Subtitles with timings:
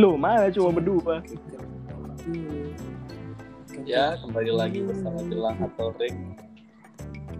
[0.00, 1.20] Lu mana cuma berdua?
[3.84, 6.16] Ya, kembali lagi bersama Jelang atau Ring.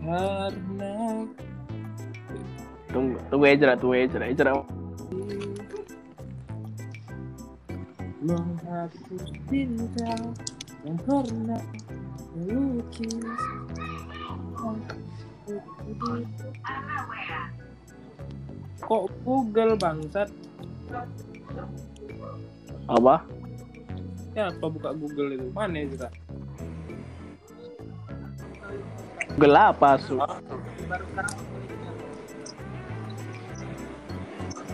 [0.04, 1.24] Karena
[2.92, 4.52] Tunggu, tunggu Ejra, tunggu Ejra, Ejra.
[8.20, 10.12] menghapus cinta
[10.84, 11.64] yang pernah
[12.36, 13.16] melukis
[18.84, 20.28] Kok Google bangsat?
[22.90, 23.22] Apa?
[24.34, 25.46] Ya apa buka Google itu?
[25.54, 26.10] Mana juga?
[29.38, 30.18] Gelap su.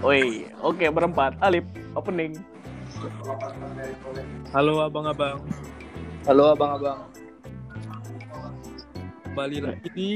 [0.01, 1.37] Oi, oke berempat.
[1.45, 2.33] Alip, opening.
[4.57, 5.45] Halo abang-abang,
[6.25, 7.17] Halo abang-abang.
[9.37, 10.11] kembali lagi di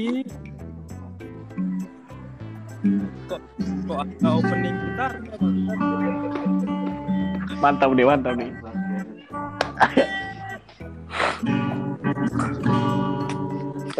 [3.29, 3.37] kok
[3.85, 5.13] kok ada opening gitar
[7.61, 8.49] Mantap nih, mantap nih.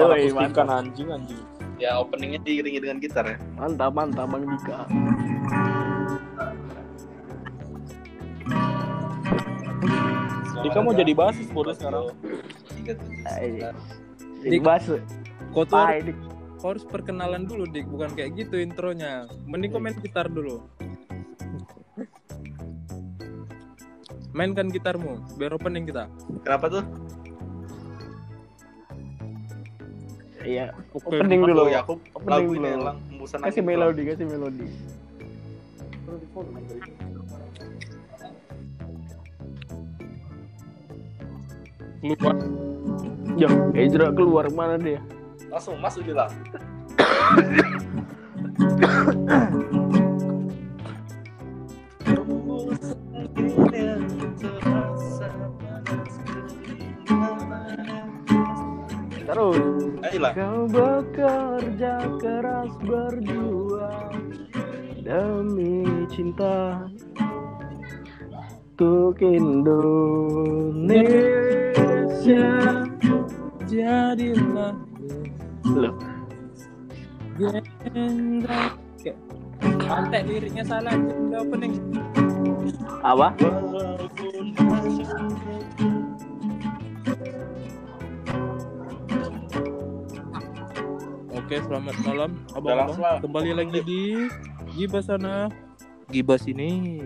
[0.02, 1.42] Oi, mantap, anjing anjing.
[1.78, 3.38] Ya openingnya diiringi dengan gitar ya.
[3.54, 4.89] mantap, mantap, Bang Dika.
[10.62, 12.09] Dika mau jadi basis bodoh sekarang.
[14.42, 14.89] Jadi bahas.
[15.54, 15.78] Kau tuh
[16.62, 19.30] harus perkenalan dulu dik, bukan kayak gitu intronya.
[19.45, 20.66] Mending kau main gitar dulu.
[24.31, 26.07] Mainkan gitarmu, biar opening kita.
[26.47, 26.83] Kenapa tuh?
[30.41, 31.69] Iya, opening dulu.
[31.69, 32.87] Ya aku Opening lagu ini dulu.
[32.87, 34.65] lang hembusan Kasih angin melodi, kasih melodi.
[42.02, 42.31] Lupa.
[43.37, 45.02] Ya, Ejra keluar mana dia?
[45.52, 46.31] Langsung masuk Jelang.
[59.31, 59.64] Terus.
[60.02, 60.31] Ayolah.
[60.36, 64.36] Kau bekerja keras berjuang
[65.05, 66.83] demi cinta
[68.81, 69.70] untuk Indonesia.
[73.71, 74.75] Jadilah
[75.71, 75.95] Loh,
[77.39, 78.75] legenda.
[78.97, 79.15] Oke.
[79.61, 82.01] Pantek liriknya salah, udah opening.
[82.99, 83.27] Apa?
[91.31, 93.19] Oke, selamat malam langsung lah.
[93.23, 94.02] Kembali lagi di
[94.75, 95.47] Gibas sana.
[96.11, 97.03] Gibas ini.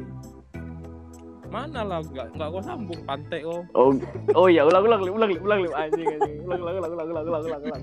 [1.50, 3.64] Mana lah, nggak nggak kau sambung pantai kau.
[3.78, 3.96] Oh,
[4.36, 6.38] oh ya, ulang ulang ulang ulang ulang ulang anjing anjing.
[6.44, 7.82] Ulang ulang ulang ulang ulang ulang ulang ulang.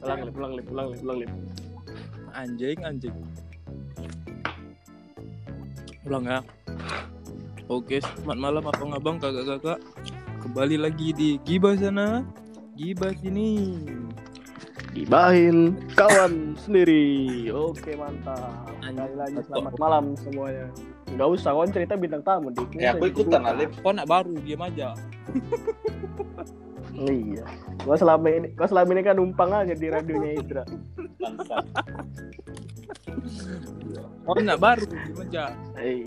[0.00, 1.30] Ulang ulang ulang ulang ulang ulang ulang.
[2.32, 3.16] Anjing, anjing.
[6.08, 6.40] Ulang ya.
[7.68, 9.76] Oke, selamat malam abang-abang, kakak-kakak.
[10.40, 12.24] Kembali lagi di Gibas sana.
[12.80, 13.76] Gibas ini.
[14.96, 17.44] Gibahin kawan sendiri.
[17.52, 18.72] Oke, mantap.
[18.80, 20.72] Sekali lagi selamat malam semuanya.
[21.12, 22.72] Enggak usah kon cerita bintang tamu, Dik.
[22.72, 23.42] Ini Ya aku saya ikutan.
[23.44, 23.70] Alif.
[23.84, 24.96] Kau nak baru, diam aja.
[26.96, 27.44] Iya.
[27.84, 30.64] Gua selama ini, gua selama ini kan numpang aja di radionya Idra.
[34.24, 34.86] Kau nak baru.
[35.80, 36.04] Eh.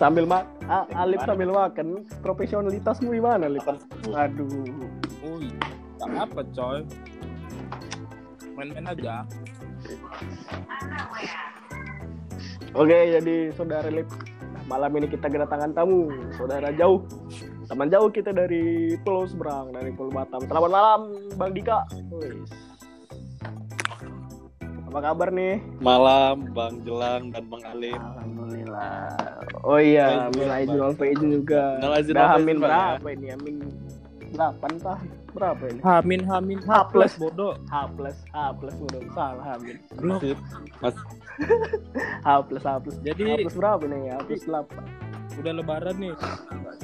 [0.00, 0.48] Sambil mak,
[0.96, 3.66] Alif sambil makan, profesionalitasmu gimana, Alif?
[4.10, 4.66] Aduh.
[5.22, 5.52] Ui,
[6.00, 6.82] tak apa coy.
[8.58, 9.22] Main-main aja.
[12.72, 14.08] Oke, jadi saudara Lip,
[14.64, 17.04] malam ini kita kedatangan tamu, saudara jauh,
[17.68, 20.40] teman jauh kita dari Pulau Seberang, dari Pulau Batam.
[20.48, 21.00] Selamat malam,
[21.36, 21.84] Bang Dika.
[22.12, 22.48] Wis.
[24.92, 25.56] Apa kabar nih?
[25.80, 27.96] Malam Bang Jelang dan Bang Alif.
[27.96, 29.08] Alhamdulillah.
[29.64, 30.68] Oh iya, Aizin baik.
[30.76, 31.80] wal faizin juga.
[31.80, 32.60] Minal wal faizin, ya.
[32.60, 33.26] berapa ini?
[33.32, 33.54] Amin
[34.36, 35.00] 8 tah?
[35.32, 35.80] Berapa ini?
[35.80, 37.16] Hamin, hamin, H plus.
[37.16, 37.56] bodoh.
[37.72, 39.80] H plus, H plus udah salah Amin.
[39.96, 40.20] Belum.
[40.20, 40.36] Masih,
[40.84, 40.96] mas,
[42.28, 42.96] H plus, H plus.
[43.00, 44.00] Jadi- H plus berapa nih?
[44.12, 45.40] H plus 8.
[45.40, 46.12] Udah lebaran nih.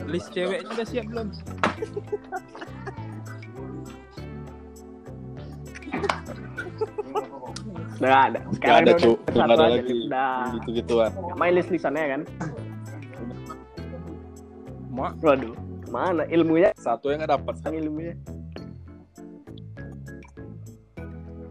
[0.08, 1.28] List ceweknya udah siap belum?
[7.98, 8.38] Udah ada.
[8.38, 10.34] Gak Sekarang ada udah cu, gak ada lagi Udah.
[10.54, 11.10] gitu-gituan.
[11.34, 12.20] Main list lisannya kan?
[14.88, 15.54] Mak, Waduh.
[15.88, 16.70] Mana ilmunya?
[16.76, 17.54] Satu yang gak dapat.
[17.58, 18.14] Sang ilmunya.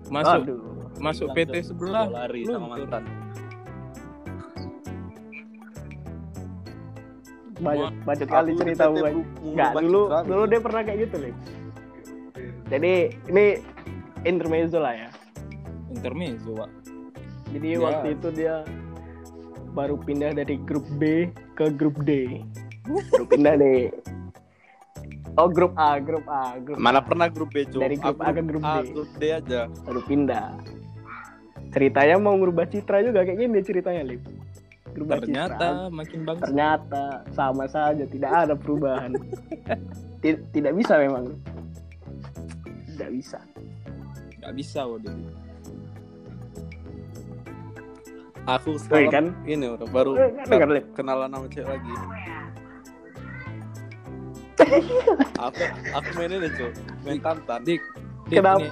[0.08, 0.60] masuk Aduh.
[0.98, 2.08] masuk PT sebelah.
[2.08, 3.04] lari sama mantan.
[7.58, 9.04] Banyak, Ma- banyak kali cerita bu-
[9.44, 11.36] Enggak, dulu dulu dia pernah kayak gitu, Lip.
[12.68, 12.94] Jadi
[13.28, 13.46] ini
[14.28, 15.10] intermezzo lah ya.
[15.90, 16.70] Intermezzo, Pak.
[17.56, 17.80] Jadi Ya.
[17.80, 18.56] waktu itu dia
[19.72, 22.44] baru pindah dari grup B ke grup D.
[22.86, 23.88] Baru pindah deh.
[25.38, 27.06] Oh grup A, grup A, grup Mana A.
[27.06, 27.78] pernah grup B, Cuk?
[27.78, 28.90] Dari grup A ke grup A, D.
[28.90, 29.70] grup D aja.
[29.86, 30.48] baru pindah.
[31.70, 34.24] Ceritanya mau ngubah citra juga kayak gini ceritanya, Lip.
[34.98, 35.22] Citra.
[35.22, 36.42] Ternyata makin bangsa.
[36.42, 39.14] ternyata sama saja tidak ada perubahan
[40.18, 41.38] Ti- tidak bisa memang
[42.90, 43.38] tidak bisa
[44.48, 45.12] Gak bisa waduh.
[48.48, 51.94] Aku Woi, sekarang kan ini udah baru Eh, kenalan sama cewek lagi.
[55.36, 56.72] aku aku main ini cuy,
[57.04, 57.60] main tantan.
[57.68, 57.84] Dik,
[58.32, 58.64] dik Kenapa?
[58.64, 58.72] nih.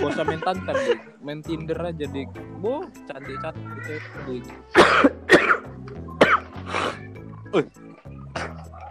[0.00, 1.00] Gak usah main tantan, dik.
[1.20, 2.28] Main Tinder aja, dik.
[2.56, 4.44] Bu, cantik-cantik gitu, dik.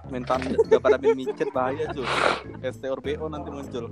[0.06, 2.06] Main tantan gak pada main micet bahaya cuy.
[2.62, 3.90] STRBO nanti muncul.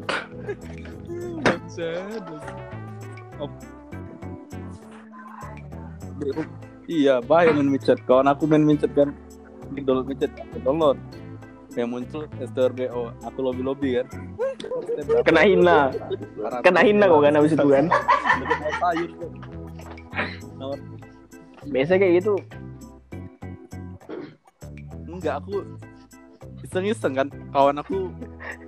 [1.63, 2.23] Bangsat.
[3.39, 3.49] Oh.
[6.19, 6.43] Bro,
[6.83, 7.95] Iya, bahaya main micet.
[8.03, 9.15] Kawan aku main micet kan.
[9.71, 10.99] Di download micet, aku download.
[11.79, 14.07] Yang muncul STRBO, aku lobby lobby kan.
[15.27, 15.77] kena hina
[16.63, 17.85] kena hina kok kan abis itu kan
[21.67, 22.35] biasanya kayak gitu
[25.13, 25.63] Enggak, aku
[26.73, 27.27] iseng-iseng kan.
[27.49, 28.09] Kawan aku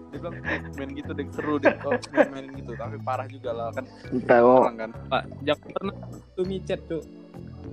[0.08, 3.52] dia bilang "Eh, main gitu deh seru deh kok main, main gitu tapi parah juga
[3.52, 5.96] lah kan entah kok orang kan Pak, jangan pernah
[6.32, 7.04] tuh micet tuh.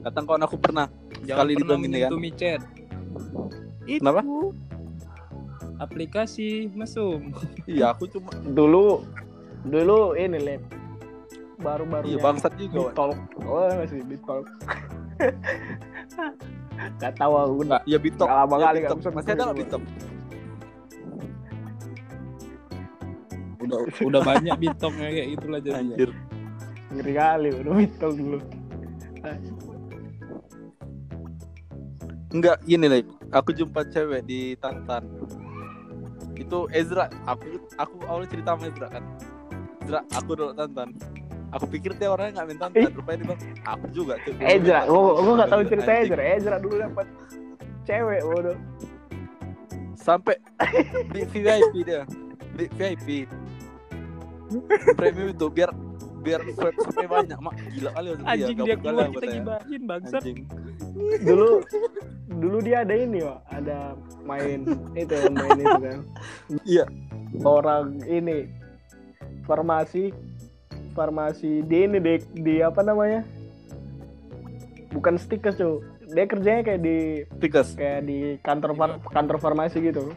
[0.02, 0.90] datang kawan aku pernah
[1.23, 2.61] Jangan Sekali pernah dibilang gini menyentuh micet.
[3.84, 4.23] Itu Kenapa?
[5.79, 7.31] aplikasi mesum.
[7.70, 9.06] iya aku cuma dulu
[9.62, 10.62] dulu ini lep
[11.58, 13.11] baru-baru iya bangsat juga bitol
[13.46, 14.43] oh masih bitol
[16.99, 18.90] Gak tahu aku udah iya bitok Gak lama Iya, kali Bitok.
[18.90, 19.62] gak bisa masih ada nggak masuk.
[19.62, 19.82] bitok
[23.73, 25.95] Udah udah banyak bitoknya kayak gitulah jadinya.
[25.97, 26.11] anjir.
[26.93, 28.39] Ngeri kali udah bitol dulu.
[32.33, 33.01] Enggak gini lah
[33.33, 35.09] aku jumpa cewek di Tantan.
[36.37, 37.09] Itu Ezra.
[37.25, 37.45] Aku
[37.81, 39.05] aku awalnya cerita sama Ezra kan?
[39.81, 40.93] Ezra aku dulu Tantan.
[41.53, 42.81] Aku pikir dia orangnya nggak main Tantan.
[42.85, 42.93] Ih.
[42.93, 46.23] rupanya dia bilang aku juga cuy." Ezra gua gua gak tahu cerita Ezra.
[46.37, 47.07] Ezra dulu dapat
[47.89, 48.59] cewek bodoh.
[49.97, 50.37] Sampai
[51.15, 52.05] di VIP dia.
[52.53, 53.25] Di VIP
[54.99, 55.70] premium itu biar
[56.22, 57.54] biar swipe banyak mak.
[57.75, 60.22] Gila kali waktu Anjing dia keluar kita gibahin bangsat.
[60.22, 60.38] anjing.
[61.26, 61.49] Dulu
[62.32, 63.38] dulu dia ada ini Wak.
[63.50, 63.78] ada
[64.22, 64.60] main
[64.94, 65.99] itu main itu kan.
[66.62, 66.84] Iya.
[67.43, 68.44] orang ini
[69.49, 70.12] farmasi
[70.93, 73.25] farmasi di ini di, di apa namanya?
[74.93, 75.81] Bukan stiker cuy
[76.12, 76.99] dia kerjanya kayak di
[77.40, 80.12] tikas kayak di kantor far- kantor farmasi gitu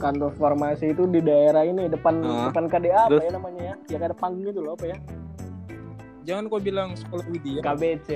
[0.00, 2.48] kantor farmasi itu di daerah ini depan Ah.
[2.48, 3.22] depan KDA apa Terus?
[3.22, 4.98] ya namanya ya yang ada panggung gitu loh apa ya
[6.20, 7.60] Jangan kau bilang sekolah Widya.
[7.60, 8.08] KBC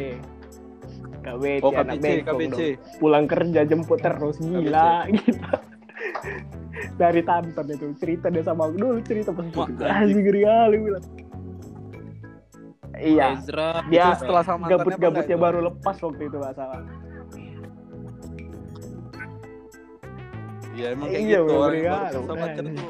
[1.22, 2.98] KBC oh anak KBC bengkok KBC dong.
[2.98, 5.36] pulang kerja jemput terus gila gitu
[6.94, 9.82] dari Tantan itu cerita dia sama aku dulu cerita pas itu
[10.14, 11.04] ngeri kali bilang
[12.94, 13.82] iya Ezra.
[13.88, 15.40] dia setelah sama gabut-gabutnya itu?
[15.40, 16.80] baru lepas waktu itu nggak salah
[20.74, 21.52] Iya emang kayak Iya, gitu.
[21.54, 22.84] orang yang baru sama pacar itu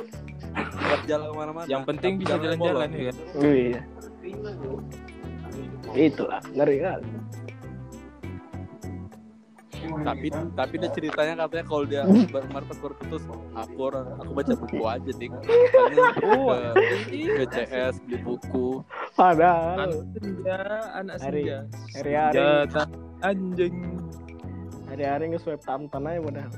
[0.74, 1.66] buat jalan ke mana-mana.
[1.66, 3.16] Yang penting Tapi bisa jalan-jalan ya kan.
[3.44, 3.80] iya.
[5.94, 7.08] Itulah ngeri kali.
[9.84, 13.22] Tapi tapi dia ceritanya katanya kalau dia kemarin pas baru putus
[13.52, 15.32] aku orang aku baca buku aja ding
[16.24, 16.56] Oh,
[17.12, 18.80] ke BCS beli buku.
[19.12, 20.58] Padahal anak senja,
[20.96, 21.58] anak Hari- senja.
[21.94, 22.32] hari-hari.
[22.32, 22.82] Senjata
[23.20, 23.76] anjing.
[24.84, 26.52] hari-hari nge-swipe Tantan aja padahal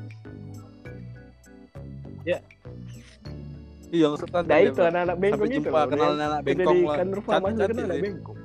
[3.95, 6.97] iya nggak suka nah itu anak-anak bengkok itu jumpa kenal anak bengkong lah.
[6.99, 8.37] kantor farmasi cantik kan cantik anak bengkok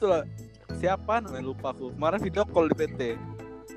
[0.00, 0.24] itulah.
[0.80, 1.20] Siapa?
[1.20, 1.92] Namanya lupa aku.
[1.92, 3.00] Kemarin video call di PT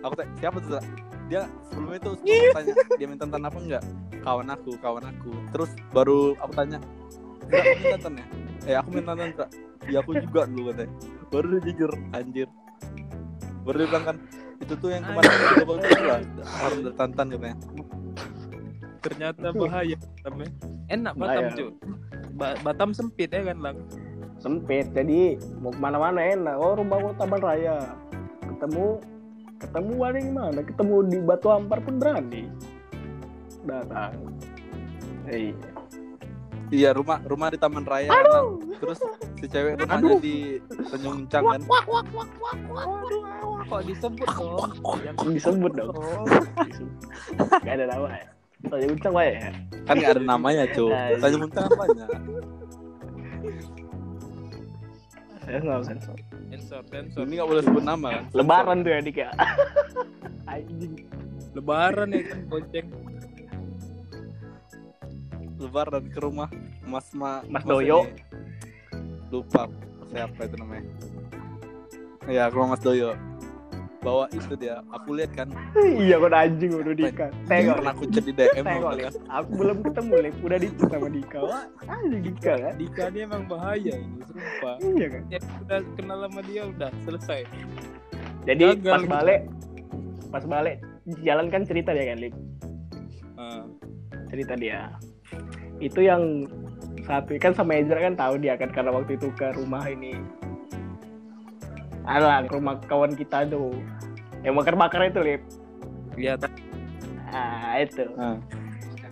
[0.03, 0.79] aku tanya siapa tuh?
[0.79, 0.85] Zak?"
[1.31, 3.83] dia sebelumnya sebelum aku tanya dia minta tantan apa enggak?
[4.23, 5.31] Kawan aku kawan aku.
[5.51, 6.79] Terus baru aku tanya
[7.51, 8.25] aku minta tantan ya?
[8.71, 9.49] Eh aku minta tantan Zak."
[9.91, 10.91] ya aku juga dulu katanya.
[11.27, 12.47] Baru dia jujur anjir.
[13.67, 14.17] Baru dia bilang kan
[14.63, 16.19] itu tuh yang kemarin aku coba itu lah
[16.63, 17.57] harus ada tantan katanya.
[19.03, 20.49] Ternyata bahaya Batam ya.
[20.87, 21.55] Enak Batam Bahaya.
[21.59, 21.71] cuy.
[22.33, 23.77] Ba- Batam sempit ya kan lang.
[24.39, 26.55] sempit jadi mau ke mana-mana enak.
[26.59, 27.79] Oh rumah gua Taman Raya.
[28.43, 28.99] Ketemu
[29.59, 30.59] ketemu paling mana?
[30.59, 32.51] Ketemu di Batu Ampar pun berani.
[33.63, 34.11] Datang
[35.31, 35.55] iya.
[36.73, 38.57] Iya rumah rumah di Taman Raya kan.
[38.81, 38.99] terus
[39.37, 40.57] si cewek rumahnya di
[40.89, 41.61] Tanjung Uncang kan
[43.63, 44.71] Kok disebut dong?
[45.03, 45.95] Yang disebut dong
[47.65, 48.25] gak ada nama ya
[48.63, 49.51] Tanya ucang wae ya
[49.83, 51.19] kan nggak ada namanya cuy Anjing.
[51.19, 52.09] Tanjung Uncang kan banyak
[55.43, 56.15] Sensor, sensor.
[56.47, 57.23] Sensor, sensor.
[57.27, 58.23] Ini nggak boleh sebut nama kan?
[58.31, 59.29] Lebaran tuh ya dik ya.
[60.55, 60.93] Anjing.
[61.51, 62.87] Lebaran ya kan bonceng.
[65.59, 66.47] Lebaran ke rumah
[66.87, 68.07] Mas Ma Mas Doyo.
[69.27, 69.67] Lupa
[70.07, 70.87] siapa itu namanya.
[72.31, 73.11] Ya, ke rumah Mas Doyo.
[74.03, 74.83] Bawa itu dia.
[74.91, 75.47] Aku lihat kan.
[75.79, 77.27] Iya kok anjing udah Dika.
[77.47, 77.75] Tengok.
[77.79, 78.91] Pernah aku chat di DM Tengok.
[79.31, 81.39] Aku belum ketemu Lip, udah dicet sama Dika.
[81.39, 82.73] Wah, anjing Dika kan.
[82.75, 84.75] Dika dia emang bahaya ini, sumpah.
[84.83, 85.21] Iya kan.
[85.31, 87.39] Ya, udah kenal sama dia udah selesai.
[88.43, 89.13] Jadi Gagal pas gitu.
[89.15, 89.41] balik
[90.33, 90.77] pas balik
[91.23, 92.35] jalan kan cerita dia kan Lip.
[93.39, 93.63] Ah,
[94.27, 94.91] cerita dia
[95.83, 96.47] itu yang
[97.03, 100.15] satu kan sama Ezra kan tahu dia kan karena waktu itu ke rumah ini
[102.03, 103.71] Alah, ke rumah kawan kita tuh
[104.43, 105.41] yang bakar-bakar itu lip.
[106.13, 106.43] Lihat
[107.31, 108.05] ah itu.
[108.13, 108.37] Ah,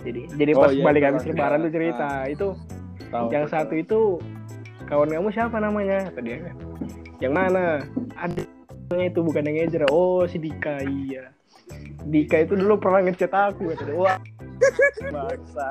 [0.02, 1.30] jadi jadi Oh, pas iya, balik habis lah.
[1.32, 1.64] lebaran Iya.
[1.64, 2.48] tuh cerita itu
[3.08, 3.28] tahu.
[3.32, 4.00] yang satu itu
[4.86, 6.12] kawan kamu siapa namanya?
[6.12, 6.38] Kata dia.
[6.44, 6.56] Kan
[7.18, 7.80] yang mana?
[8.14, 8.44] Ada
[9.00, 9.88] itu bukan yang Ezra.
[9.88, 11.32] Oh si Dika iya.
[12.04, 13.96] Dika itu dulu pernah ngechat aku kata dia.
[13.96, 14.18] Wah
[15.16, 15.68] baksa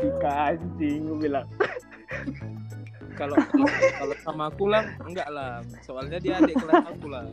[0.00, 1.46] Dika anjing gue bilang
[3.22, 3.36] kalau
[4.02, 5.62] kalau sama aku lah enggak lah.
[5.86, 7.24] Soalnya dia adik kelas aku lah.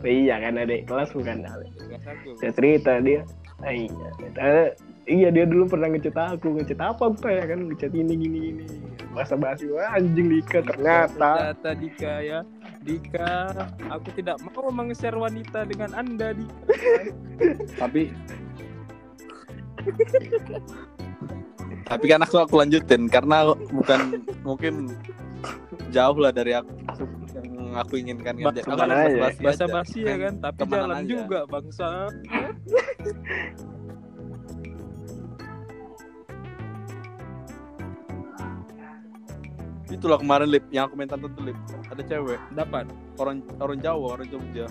[0.00, 2.30] Iya kan adik kelas bukan Adik kelas aku.
[2.40, 3.24] Saya cerita dia.
[3.60, 4.08] Ah, iya.
[4.40, 4.68] Eh,
[5.04, 8.64] iya dia dulu pernah ngechat aku ngechat apa apa ya kan ngechat ini gini gini.
[9.12, 11.56] Bahasa basi wah anjing Dika ternyata.
[11.56, 12.40] Ternyata Dika ya.
[12.80, 13.32] Dika
[13.92, 16.72] aku tidak mau meng-share wanita dengan anda Dika.
[17.76, 18.12] Tapi
[21.90, 24.94] tapi kan aku aku lanjutin karena bukan mungkin
[25.90, 26.70] jauh lah dari aku
[27.34, 28.54] yang aku inginkan kan.
[28.54, 29.18] Aku ke mana aja?
[29.26, 29.74] basa-basi basa aja.
[29.74, 31.06] basi ya kan tapi Kemanan jalan aja.
[31.10, 31.88] juga bangsa
[39.90, 41.58] Itulah kemarin lip yang aku minta tuh lip
[41.90, 42.86] ada cewek dapat
[43.18, 44.70] orang orang Jawa orang Jogja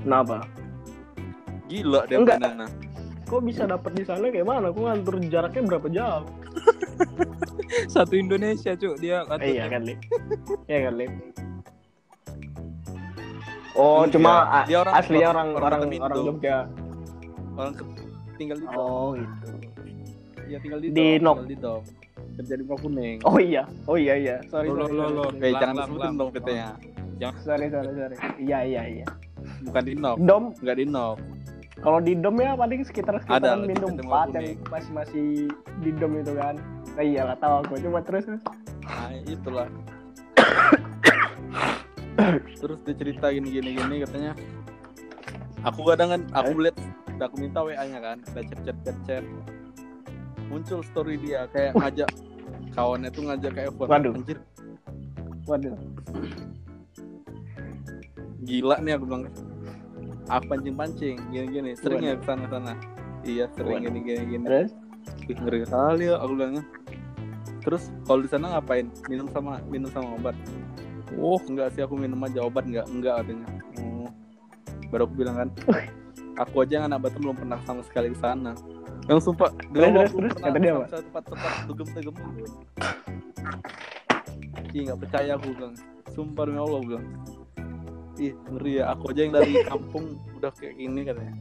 [0.00, 0.48] kenapa
[1.68, 2.40] gila dia Enggak.
[2.40, 2.87] mainannya.
[3.28, 4.72] Kok bisa dapet di sana kayak mana?
[4.72, 6.24] Aku ngantur jaraknya berapa jauh?
[7.94, 10.00] Satu Indonesia cuk dia Eh, iya kan Lip?
[10.64, 11.12] Iya kan Lip?
[13.78, 16.56] Oh Iya, cuma a- dia orang- aslinya orang- orang orang orang Jogja.
[17.54, 17.86] Orang ke-
[18.34, 19.48] tinggal di dom oh gitu.
[20.48, 21.82] Ya tinggal di, Di dom tinggal di dom
[22.38, 23.18] kerja di kuning.
[23.22, 23.62] Oh iya.
[23.84, 24.36] Oh iya iya.
[24.48, 25.38] Sorry Lo, sorry, lo, lo, sorry.
[25.44, 26.12] Eh, jangan lang.
[26.16, 26.68] dong PT-nya
[27.42, 28.16] sorry sorry sorry.
[28.38, 29.06] Iya iya iya.
[29.62, 30.16] Bukan di Nok.
[30.22, 30.44] Dom.
[30.56, 31.16] Nggak di Nok
[31.78, 35.26] kalau di dom ya paling sekitar Ada, sekitaran di minum empat yang masih masih
[35.78, 36.54] di dom itu kan.
[36.98, 37.72] Nah iyalah tahu aku.
[37.80, 38.40] Cuma terus nah
[39.24, 39.68] itulah.
[42.58, 44.32] Terus dia cerita gini gini gini katanya.
[45.62, 46.62] Aku kadang kan aku Eh?
[46.66, 46.76] lihat
[47.14, 49.24] udah aku minta wa nya kan udah chat chat chat chat
[50.46, 52.06] muncul story dia kayak ngajak
[52.70, 54.12] kawannya tuh ngajak kayak F1 Waduh.
[54.14, 54.38] anjir.
[55.44, 55.74] Waduh.
[58.40, 59.22] Gila nih aku bilang
[60.28, 62.72] aku pancing pancing gini gini sering ya ke sana sana
[63.24, 64.72] iya sering gini gini gini terus?
[65.28, 66.64] Ih, ngeri kali ya aku bilangnya.
[67.64, 68.88] Terus kalau di sana ngapain?
[69.08, 70.36] Minum sama minum sama obat?
[71.16, 71.40] Oh.
[71.48, 73.48] Enggak sih aku minum aja obat enggak enggak katanya
[73.80, 74.08] oh.
[74.92, 75.48] baru aku bilang kan
[76.42, 78.52] aku aja yang anak Batam belum pernah sama sekali ke sana.
[79.08, 80.84] Yang sumpah Terus, terus, pernah kata dia apa?
[80.88, 82.16] satu tempat-tempat dugem-dugem.
[84.76, 85.74] Ih nggak percaya aku bilang.
[86.12, 87.04] Sumpah demi Allah bilang
[88.18, 88.84] ih ngeri ya.
[88.92, 91.34] Aku aja yang dari kampung udah kayak gini katanya.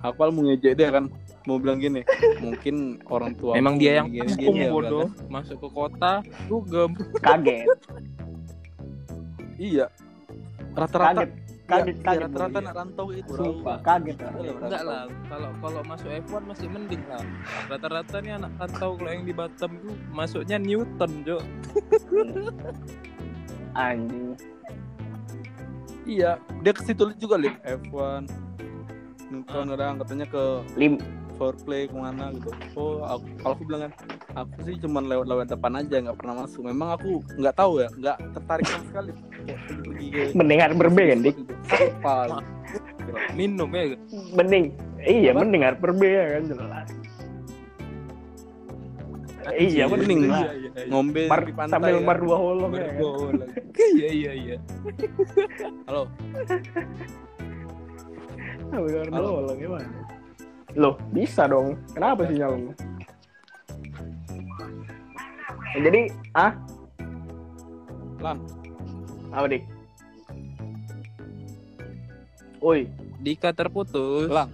[0.00, 1.04] Apal mau ngejek dia kan.
[1.48, 2.04] Mau bilang gini
[2.44, 6.20] mungkin orang tua Emang dia yang gini, gini ya, bodoh bilang masuk ke kota
[6.52, 6.92] dugem
[7.24, 7.64] kaget.
[7.64, 8.04] Kan.
[9.56, 9.86] iya.
[10.76, 11.30] Rata-rata kaget.
[11.70, 12.22] Kaget iya, kaget.
[12.28, 13.32] rata-rata anak rantau itu.
[13.32, 14.60] Sumpah kaget Iya, orang.
[14.68, 15.02] enggak lah.
[15.32, 17.22] Kalau kalau masuk F1 masih mending lah.
[17.72, 21.42] Rata-rata nih anak rantau kalau yang di Batam tuh masuknya Newton cuk.
[23.70, 24.34] Anjing
[26.04, 27.54] iya dia ke situ juga lip.
[27.64, 28.28] F1
[29.30, 30.44] Newton orang katanya ke
[30.76, 30.96] lim.
[31.40, 32.52] foreplay ke mana gitu.
[32.76, 33.92] Oh aku, kalau aku bilang kan
[34.44, 36.68] aku sih cuman lewat-lewat depan aja nggak pernah masuk.
[36.68, 39.12] Memang aku nggak tahu ya nggak tertarik sama sekali.
[40.36, 41.36] Mendengar berbe kan dik?
[43.32, 43.96] Minum ya
[44.36, 46.99] mending iya mendengar berbe ya kan jelas
[49.56, 50.40] iya Anjir, mending lah.
[50.40, 50.84] Iya, iya, iya.
[50.90, 53.30] ngombe Mar- di pantai sambil berdua holong ya kan Bergol.
[53.98, 54.56] iya iya iya.
[55.88, 56.02] Halo.
[58.70, 59.30] Sambil berdua Halo.
[59.42, 59.88] holong gimana?
[60.78, 61.74] Loh bisa dong.
[61.96, 62.74] Kenapa sih nyalon
[65.78, 66.52] jadi ah?
[68.18, 68.42] Lang
[69.30, 69.62] apa dik?
[72.60, 72.90] Oi,
[73.22, 74.26] Dika terputus.
[74.26, 74.50] Lang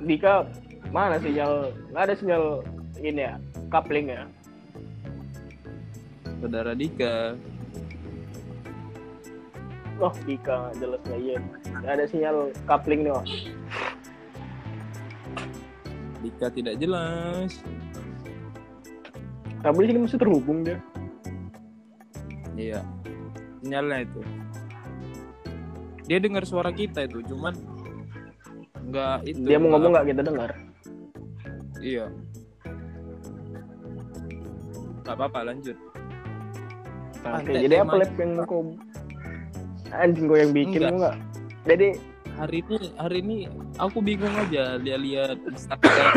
[0.00, 0.48] Dika
[0.94, 1.70] mana sinyal?
[1.92, 2.44] Nggak ada sinyal
[3.00, 3.34] ini ya,
[3.70, 4.24] coupling ya.
[6.36, 7.32] saudara Dika
[9.96, 11.36] Oh, Dika jelas nggak iya.
[11.80, 12.36] Nggak ada sinyal
[12.68, 13.26] coupling nih, Wak.
[16.20, 17.52] Dika tidak jelas
[19.64, 20.78] Kabel sini masih terhubung dia.
[22.56, 22.80] iya
[23.60, 24.20] sinyalnya itu
[26.06, 27.52] dia dengar suara kita itu cuman
[28.86, 30.50] nggak itu Dia mau ngomong nggak kita dengar.
[31.80, 32.06] Iya
[35.06, 35.78] nggak apa-apa lanjut
[37.26, 38.70] Oke, jadi apa lab yang kau
[39.90, 40.90] anjing kau yang bikin Enggak.
[40.94, 41.16] lu nggak?
[41.66, 41.88] Jadi
[42.38, 43.36] hari ini hari ini
[43.82, 46.14] aku bingung aja lihat-lihat Instagram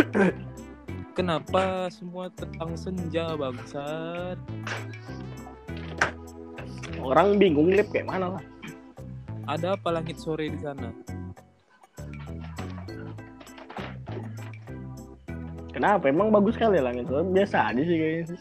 [1.17, 4.37] kenapa semua tentang senja bangsat
[6.99, 8.43] orang bingung lab kayak mana lah.
[9.47, 10.91] ada apa langit sore di sana
[15.79, 16.11] Kenapa?
[16.11, 17.07] Emang bagus sekali langit.
[17.07, 18.35] Biasa aja sih kayaknya.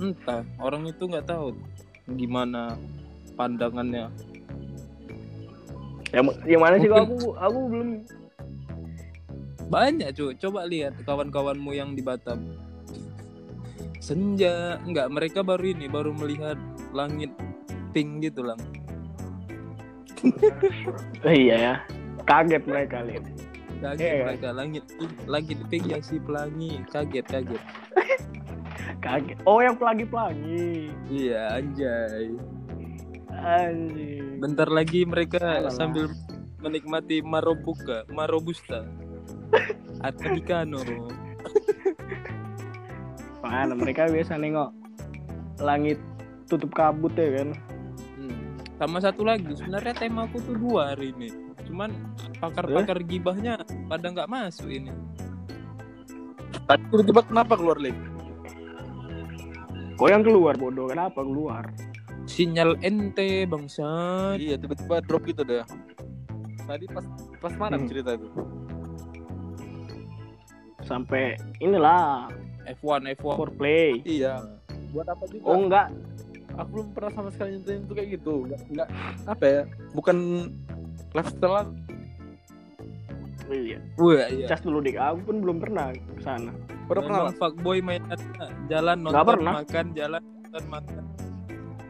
[0.00, 1.52] entah orang itu nggak tahu
[2.16, 2.72] gimana
[3.36, 4.08] pandangannya
[6.08, 7.88] Yang, yang mana sih aku aku belum
[9.68, 12.56] banyak cuy coba lihat kawan-kawanmu yang di Batam
[14.00, 16.56] senja enggak mereka baru ini baru melihat
[16.96, 17.28] langit
[17.92, 18.56] pink gitu lang
[21.24, 21.74] iya ya.
[22.28, 23.24] Kaget mereka lihat.
[23.80, 24.26] Kaget Iya, kan?
[24.26, 27.62] mereka langit pink langit pink ya si pelangi kaget kaget
[29.00, 29.40] Kaget.
[29.42, 30.92] Oh, yang pelangi-pelangi.
[31.08, 32.36] iya anjay
[33.32, 34.36] Anjing.
[34.38, 35.72] bentar lagi mereka Alah.
[35.72, 36.12] sambil
[36.58, 38.84] menikmati marobuka marobusta
[40.04, 40.84] Arabica,no
[43.40, 44.68] Mana mereka biasa nengok
[45.58, 45.96] langit
[46.44, 47.56] tutup kabut ya kan.
[48.14, 48.40] Hmm.
[48.76, 51.32] Sama satu lagi, sebenarnya temaku tuh dua hari ini.
[51.70, 51.90] Cuman
[52.42, 54.90] pakar-pakar gibahnya pada nggak masuk ini.
[56.66, 57.94] Tadi tiba-tiba kenapa keluar link?
[59.94, 60.90] Kok yang keluar bodoh?
[60.90, 61.70] Kenapa keluar?
[62.26, 64.42] Sinyal ente bangsat.
[64.42, 65.62] Iya tiba-tiba drop gitu deh.
[66.66, 67.06] Tadi pas
[67.38, 67.86] pas mana Hmm.
[67.86, 68.26] cerita itu?
[70.82, 72.26] Sampai inilah
[72.66, 73.36] F1 F1.
[73.38, 74.02] for play.
[74.02, 74.42] Iya.
[74.90, 75.44] Buat apa juga?
[75.46, 75.86] Oh enggak,
[76.58, 78.34] Aku belum pernah sama sekali nyentuhin itu kayak gitu.
[78.44, 78.88] Enggak, enggak
[79.24, 79.62] apa ya?
[79.94, 80.16] Bukan
[81.14, 81.68] lifestyle
[83.50, 83.78] iya.
[83.98, 84.46] Wah, iya.
[84.46, 84.94] Cas dulu dik.
[84.94, 86.54] Aku pun belum pernah ke sana.
[86.86, 88.18] Pernah pernah Memang fuckboy mainan
[88.70, 89.52] jalan nonton pernah.
[89.62, 91.02] makan jalan nonton makan.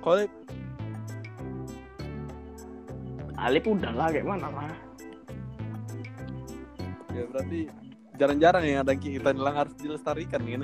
[0.01, 0.25] Kalau
[3.41, 4.69] Alip udah lah kayak mana lah.
[7.11, 7.67] ya berarti
[8.21, 10.63] jarang-jarang yang ada kita bilang harus dilestarikan kan.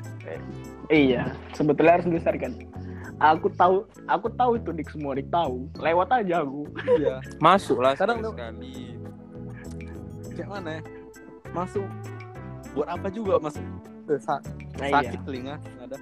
[0.93, 2.53] Iya, sebetulnya harus dilestarikan.
[3.17, 5.65] Aku tahu, aku tahu itu dik semua dik tahu.
[5.81, 6.69] Lewat aja aku.
[7.01, 7.17] Iya.
[7.45, 8.93] Masuk lah Kadang sekali.
[10.37, 10.81] Kayak mana ya?
[11.51, 11.87] Masuk
[12.77, 13.65] buat apa juga masuk?
[14.07, 14.45] Eh, sa-
[14.77, 15.97] Nah, sakit telinga ada.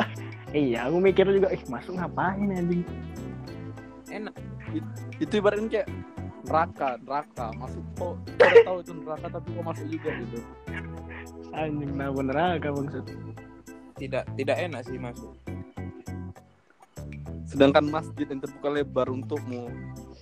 [0.48, 2.80] Iya, aku mikir juga, ih masuk ngapain anjing?
[4.08, 4.32] Enak.
[5.20, 5.88] Itu ibaratnya kayak
[6.48, 10.38] neraka, neraka masuk kok udah tahu itu neraka tapi kok masuk juga gitu.
[11.60, 13.04] Anjing, nah bener agak maksud.
[14.00, 15.36] Tidak tidak enak sih masuk.
[17.48, 19.72] Sedangkan masjid yang terbuka lebar untukmu,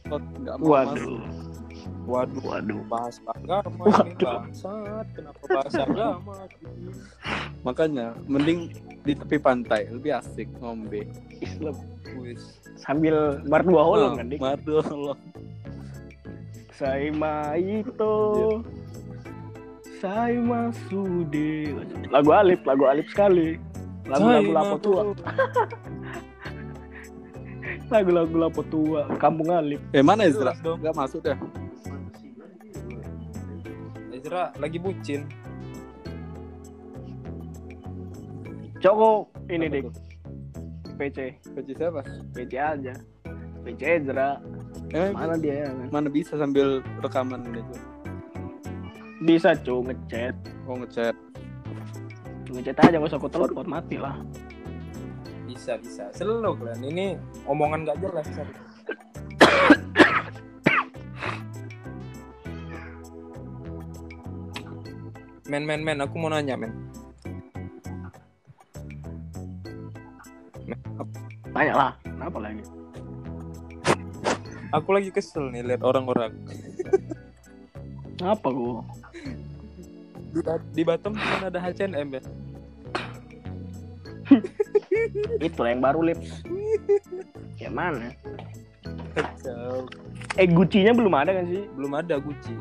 [0.06, 0.94] kok nggak mau masuk.
[0.94, 1.18] Waduh,
[2.06, 2.80] Waduh, waduh.
[2.86, 4.30] bahas agama ini Waduh.
[4.46, 5.06] bangsat.
[5.10, 6.34] Kenapa bahas agama?
[7.66, 8.70] Makanya mending
[9.02, 11.02] di tepi pantai lebih asik ngombe.
[11.42, 11.74] Islam
[12.22, 12.62] Wis.
[12.78, 14.38] sambil berdua holong Oh, kan dik.
[14.38, 15.18] Madu Allah.
[16.76, 17.08] Saya
[17.56, 18.16] itu
[19.96, 21.72] Saya Masude
[22.12, 23.56] Lagu Alip, lagu Alip sekali
[24.04, 25.02] Lagu-lagu lapo tua
[27.86, 30.52] Lagu-lagu lapo tua Kampung Alip Eh mana Ezra?
[30.54, 30.78] Jelas dong.
[30.82, 31.38] Gak masuk deh.
[34.10, 35.30] Ezra lagi bucin.
[38.82, 39.94] Coko ini Apa dik tuh?
[40.96, 41.18] PC
[41.54, 42.02] Kunci siapa?
[42.34, 42.94] PC aja
[43.62, 44.40] PC Ezra
[44.94, 47.74] Eh, Mana dia ya kan mana bisa sambil rekaman gitu.
[49.26, 50.34] Bisa cu ngechat
[50.66, 51.14] Oh ngechat.
[52.46, 54.14] Ngechat aja gak usah aku telepon mati lah
[55.66, 56.06] Bisa bisa.
[56.14, 57.06] Selalu kalian ini
[57.42, 58.22] omongan gak jelas.
[58.30, 58.46] Sar.
[65.50, 66.70] Men men men aku mau nanya men.
[71.50, 72.62] Tanya lah Kenapa lagi
[74.70, 76.30] Aku lagi kesel nih lihat orang-orang
[78.22, 78.86] Apa gua
[80.30, 80.40] di,
[80.78, 82.22] di Batam cuma ada H&M ya.
[85.40, 86.20] Itu yang baru lip
[87.56, 88.08] Kayak mana
[89.16, 89.88] Kacau.
[90.36, 92.54] Eh Gucci-nya belum ada kan sih Belum ada Gucci.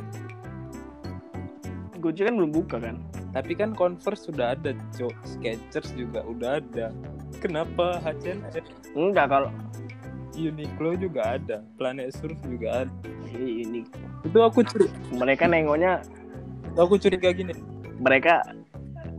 [2.00, 2.96] Gucci kan belum buka kan
[3.36, 5.12] Tapi kan Converse sudah ada, cok.
[5.28, 6.96] Skechers juga udah ada.
[7.44, 8.40] Kenapa H&M
[8.96, 9.52] Enggak kalau
[10.36, 13.10] Uniqlo juga ada, Planet Surf juga ada.
[13.36, 13.88] ini
[14.28, 16.04] Itu aku curi, mereka nengoknya
[16.76, 17.56] aku curiga gini.
[17.96, 18.44] mereka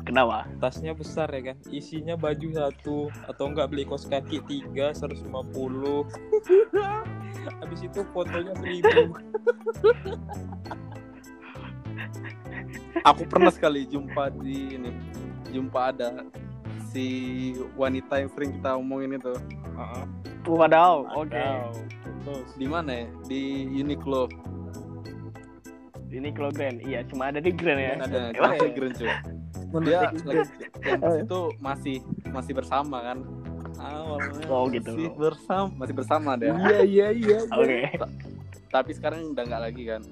[0.07, 0.47] kenapa?
[0.63, 5.27] tasnya besar ya kan isinya baju satu atau enggak beli kos kaki tiga 150
[7.61, 9.13] habis itu fotonya seribu
[13.05, 14.91] Aku pernah sekali jumpa di ini,
[15.55, 16.27] jumpa ada
[16.91, 17.07] si
[17.79, 19.31] wanita yang sering kita omongin itu
[20.47, 21.47] Wadaw, oke.
[22.23, 23.07] Terus, di mana ya?
[23.27, 24.31] Di Uniqlo.
[26.07, 27.99] Ini Klo Grand, iya cuma ada di Grand ya.
[27.99, 28.73] Ada Emang ada ya?
[28.73, 29.11] Grand cuy.
[29.83, 30.43] Dia lagi
[30.85, 31.97] yang situ masih
[32.31, 33.19] masih bersama kan.
[33.77, 34.89] Awalnya Oh, gitu.
[34.97, 36.53] Masih bersama, masih bersama dia.
[36.57, 37.93] iya iya iya Oke.
[38.73, 40.03] Tapi sekarang udah nggak lagi kan.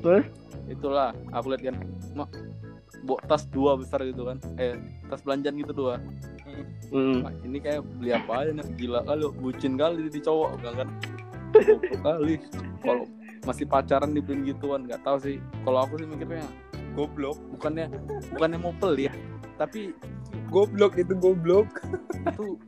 [0.00, 0.24] Terus?
[0.64, 1.76] Itulah, aku lihat kan,
[2.16, 2.28] mak,
[3.04, 4.80] bawa tas dua besar gitu kan, eh
[5.12, 6.00] tas belanjaan gitu dua.
[6.88, 7.20] Hmm.
[7.20, 10.88] Wah, ini kayak beli apa aja nih gila kali bucin kali di cowok enggak kan
[11.66, 12.34] Goblok kali
[12.78, 13.04] kalau
[13.42, 16.46] masih pacaran dibeliin gituan nggak tahu sih kalau aku sih mikirnya
[16.94, 17.36] goblok.
[17.54, 17.86] Bukannya
[18.34, 19.12] bukannya mau pelit
[19.54, 19.94] tapi
[20.50, 21.66] goblok itu goblok.
[22.26, 22.58] itu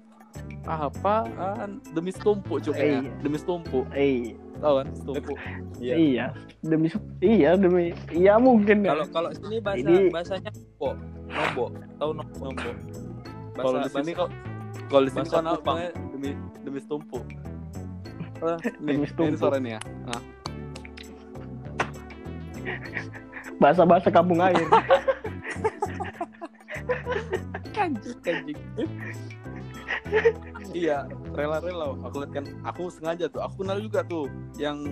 [0.66, 3.10] apaan demi setumpuk coba Iya.
[3.22, 3.86] demi setumpuk.
[3.94, 5.36] Eh, tahu kan setumpuk.
[5.78, 5.94] Iya.
[5.94, 6.26] iya.
[6.62, 6.90] Demi
[7.22, 8.82] iya demi iya mungkin.
[8.82, 8.98] Ya.
[8.98, 10.90] kalau kalau sini bahasa Ini- bahasanya nombo.
[11.30, 11.64] Nombo.
[11.98, 12.70] Tahu nombo?
[13.56, 14.30] Kalau di sini kok
[14.90, 15.90] kalau di sini bahasa kan namanya?
[16.10, 16.30] Demi
[16.66, 17.24] demi setumpuk.
[18.36, 19.50] Ah, nih, Demi ini setumpuk.
[19.62, 19.80] nih ya
[20.12, 20.22] ah.
[23.56, 24.56] Bahasa-bahasa kampung air.
[27.72, 28.58] kanjik kanjik
[30.70, 31.94] Iya, rela-rela.
[32.06, 33.42] Aku lihat kan, aku sengaja tuh.
[33.42, 34.82] Aku kenal juga tuh yang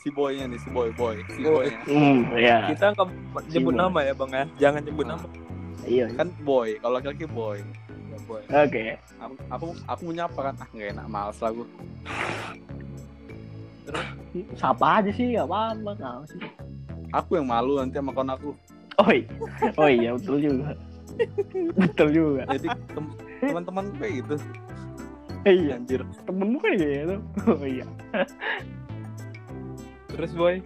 [0.00, 1.76] si boynya nih, si boy boy, si boynya.
[1.84, 2.72] hmm, iya.
[2.72, 3.08] kita nggak
[3.52, 3.84] nyebut Simon.
[3.84, 5.26] nama ya bang ya jangan nyebut nama
[5.84, 6.06] Iya.
[6.16, 7.58] Kan boy, kalau laki-laki boy.
[8.08, 8.42] ya, boy.
[8.48, 8.96] Oke.
[9.20, 11.66] Aku aku aku mau nyapa kan, ah nggak enak, males lah gue.
[14.56, 15.90] Sapa aja sih, gak apa-apa.
[15.98, 16.40] Nggak sih.
[17.10, 18.50] Aku yang malu nanti sama kawan aku.
[19.00, 19.26] Oh iya.
[19.80, 20.76] Oh iya, betul juga.
[21.74, 22.42] betul juga.
[22.54, 24.34] Jadi tem- teman-teman gue gitu,
[25.48, 26.04] Eh, iya, anjir.
[26.28, 27.16] temenmu kan gitu.
[27.48, 27.86] Oh iya.
[30.10, 30.60] terus boy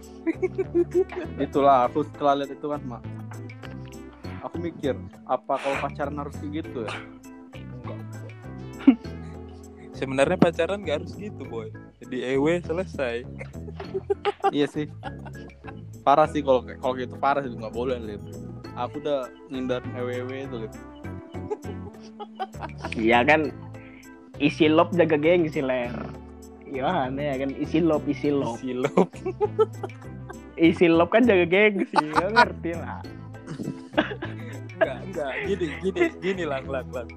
[1.39, 3.01] Itulah aku setelah lihat itu kan, mak.
[4.43, 6.93] Aku mikir, apa kalau pacaran harus kayak gitu ya?
[9.95, 11.71] sebenarnya pacaran gak harus gitu boy
[12.03, 13.23] jadi ewe selesai
[14.51, 14.87] iya sih.
[16.05, 18.21] Parah sih kalau kalau gitu parah sih nggak boleh lihat.
[18.77, 20.75] Aku udah ngindarin ewe itu lihat.
[22.93, 23.49] Iya kan
[24.37, 25.93] isi lop jaga gengsi ler.
[26.69, 28.61] Gimana ya kan isi lop isi lop.
[28.61, 29.09] silop
[30.55, 33.01] Isi lop kan jaga gengsi, ya ngerti lah.
[34.75, 37.07] enggak enggak gini gini gini lang lang lang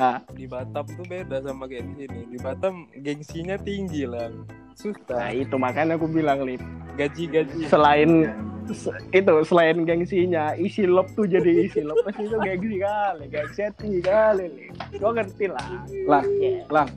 [0.00, 4.32] Ah, di Batam tuh beda sama kayak di sini di Batam gengsinya tinggi nah
[4.72, 6.64] susah itu makanya aku bilang lip.
[6.96, 8.32] gaji gaji Selain
[8.66, 13.60] se- itu selain gengsinya, isi lop tuh jadi isi lop pasti itu gengsi kali, gengsi
[13.76, 14.72] tinggi kali lip.
[14.96, 15.66] Gua ngerti lah.
[16.06, 16.64] Lah, Ya.
[16.66, 16.88] lang.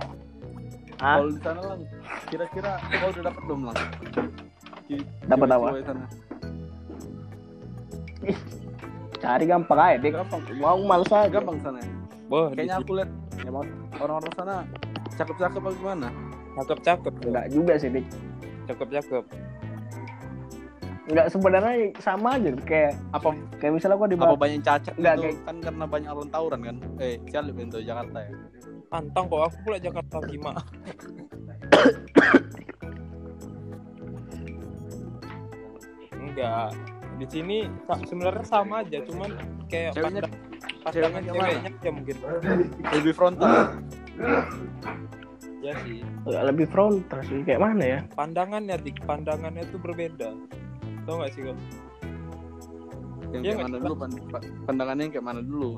[0.97, 1.79] Ah, Kalau di sana lang,
[2.27, 3.59] kira-kira kau udah dapat belum?
[4.87, 5.67] Ki- Dapat apa?
[9.19, 10.11] cari gampang aja deh.
[10.11, 11.27] Gampang, Mau males aja.
[11.27, 11.79] gampang sana.
[11.79, 12.02] ya?
[12.33, 13.11] Boh di Kayaknya aku lihat
[13.45, 14.55] emang orang-orang sana
[15.13, 16.07] cakep-cakep apa gimana?
[16.53, 18.05] cakep cakep Enggak juga sih, Dik.
[18.65, 19.25] cakep cakep
[21.03, 25.23] Enggak sebenarnya sama aja kayak Apa kayak misalnya gua di apa banyak cacat Enggak, gitu?
[25.29, 26.75] kayak- Kan karena banyak orang tawuran kan?
[26.97, 28.31] Eh, siapa itu Jakarta ya?
[28.89, 30.53] pantang kok aku pula Jakarta Kima
[36.13, 36.69] enggak
[37.19, 37.57] di sini
[38.05, 39.29] sebenarnya sama aja cuman
[39.65, 40.33] kayak pandang-
[40.91, 42.15] ceweknya ceweknya ya mungkin.
[42.91, 43.51] Lebih frontal.
[45.63, 46.03] ya sih.
[46.27, 47.39] Enggak lebih frontal sih.
[47.47, 47.99] Kayak mana ya?
[48.11, 48.97] pandangannya dik.
[49.07, 50.35] Pandangannya tuh berbeda.
[51.03, 51.57] Tau gak sih kok
[53.33, 53.93] Yang Iya kayak mana dulu?
[53.97, 55.69] Pan- pa- pandangannya yang kayak mana dulu?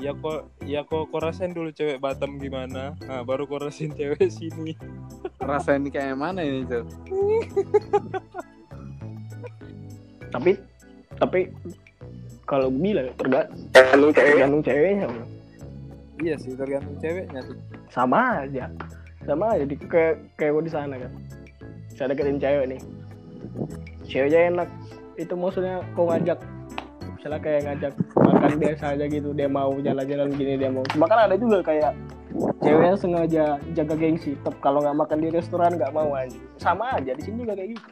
[0.00, 2.96] ya kok ya kok kok rasain dulu cewek Batam gimana?
[3.04, 4.72] Nah baru kok rasain cewek sini.
[5.38, 6.88] Rasain kayak mana ini tuh?
[10.32, 10.56] Tapi
[11.20, 11.52] tapi
[12.52, 15.24] kalau bilang tergantung tergantung ceweknya bro.
[16.20, 17.56] iya sih tergantung ceweknya sih.
[17.88, 18.68] Sama aja.
[19.24, 21.12] Sama aja di kayak kayak gua di sana kan.
[21.96, 22.80] Saya deketin cewek nih.
[24.04, 24.68] Ceweknya enak.
[25.16, 26.44] Itu maksudnya kau ngajak
[27.16, 29.32] misalnya kayak ngajak makan biasa aja gitu.
[29.32, 30.84] Dia mau jalan-jalan gini dia mau.
[30.92, 31.96] Cuma kan ada juga kayak
[32.60, 34.36] ceweknya sengaja jaga gengsi.
[34.36, 37.80] Tetap kalau nggak makan di restoran nggak mau aja sama aja di sini juga kayak
[37.80, 37.88] gitu.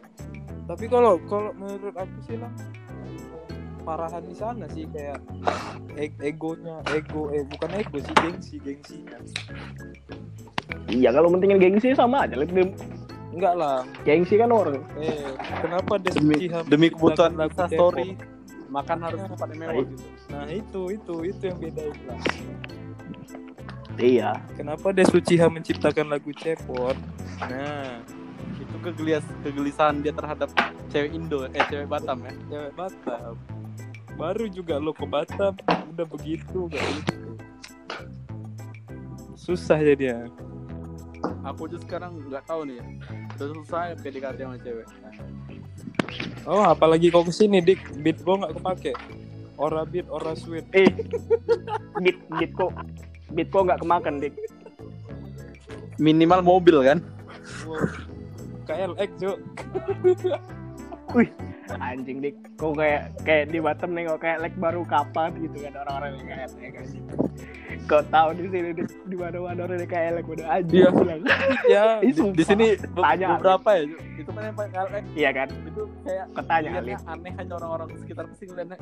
[0.68, 2.52] Tapi kalau kalau menurut aku sih lah
[3.90, 5.18] keparahan di sana sih kayak
[5.98, 9.18] e- egonya ego eh bukan ego sih gengsi gengsinya
[10.86, 12.38] Iya kalau pentingin gengsi sama aja.
[12.38, 12.70] Dim.
[13.30, 14.78] enggak lah Gengsi kan orang.
[14.96, 15.26] eh
[15.58, 18.14] kenapa dia demi Suci demi kebutuhan lagu story
[18.66, 19.94] makan harus tempat yang mewah gitu
[20.28, 22.20] nah itu itu itu yang beda itu lah
[23.98, 24.30] Iya.
[24.54, 26.94] kenapa dia Suciha menciptakan lagu cepot
[27.40, 27.98] nah
[28.56, 30.50] itu kegelis kegelisahan dia terhadap
[30.90, 33.34] cewek Indo eh cewek Batam ya cewek Batam
[34.20, 35.56] baru juga lo ke Batam.
[35.96, 37.16] Udah begitu gitu.
[39.40, 40.28] Susah jadinya
[41.44, 42.76] aku aja sekarang nggak tahu nih.
[42.80, 42.84] Ya
[43.40, 44.86] udah susah ya PDKT sama cewek?
[46.44, 47.80] Oh apalagi kau ke sini dik.
[48.04, 48.92] Beat gua nggak kepake.
[49.60, 50.64] Ora beat ora sweet.
[50.72, 50.88] Eh,
[52.00, 52.72] bit bit kok.
[53.32, 54.34] Bit kok nggak kemakan dik.
[56.00, 57.04] minimal mobil kan?
[57.68, 57.92] Wow.
[58.64, 59.36] KLX cuk
[61.76, 62.34] Anjing dik.
[62.56, 66.26] Kok kayak kayak di Batam nih kok kayak like baru kapan gitu kan orang-orang yang
[66.26, 66.40] kayak
[66.76, 67.04] anjing.
[67.86, 70.90] Kau tahu di sini di, di mana-mana orang yang kayak like udah anjing Iya.
[70.90, 71.20] bilang.
[71.72, 73.26] ya di, di sini Tanya.
[73.34, 73.82] beberapa ya
[74.20, 75.48] itu kan yang paling KLX Iya kan?
[75.48, 76.70] itu kayak Ketanya
[77.08, 78.76] aneh hanya orang-orang sekitar pasti ngeliatnya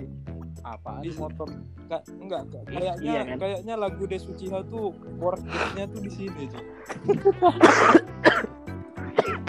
[0.61, 1.49] apaan Di- motor
[1.87, 2.63] Nggak, enggak, enggak.
[2.67, 3.37] kayaknya Iya kan?
[3.39, 6.65] kayaknya lagu Desuchiha tuh worknya tuh di sini cuy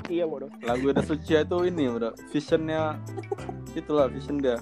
[0.10, 0.50] Iya bodoh.
[0.66, 2.98] lagu ada suci itu ini bro visionnya
[3.72, 4.58] itulah vision dia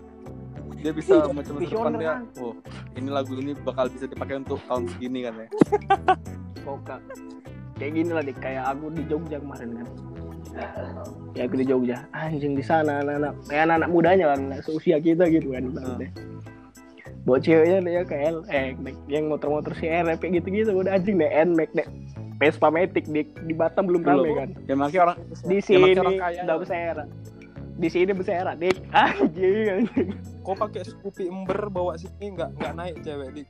[0.78, 2.22] dia bisa Iya, macam depan dia kan.
[2.38, 2.54] oh
[2.94, 5.48] ini lagu ini bakal bisa dipakai untuk tahun segini kan ya
[6.62, 6.78] Kok
[7.80, 9.88] kayak gini lah dik kayak aku di Jogja kemarin kan.
[11.32, 12.04] Ya aku di Jogja.
[12.12, 15.64] Anjing di sana anak-anak kayak anak-anak mudanya kan anak seusia kita gitu kan.
[15.64, 16.10] ibaratnya.
[17.24, 18.74] Buat ceweknya dia kayak eh
[19.08, 21.88] yang motor-motor CRP gitu-gitu udah anjing deh Nmax deh.
[22.38, 24.36] Vespa Matic di, di Batam belum rame Belum.
[24.36, 24.50] kan.
[24.64, 26.58] ya makanya orang Di Ya, sini orang kaya udah lah.
[26.58, 27.04] bersera.
[27.76, 28.78] Di sini bersera dik.
[28.96, 30.10] Anjing anjing.
[30.40, 33.48] kok pakai Scoopy ember bawa sini nggak nggak naik cewek dik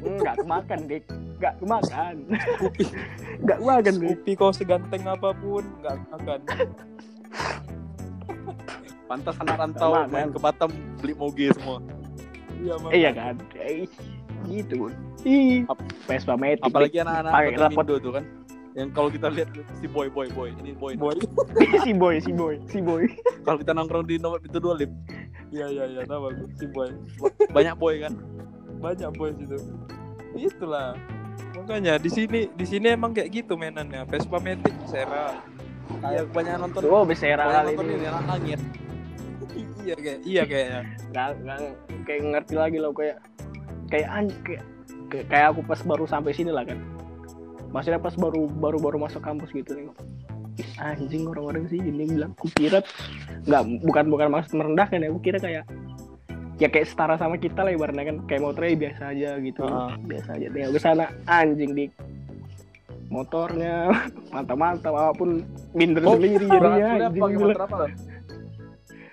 [0.00, 1.04] Enggak kemakan dik.
[1.36, 2.14] Enggak kemakan.
[3.38, 4.08] Enggak kemakan dik.
[4.10, 6.40] Scoopy kau seganteng apa pun nggak akan
[9.06, 10.28] pantas anak rantau main kan?
[10.30, 11.82] ke Batam beli moge semua
[12.56, 12.74] iya.
[12.92, 13.34] Iya kan.
[14.48, 14.74] Gitu.
[14.80, 14.92] Bun.
[15.26, 15.68] Ih,
[16.08, 16.64] Vespa Matic.
[16.64, 17.84] apalagi anak-anak Pakai rapot.
[18.00, 18.24] Tuh kan.
[18.78, 19.48] Yang kalau kita lihat
[19.82, 20.48] si boy boy boy.
[20.62, 20.94] Ini boy.
[20.96, 21.16] Boy.
[21.84, 23.04] Si boy, si boy, si boy.
[23.42, 24.90] kalau kita nongkrong di nomor itu dua lip.
[25.50, 26.00] Iya iya iya.
[26.06, 26.88] Tahu si boy.
[27.50, 28.14] Banyak boy kan?
[28.80, 29.58] Banyak boy itu
[30.38, 30.94] itulah.
[31.58, 34.06] Makanya di sini di sini emang kayak gitu mainannya.
[34.06, 35.34] Vespa Matic Sera
[35.90, 37.94] kayak kebanyakan nonton Oh, kebanyakan kali nonton ini.
[37.98, 38.60] ini anak langit.
[39.80, 41.58] Iya kayak iya kayaknya Nggak, nggak,
[42.04, 43.16] kayak ngerti lagi loh kayak
[43.90, 44.64] kayak anj kayak,
[45.28, 46.78] kayak, aku pas baru sampai sini lah kan.
[47.74, 49.90] Maksudnya pas baru baru baru masuk kampus gitu nih.
[50.58, 52.82] Ih, anjing orang-orang sih ini bilang kukira
[53.46, 55.64] nggak bukan bukan maksud merendahkan ya aku kira kayak
[56.60, 59.90] ya kayak setara sama kita lah ibaratnya kan kayak motornya biasa aja gitu Heeh.
[60.04, 61.84] biasa aja tinggal ke sana anjing di
[63.08, 63.88] motornya
[64.36, 65.40] mantap-mantap apa pun
[65.72, 67.76] minder Oh, sendiri jadinya pakai motor apa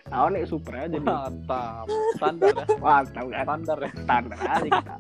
[0.08, 1.04] Aku nih super aja nih.
[1.04, 3.44] mantap standar ya Mantap kan.
[3.44, 4.96] standar ya Standar aja kita.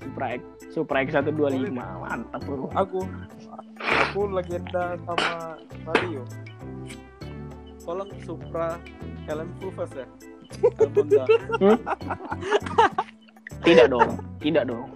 [0.00, 2.68] Supra X, Supra X125 mantap bro.
[2.72, 3.00] aku
[3.76, 6.24] aku legenda sama Mario
[7.84, 8.80] tolong Supra
[9.60, 10.06] full face ya
[10.96, 11.24] Honda
[13.62, 14.90] Tidak dong, tidak dong.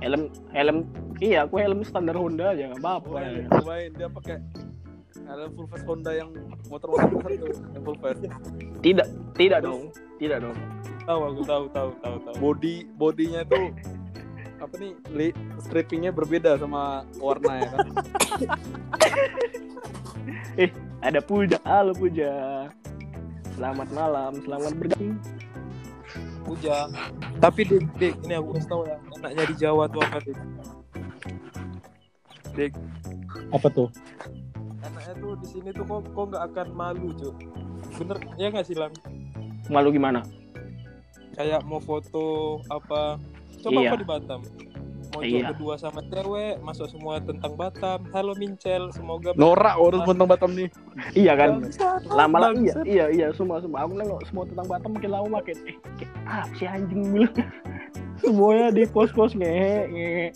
[0.00, 0.76] Helm helm
[1.20, 3.08] iya aku helm standar Honda aja nggak apa-apa.
[3.12, 4.36] Cobain, cobain dia pakai
[5.26, 6.30] helm full face Honda yang
[6.70, 8.22] motor-motor besar tuh yang full face.
[8.80, 9.90] Tidak, tidak dong,
[10.22, 10.56] tidak dong.
[11.06, 12.34] tahu aku tahu tahu tahu tahu.
[12.42, 13.70] Body bodinya tuh
[14.56, 15.28] apa nih li,
[15.62, 17.86] strippingnya berbeda sama warna ya kan?
[21.06, 22.66] Ada Puja, halo Puja.
[23.54, 25.20] Selamat malam, selamat bergabung.
[26.46, 26.94] Ujang
[27.42, 30.38] tapi dik dik ini aku kasih tahu ya enaknya di Jawa tuh apa dik?
[32.56, 32.72] Dik.
[33.52, 33.88] Apa tuh
[35.06, 37.32] enaknya tuh di sini tuh kok kok nggak akan malu cuy
[37.94, 38.90] bener ya nggak sih lang
[39.66, 40.22] Malu gimana?
[41.34, 43.18] kayak mau foto apa
[43.62, 43.90] coba Iya.
[43.92, 44.40] apa di Batam
[45.14, 45.54] mau Iya.
[45.54, 50.68] berdua sama cewek masuk semua tentang Batam halo Mincel semoga norak urus tentang Batam nih
[51.14, 51.50] Iya kan?
[51.62, 53.84] Bangsat, Lama-lama iya, iya, iya, semua semua.
[53.84, 57.36] Aku nengok semua tentang Batam makin lama makin eh kayak, ah si anjing bilang.
[58.24, 60.26] Semuanya di pos-pos ngehe, ngehe.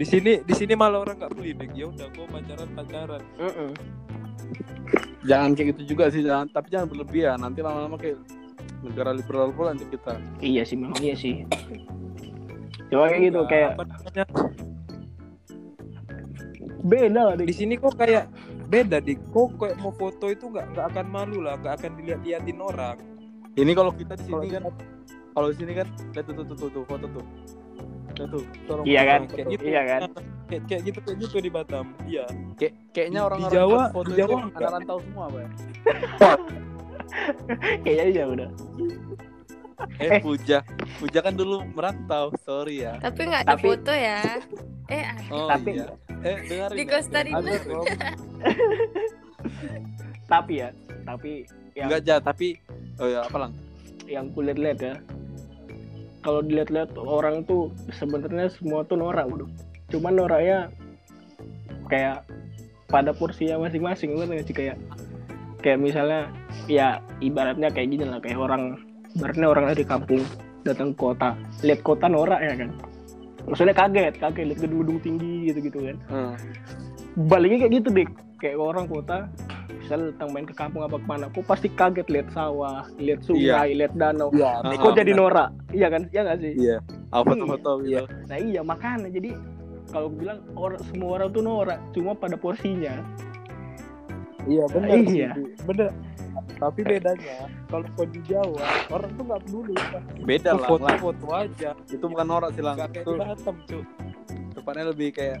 [0.00, 3.22] Di sini di sini malah orang nggak beli dik ya udah gua pacaran pacaran.
[3.36, 3.70] Heeh.
[5.28, 7.36] jangan kayak gitu juga sih jangan tapi jangan berlebihan.
[7.36, 8.16] Nanti lama-lama kayak
[8.80, 10.16] negara liberal pula nanti kita.
[10.40, 11.44] Iya sih memang iya sih.
[12.88, 13.70] Coba kayak gitu kayak
[16.80, 18.24] beda lah di sini kok kayak
[18.72, 19.20] beda dik.
[19.36, 22.96] Kok kayak mau foto itu nggak nggak akan malu lah nggak akan dilihat-liatin orang.
[23.52, 24.64] Ini kalau kita di sini kan
[25.36, 27.24] kalau di sini kan lihat tuh tuh, tuh foto tuh.
[28.20, 28.44] Lihat tuh.
[28.66, 29.20] Tolong Iya kan?
[29.26, 30.00] kayak gitu Iya kan?
[30.44, 34.04] kayak, kayak gitu kayak gitu di Batam iya Kayak kayaknya orang di orang Jawa- foto
[34.06, 35.46] di Jawa anak rantau semua, Pak.
[37.80, 38.48] Kayaknya iya udah.
[39.96, 40.20] Eh, Eh.
[40.20, 40.58] Puja.
[41.00, 43.00] Puja kan dulu merantau, sorry ya.
[43.00, 44.20] Tapi nggak ada Tapi- foto ya.
[44.86, 45.30] Eh, ada.
[45.32, 45.86] Oh Tapi- iya.
[46.20, 46.76] Eh, dengarin.
[46.76, 46.90] Di ya.
[46.90, 47.40] Costa Rica.
[50.28, 50.68] Tapi ya,
[51.02, 51.42] tapi
[51.74, 52.54] yang Enggak ja, tapi
[52.96, 53.52] oh ya apa lang?
[54.06, 54.94] yang kulihat lihat ya.
[56.20, 59.48] Kalau dilihat-lihat orang tuh sebenarnya semua tuh norak, bro.
[59.88, 60.68] Cuman noraknya
[61.88, 62.28] kayak
[62.90, 64.76] pada porsinya masing-masing nggak sih kayak
[65.62, 66.30] kayak misalnya
[66.66, 68.78] ya ibaratnya kayak gini lah kayak orang
[69.14, 70.22] ibaratnya orang dari kampung
[70.66, 72.70] datang ke kota lihat kota norak ya kan
[73.46, 76.34] maksudnya kaget kaget lihat gedung-gedung tinggi gitu gitu kan Hmm.
[77.30, 78.08] baliknya kayak gitu deh
[78.40, 79.28] kayak orang kota
[79.70, 83.70] misal datang main ke kampung apa ke mana kok pasti kaget lihat sawah lihat sungai
[83.72, 85.22] lihat danau iya Ah, kok jadi benar.
[85.22, 86.76] norak iya kan iya nggak sih Iya.
[87.08, 88.04] Ah, foto-foto gitu.
[88.26, 89.30] nah iya makanya jadi
[89.88, 92.94] kalau bilang orang semua orang tuh norak cuma pada porsinya
[94.44, 95.30] iya benar Iya.
[95.36, 95.64] sih, Di.
[95.64, 95.90] benar
[96.56, 99.74] tapi bedanya kalau kau di Jawa orang tuh nggak peduli
[100.22, 100.66] Beda lah.
[100.66, 103.82] foto foto aja Itu bukan norak sih, Itu di Batam cuy
[104.60, 105.38] tepatnya lebih kayak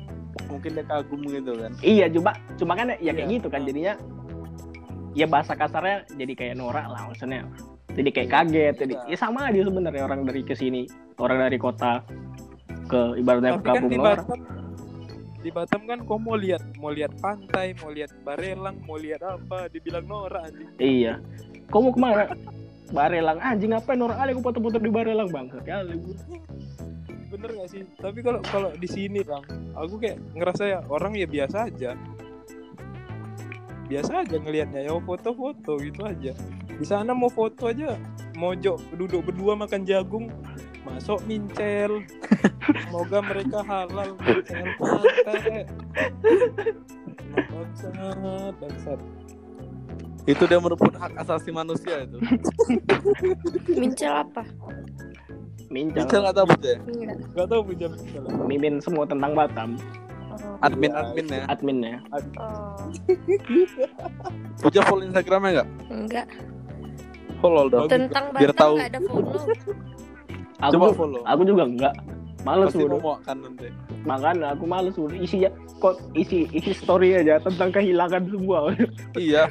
[0.48, 1.72] mungkin dia kagum gitu kan.
[1.84, 3.34] iya cuma cuma kan ya kayak Iya.
[3.38, 3.94] gitu kan jadinya
[5.12, 7.46] ya bahasa kasarnya jadi kayak norak lah maksudnya
[7.94, 9.14] jadi kayak kaget jadi Iya.
[9.14, 10.86] ya sama aja sebenarnya orang dari ke sini
[11.18, 12.02] orang dari kota
[12.86, 14.40] ke ibaratnya ke kan kampung di Batam
[15.40, 19.70] di Batam kan kau mau lihat mau lihat pantai mau lihat Barelang mau lihat apa
[19.70, 21.18] dibilang norak anjing iya
[21.70, 22.24] kau mau ke mana
[22.90, 26.16] Barelang anjing ngapain norak kali aku foto-foto di Barelang bang kali gua.
[27.30, 27.82] Bener gak sih?
[27.96, 29.46] Tapi kalau kalau di sini bang
[29.78, 31.94] aku kayak ngerasa ya orang ya biasa aja.
[33.86, 36.34] Biasa aja ngelihatnya ya foto-foto gitu aja.
[36.66, 37.94] Di sana mau foto aja
[38.34, 40.26] mojok duduk berdua makan jagung
[40.82, 42.02] masuk mincel.
[42.86, 45.66] Semoga mereka halal mincel pantai.
[47.30, 49.00] Bangsat bangsat.
[50.28, 52.18] Itu dia merebut hak asasi manusia itu.
[53.74, 54.42] Mincel apa?
[55.70, 56.74] Mincel Bisa nggak tahu Puja?
[56.82, 57.16] Enggak.
[57.32, 59.70] gak tau punya mincel mimin semua tentang Batam
[60.60, 61.00] Admin Iya.
[61.00, 61.42] admin ya.
[61.46, 61.94] adminnya
[62.36, 62.76] Oh,
[64.60, 65.68] Puja follow Instagramnya nggak?
[65.88, 66.26] enggak.
[67.40, 67.88] Follow dong.
[67.88, 68.74] Tentang Biar Batam tahu.
[68.74, 69.32] enggak ada follow.
[70.60, 71.22] aku Coba follow.
[71.24, 71.94] aku juga enggak
[72.40, 73.68] males Pasti udah mau kan nanti.
[74.02, 78.72] makanya aku males udah isinya kok isi isi story aja tentang kehilangan semua
[79.14, 79.44] Iya.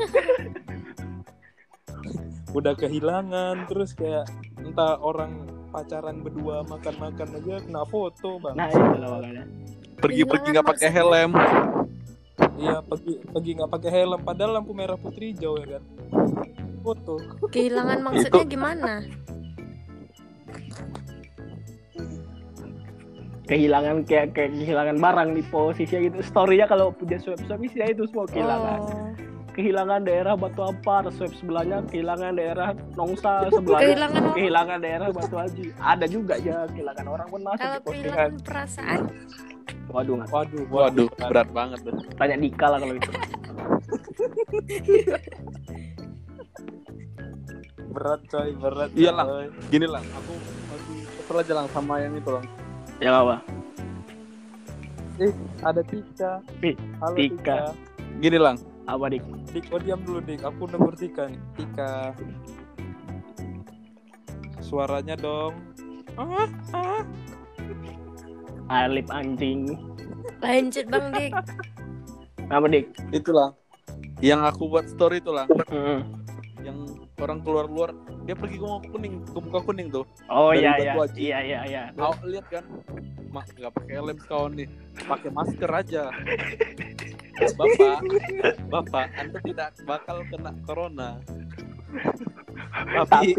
[2.49, 4.25] udah kehilangan terus kayak
[4.57, 8.55] entah orang pacaran berdua makan-makan aja kena foto bang.
[8.57, 9.43] Nah lah makanya.
[9.99, 11.31] Pergi-pergi nggak pakai helm.
[12.59, 14.19] iya pergi pergi nggak pakai helm.
[14.25, 15.83] Padahal lampu merah putri hijau ya kan?
[16.81, 17.15] Foto.
[17.51, 18.93] Kehilangan maksudnya gimana?
[23.49, 28.05] kehilangan kayak kayak kehilangan barang di posisinya gitu storynya kalau punya swab swab isinya itu
[28.05, 28.79] semua kehilangan.
[28.85, 29.28] Oh.
[29.59, 33.83] Kehilangan daerah Batu Ampar swab sebelahnya kehilangan daerah Nongsa sebelahnya.
[33.91, 35.65] Kehilangan kehilangan daerah Batu Haji.
[35.75, 38.99] Ada juga ya kehilangan orang pun masuk Kalau kehilangan perasaan,
[39.91, 41.91] waduh nggak waduh Waduh, berat banget tuh.
[42.15, 43.09] tanya Dika lah kalau itu
[47.89, 49.27] berat coy berat Iya, Lang.
[49.67, 50.33] Gini lah, aku
[50.69, 52.45] masih kesel aja lang sama yang itu lang.
[52.97, 53.35] ya apa?
[55.19, 56.31] Eh ada Tika.
[56.61, 57.35] Ih, halo Tika.
[57.35, 57.57] Tika,
[58.19, 58.55] Gini lang,
[58.89, 62.13] apa dik Dik oh diam dulu Dik aku nomor Tika nih Tika
[64.59, 65.53] suaranya dong
[66.17, 67.01] ah ah
[68.69, 69.73] alip anjing
[70.39, 71.33] lanjut Bang Dik.
[72.49, 73.53] apa dik itulah.
[74.19, 75.99] Yang aku buat story itu lang, Mm.
[76.59, 76.77] yang
[77.17, 77.95] orang keluar-keluar
[78.27, 80.03] dia pergi ke muka kuning, ke muka kuning tuh.
[80.27, 81.19] oh Dari iya Batu iya Haji.
[81.23, 82.63] iya iya iya Kau lihat kan,
[83.31, 84.67] mak nggak pakai helm kawan nih,
[85.07, 86.03] pakai masker aja.
[87.39, 87.99] Bapak,
[88.67, 91.09] bapak, anda tidak bakal kena corona.
[93.07, 93.33] Tapi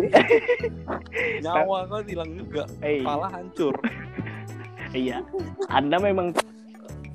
[1.44, 3.74] nyawa kau hilang juga, kepala hancur.
[4.90, 5.22] Iya.
[5.70, 6.34] Anda memang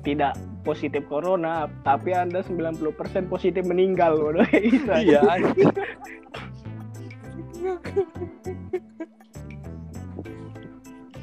[0.06, 4.16] tidak positif corona, tapi Anda 90% positif meninggal.
[4.18, 4.46] Waduh.
[5.02, 5.22] Iya.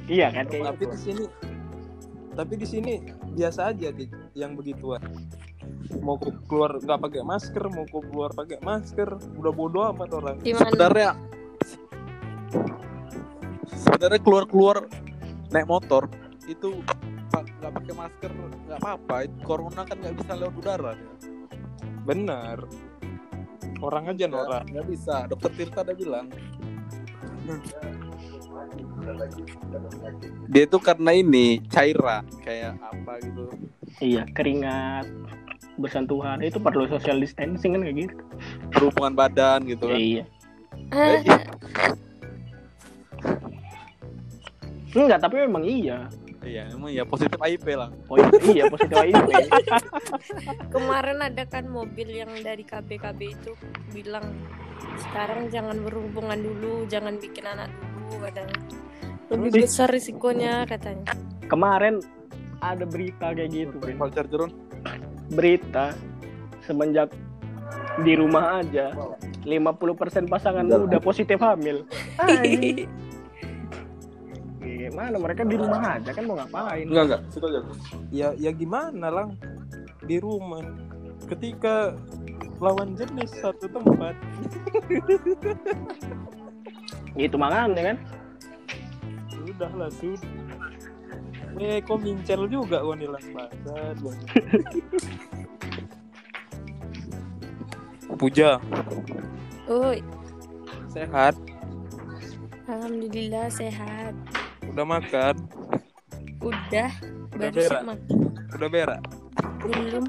[0.04, 1.24] Iya kan kayak tapi di sini
[2.36, 2.94] tapi di sini
[3.40, 5.00] biasa aja dik yang begituan
[6.02, 10.36] mau ku keluar nggak pakai masker mau ku keluar pakai masker udah bodo amat orang.
[10.42, 10.70] Gimana?
[10.72, 11.10] sebenarnya
[13.70, 14.78] sebenarnya keluar keluar
[15.54, 16.10] naik motor
[16.50, 16.82] itu
[17.34, 18.32] nggak pakai masker
[18.68, 19.16] nggak apa-apa.
[19.46, 20.94] Corona kan nggak bisa lewat udara
[22.04, 22.60] benar.
[23.84, 24.64] Orang aja norak.
[24.72, 25.28] nggak bisa.
[25.28, 26.28] Dokter Tirta udah bilang.
[30.48, 33.44] Dia itu karena ini cairan kayak apa gitu.
[34.00, 35.08] Iya, keringat
[35.78, 38.16] bersentuhan itu perlu social distancing kan kayak gitu.
[38.70, 40.24] perhubungan badan gitu kan Iya.
[40.94, 41.20] Eh,
[44.94, 46.06] Enggak, tapi memang iya.
[46.44, 49.30] iya emang ya positif IP lah Oh iya, iya positif HIV.
[50.76, 53.52] Kemarin ada kan mobil yang dari KBKB itu
[53.90, 54.28] bilang
[55.00, 58.60] sekarang jangan berhubungan dulu, jangan bikin anak dulu katanya.
[59.32, 59.64] Lebih Ih.
[59.66, 61.16] besar risikonya katanya.
[61.48, 62.04] Kemarin
[62.60, 64.52] ada berita kayak gitu, culture turun
[65.34, 65.98] Berita
[66.64, 67.12] semenjak
[68.02, 68.94] di rumah aja
[69.46, 71.84] 50% pasangan udah positif hamil.
[74.64, 76.88] Gimana mereka di rumah aja kan mau ngapain?
[76.88, 77.22] enggak enggak.
[77.30, 77.60] Situ aja.
[78.10, 79.30] Ya ya gimana lang?
[80.08, 80.64] Di rumah.
[81.28, 81.96] Ketika
[82.64, 84.16] lawan jenis satu tempat.
[87.14, 87.98] Gitu makanya kan.
[89.44, 90.43] sudah lah sudah
[91.56, 94.44] eh kok mincel juga kok nih lang Bangsat, bangsat.
[98.20, 98.62] Puja
[99.66, 100.00] Oi,
[100.88, 101.34] sehat
[102.64, 104.14] alhamdulillah sehat.
[104.66, 105.36] udah makan
[106.40, 106.92] Udah,
[107.32, 107.80] baru berak?
[107.80, 108.18] sih makan.
[108.54, 109.02] udah berak
[109.64, 110.06] Belum.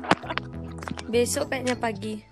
[1.06, 2.26] Besok kayaknya pagi.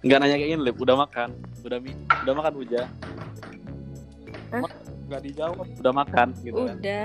[0.00, 0.76] enggak nanya kayak gini Lip.
[0.78, 1.28] udah makan
[1.60, 1.78] udah
[2.24, 2.82] udah makan Uja
[5.08, 5.66] nggak dijawab.
[5.74, 7.04] Udah makan gitu kan Udah,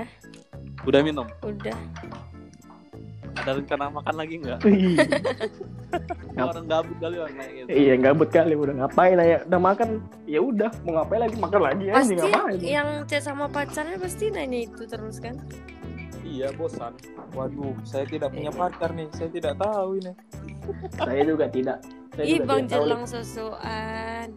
[0.84, 1.26] udah minum?
[1.40, 1.76] Udah.
[3.34, 4.62] ada rencana makan lagi Ngap-
[6.50, 7.66] orang gabut kali orang kayak gitu.
[7.66, 8.54] Iya gabut kali.
[8.54, 9.42] Udah ngapain aja?
[9.42, 9.88] Udah makan?
[10.24, 11.36] Ya udah mau ngapain lagi?
[11.38, 12.58] Makan lagi aja Pasti ngapain?
[12.60, 15.34] yang chat sama pacarnya pasti nanya itu terus kan.
[16.24, 16.94] iya bosan.
[17.30, 19.06] Waduh saya tidak punya pacar nih.
[19.12, 20.12] Saya tidak tahu ini.
[20.94, 21.78] Saya juga tidak.
[22.14, 24.28] Saya Ih, juga Bang Jelang sosokan.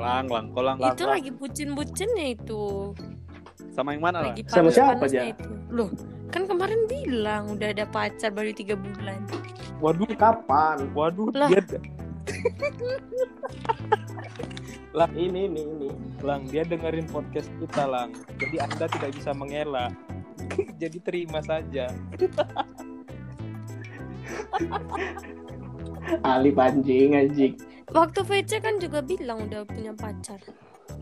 [0.00, 2.96] Lang lang kolang Itu lagi bucin-bucinnya itu.
[3.70, 5.30] sama yang mana lah Lagi Sama siapa, panas-panasnya Ja?
[5.30, 5.50] itu.
[5.68, 5.88] Loh,
[6.28, 9.20] kan kemarin bilang udah ada pacar baru tiga bulan.
[9.78, 11.48] waduh kapan waduh Lah.
[11.48, 11.64] dia
[15.16, 15.88] ini ini ini
[16.20, 19.90] lang dia dengerin podcast kita lang jadi anda tidak bisa mengelak
[20.82, 21.88] jadi terima saja
[26.22, 27.54] Ali anjing anjing
[27.90, 30.38] Waktu VC kan juga bilang udah punya pacar.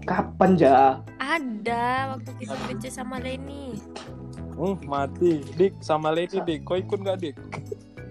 [0.05, 3.77] kapan ja Ada waktu kita VC sama Leni.
[4.53, 5.45] Hmm, mati.
[5.55, 6.65] Dik, sama Lady, Dik.
[6.65, 7.37] Kau ikut gak, Dik?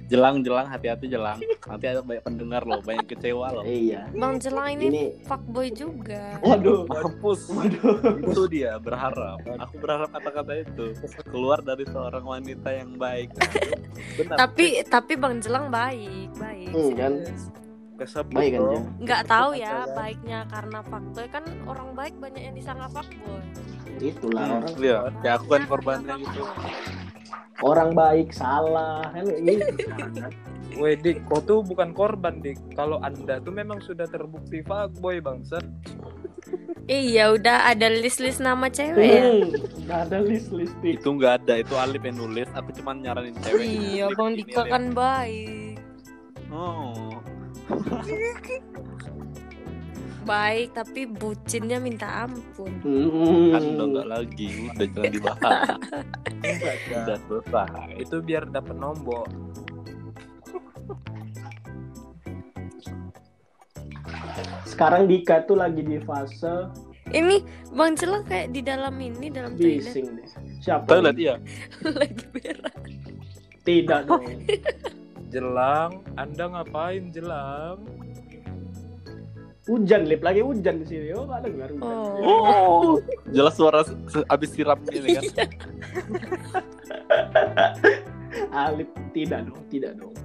[0.08, 1.36] jelang jelang hati-hati jelang
[1.68, 6.40] nanti ada banyak pendengar loh banyak kecewa loh iya Bang Jelang ini, ini fuckboy juga.
[6.40, 10.96] waduh mampus waduh itu dia berharap aku berharap kata-kata itu
[11.28, 13.36] keluar dari seorang wanita yang baik
[14.18, 16.72] benar Tapi tapi Bang Jelang baik, baik.
[16.72, 17.14] Hmm, kan?
[17.98, 18.80] Kesebut baik kan bro.
[19.02, 23.42] Nggak tahu ya baiknya karena fuckboy kan orang baik banyak yang disangka fuckboy.
[23.98, 26.46] itulah orang Iya, ya aku kan korbannya gitu
[27.60, 29.90] orang baik salah kan kayak gitu
[30.78, 32.78] Weh, Dik, kau tuh bukan korban, Dik.
[32.78, 35.58] Kalau anda tuh memang sudah terbukti fuckboy, bangsa.
[36.86, 39.26] Iya, udah ada list-list nama cewek ya.
[39.26, 39.50] Hmm,
[39.84, 43.66] nggak ada list list itu nggak ada itu Alif yang nulis aku cuma nyaranin cewek
[43.66, 45.82] Iya, Bang Dika kan baik.
[46.48, 47.07] oh
[50.28, 52.68] Baik, tapi bucinnya minta ampun.
[52.84, 53.74] kan hmm.
[53.80, 55.60] udah nggak lagi udah jangan dibahas
[56.92, 59.24] udah selesai Itu biar dapat nombor.
[64.78, 66.70] sekarang Dika tuh lagi di fase
[67.10, 67.42] Ini
[67.74, 70.28] Bang Jelang kayak di dalam ini, dalam toilet bising deh
[70.62, 71.36] siapa toilet iya
[72.04, 72.78] lagi berak.
[73.66, 74.22] tidak dong
[75.28, 77.84] Jelang, anda ngapain, Jelang?
[79.68, 81.92] hujan lip lagi hujan di sini oh nggak dengar hujan
[82.24, 82.24] Oh.
[82.24, 82.96] oh
[83.36, 85.28] jelas suara se- abis siram ini kan
[88.64, 90.16] Alip tidak dong tidak dong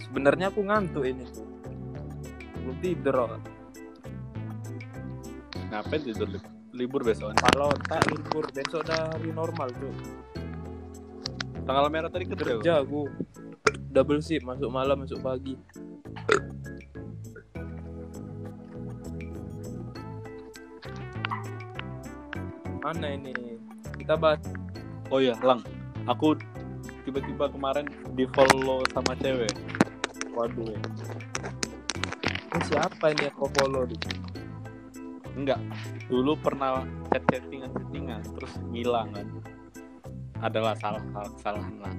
[0.00, 1.44] Sebenarnya aku ngantuk ini tuh.
[2.64, 3.16] Belum tidur.
[3.20, 3.36] oh.
[5.68, 6.44] ngapain tidur Lip?
[6.72, 9.92] libur besok Kalau tak libur, besok udah hari normal tuh.
[11.66, 13.10] Tanggal merah tadi kerja Kerja aku.
[13.90, 15.58] Double shift, masuk malam, masuk pagi.
[22.80, 23.34] Mana ini?
[23.98, 24.38] Kita bahas
[25.10, 25.62] oh iya lang
[26.10, 26.34] aku
[27.06, 29.54] tiba-tiba kemarin di follow sama cewek
[30.36, 30.68] Waduh.
[30.68, 33.96] Ini siapa ini kau follow di?
[35.36, 35.60] enggak
[36.08, 39.26] dulu pernah chat chattingan chattingan terus ngilang kan
[40.44, 41.94] adalah salah salah kesalahan lah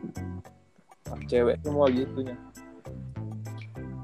[1.28, 2.36] cewek semua gitunya.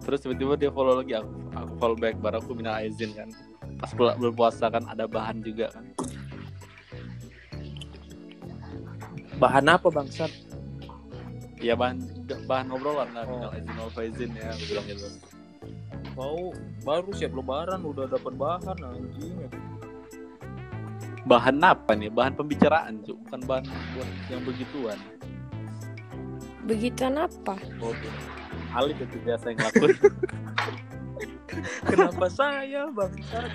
[0.03, 3.29] Terus tiba-tiba dia follow lagi aku aku follow back baru aku minta izin kan.
[3.79, 5.85] Pas pula bulan puasa kan ada bahan juga kan.
[9.39, 10.31] Bahan apa bangsat?
[11.63, 12.03] Iya bahan
[12.47, 15.07] bahan obrolan lah minta izin wal izin ya aku bilang gitu.
[16.13, 16.51] Mau
[16.83, 19.47] baru siap lebaran udah dapat bahan anjing
[21.23, 22.11] bahan apa nih?
[22.11, 23.17] Bahan pembicaraan Cuk.
[23.27, 23.65] bukan bahan
[23.95, 24.99] buat yang begituan.
[26.63, 27.55] Begituan apa?
[27.83, 27.95] oh,
[28.73, 29.97] Alif itu biasa yang ngelakuin.
[31.87, 33.51] Kenapa saya bangsat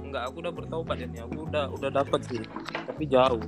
[0.00, 1.20] Enggak, aku udah bertobat ini.
[1.20, 2.40] Aku udah udah dapat sih,
[2.88, 3.42] tapi jauh.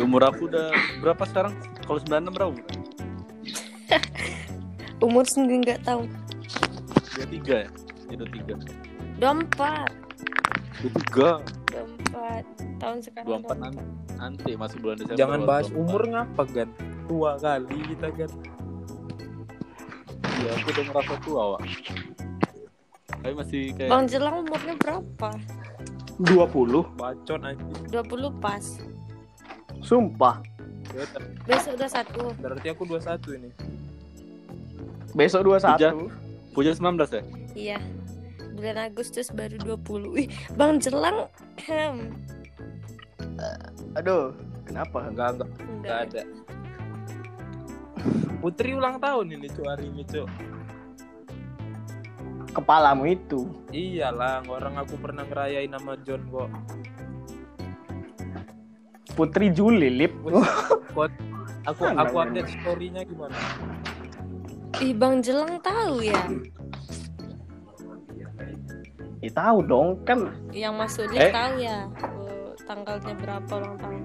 [0.00, 0.72] umur aku udah
[1.04, 1.52] berapa sekarang?
[1.84, 2.79] Kalau 96 berapa
[5.00, 5.24] umur?
[5.24, 6.04] Sendiri nggak tahu.
[7.16, 7.68] 23 ya
[8.10, 8.54] itu tiga
[9.20, 9.90] Dua empat,
[10.80, 11.30] tiga
[11.68, 12.44] dua empat
[12.80, 13.26] tahun sekarang.
[13.28, 13.82] dua empat nanti
[14.16, 15.78] nanti masuk bulan Desember Jangan bahas 24.
[15.78, 16.68] umur ngapa kan?
[17.06, 18.30] Tua kali kita kan.
[20.40, 21.62] iya aku udah ngerasa tua Wak.
[23.20, 25.30] tapi masih kayak Bang Jelang umurnya berapa?
[26.20, 27.68] 20 Bacot anjing.
[27.92, 28.64] 20 pas.
[29.80, 30.40] Sumpah
[31.46, 32.34] Besok udah satu.
[32.34, 33.50] Berarti aku 21 ini.
[35.12, 36.10] Besok 21
[36.50, 37.78] punya 19 ya Iya.
[38.54, 40.12] Bulan Agustus baru 20.
[40.12, 41.26] Wih, Bang Jelang
[41.64, 42.12] hem.
[43.96, 45.02] Aduh Kenapa?
[45.02, 45.98] Enggak, enggak, enggak Enggak.
[46.06, 46.22] ada.
[48.38, 50.22] Putri ulang tahun ini cu hari ini cu.
[52.50, 56.50] Kepalamu itu Iyalah, orang aku pernah ngerayain nama John kok.
[59.14, 60.14] Putri Juli Lip
[61.68, 63.34] aku aku update story-nya gimana?
[64.78, 66.20] Ih, Bang Jelang tahu ya.
[69.20, 71.28] Ya tahu dong kan Yang masuk Eh.
[71.28, 71.84] tahu ya.
[72.00, 74.02] Oh, tanggalnya berapa ulang tahun.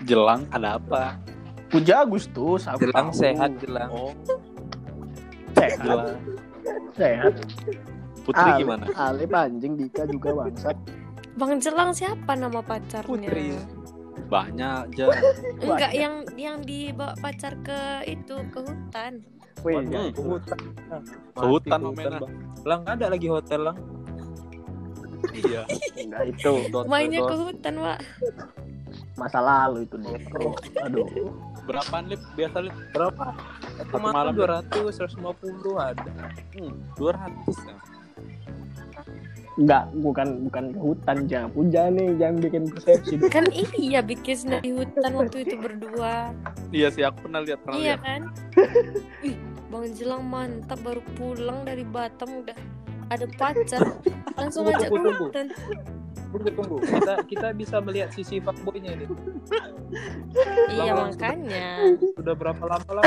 [0.00, 1.20] jelang ada apa
[1.68, 3.18] Puja Agustus aku Jelang tahu.
[3.18, 3.90] sehat jelang.
[3.90, 4.14] oh
[5.52, 6.16] Sehat jelang
[6.94, 7.32] Sehat
[8.24, 10.76] putri Ali- gimana Alip anjing Dika juga bangsat
[11.36, 13.04] Bang Jelang siapa nama pacarnya?
[13.04, 13.52] Putri.
[14.32, 15.04] banyak aja
[15.58, 19.12] Enggak yang yang dibawa pacar ke itu ke hutan.
[19.60, 20.10] Wih, Hmm.
[20.10, 20.58] Ke hutan.
[21.34, 22.18] Ke hutan, Omena.
[22.62, 23.78] Lang ada lagi hotel lang.
[25.34, 25.66] iya
[25.98, 26.52] enggak itu
[26.86, 28.00] Mainnya ke hutan, Pak.
[29.14, 30.14] masa lalu itu deh.
[30.86, 31.06] Aduh.
[31.66, 33.34] berapaan lip biasa lip Berapa?
[33.76, 36.12] Satu malam, malam 200, 150 ada.
[36.54, 37.74] hmm, 200 ya.
[39.58, 43.14] Enggak, bukan bukan ke hutan jangan puja nih, jangan bikin persepsi.
[43.26, 46.30] Kan iya bikin sendiri di hutan waktu itu berdua.
[46.70, 48.22] iya sih aku pernah lihat pernah Iya lihat kan?
[49.26, 49.34] Ih,
[49.68, 52.54] Bang Jelang mantap baru pulang dari Batam udah
[53.08, 53.82] ada pacar
[54.38, 55.24] langsung Tunggu, ajak ke tunggu, tunggu.
[55.26, 55.46] hutan.
[56.28, 56.76] Tunggu tunggu.
[56.78, 59.06] Kita kita bisa melihat sisi fuckboy-nya ini.
[60.70, 61.68] Iya Lama- makanya.
[62.14, 63.04] Sudah berapa lama lah?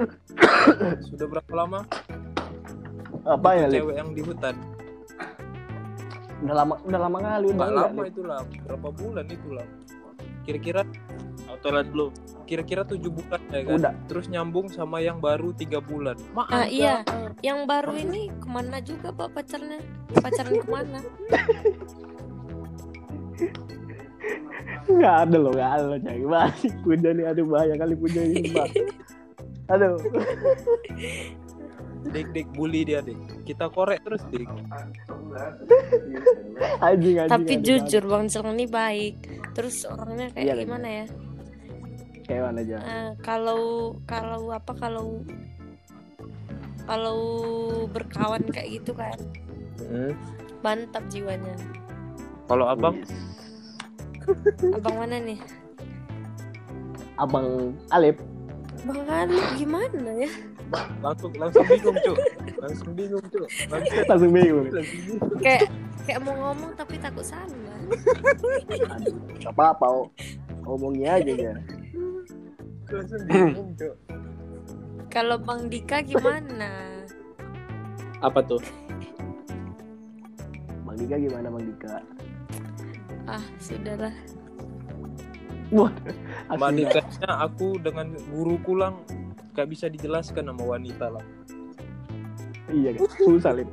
[1.10, 1.84] Sudah berapa lama
[3.28, 3.84] Apa ya, Lip?
[3.84, 4.56] cewek yang di hutan?
[6.40, 8.40] Udah lama udah lama kali udah lama itu lah.
[8.64, 9.66] Berapa bulan itu lah?
[10.44, 10.82] Kira-kira
[11.50, 12.06] auto toilet dulu
[12.48, 13.74] kira-kira tujuh bulan ya kan?
[13.78, 13.92] Udah.
[14.10, 16.18] Terus nyambung sama yang baru tiga bulan.
[16.34, 16.50] Maaf.
[16.50, 17.06] Ah, iya.
[17.44, 19.78] Yang baru ini ke mana juga pak pacarnya?
[20.18, 21.00] Pacaran ke mana?
[24.90, 25.98] Enggak ada loh, enggak ada loh.
[26.02, 28.72] Cari balik puja nih, aduh bahaya kali puja ini, Bang.
[29.70, 29.94] Aduh.
[32.10, 33.46] Dik dik bully dia dik.
[33.46, 34.50] Kita korek terus dik.
[36.86, 37.30] Anjing anjing.
[37.30, 39.14] Tapi anjing, jujur Bang Celeng ini baik.
[39.52, 41.04] Terus orangnya kayak Iya, gimana ya?
[41.04, 41.28] anjing.
[42.26, 42.76] Hewan aja.
[42.78, 43.62] Eh, kalau
[44.04, 45.06] kalau apa kalau
[46.84, 47.20] kalau
[47.88, 49.18] berkawan kayak gitu kan
[49.80, 50.12] Hmm.
[50.60, 51.56] mantap jiwanya.
[52.46, 52.98] Kalau abang
[54.76, 55.40] Abang mana nih?
[57.16, 58.20] Abang Alip.
[58.80, 60.30] Bang Ali gimana ya?
[61.02, 62.18] Langsung langsung bingung cuy.
[62.62, 63.48] Langsung bingung cuy.
[63.70, 64.66] Langsung Langsung bingung.
[65.42, 65.66] Kayak
[66.06, 67.78] kayak mau ngomong tapi takut salah.
[68.96, 69.16] Aduh,
[69.50, 69.86] apa-apa.
[69.90, 70.06] oh.
[70.62, 71.54] Ngomongnya aja ya.
[72.90, 73.94] Langsung bingung cuy.
[75.10, 76.90] Kalau Bang Dika gimana?
[78.20, 78.60] apa tuh
[80.84, 82.04] Bang Dika gimana Bang Dika?
[83.24, 84.12] Ah, sudahlah.
[85.70, 85.92] Wah,
[86.50, 86.98] Mbak
[87.30, 88.98] aku dengan guru kulang
[89.60, 91.24] gak bisa dijelaskan sama wanita lah.
[92.66, 93.00] Iya kan.
[93.18, 93.68] Susah Lip.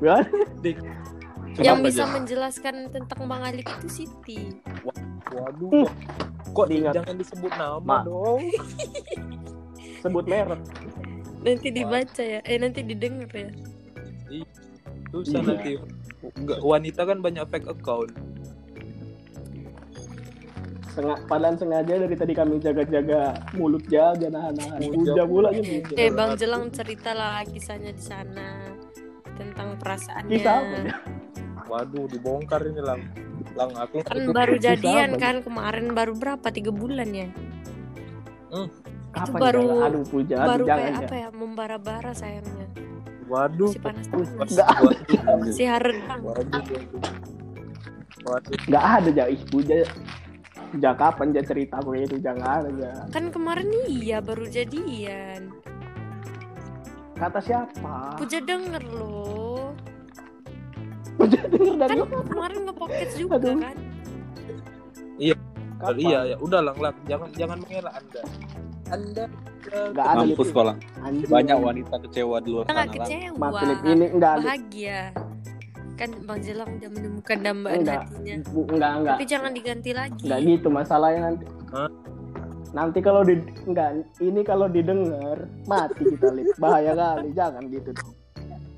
[1.58, 2.12] Yang bisa Jan?
[2.14, 4.60] menjelaskan tentang Bang Ali itu Siti.
[5.32, 5.88] Waduh.
[6.52, 6.94] Kok Diingat.
[7.00, 7.98] jangan disebut nama Ma.
[8.04, 8.44] dong.
[10.04, 10.60] Sebut merek.
[11.42, 12.40] Nanti dibaca ya.
[12.44, 13.50] Eh nanti didengar ya.
[15.10, 15.48] Susah Iya.
[15.48, 15.72] nanti
[16.28, 18.12] Enggak, wanita kan banyak fake account.
[20.98, 24.80] Sengaja, padahal sengaja dari tadi kami jaga-jaga mulut ja, jangan nahan-nahan.
[24.82, 25.94] Mulut Udah pula gitu.
[25.94, 28.66] Eh Bang Jelang cerita lah kisahnya di sana
[29.38, 30.34] tentang perasaannya.
[30.34, 30.96] Kisah apa ya?
[31.70, 33.06] Waduh, dibongkar ini lang.
[33.54, 35.22] Lang aku Kan itu baru jadian apa?
[35.22, 37.30] kan kemarin baru berapa tiga bulan ya?
[39.14, 39.86] Kapan baru- jalan?
[39.94, 42.68] Aduh, puja, baru kayak apa ya membara-bara sayangnya.
[43.30, 44.10] Waduh, Si panas
[45.54, 46.22] Si haredang.
[46.26, 46.64] waduh,
[48.26, 48.58] waduh.
[48.72, 49.86] Ada ja, ih puja.
[50.76, 52.92] Ja kapan ja cerita aku itu jangan ada ja.
[53.08, 55.56] Kan kemarin iya baru jadian.
[57.16, 58.20] Kata siapa?
[58.20, 59.72] Puja denger loh.
[61.16, 63.58] Puja denger dari Kan kemarin ngepoket juga Aduh.
[63.58, 63.78] kan.
[65.18, 65.36] kapan?
[65.98, 66.96] iya ya, udah lang, lang.
[67.08, 68.22] Jangan jangan mengelak Anda.
[68.88, 69.26] Anda
[69.68, 70.56] eh, Nggak ada Mampus Lip.
[70.56, 70.78] kok lang.
[71.02, 71.30] Anjing.
[71.32, 72.88] Banyak wanita kecewa di luar sana lang.
[72.94, 73.48] kecewa.
[73.64, 73.80] Lip.
[73.88, 74.44] ini enggak ada.
[74.46, 75.00] Bahagia.
[75.98, 78.02] Kan Bang Jelang udah menemukan dambaan Enggak.
[78.06, 78.36] hatinya.
[78.46, 79.16] Enggak, enggak.
[79.18, 80.22] Tapi jangan diganti lagi.
[80.30, 81.46] Enggak gitu masalahnya nanti.
[81.74, 81.90] Hah?
[82.68, 83.36] Nanti kalau di
[83.66, 83.90] enggak
[84.22, 86.54] ini kalau didengar mati kita lip.
[86.62, 87.34] Bahaya kali.
[87.34, 87.90] Jangan gitu.
[87.98, 88.14] dong.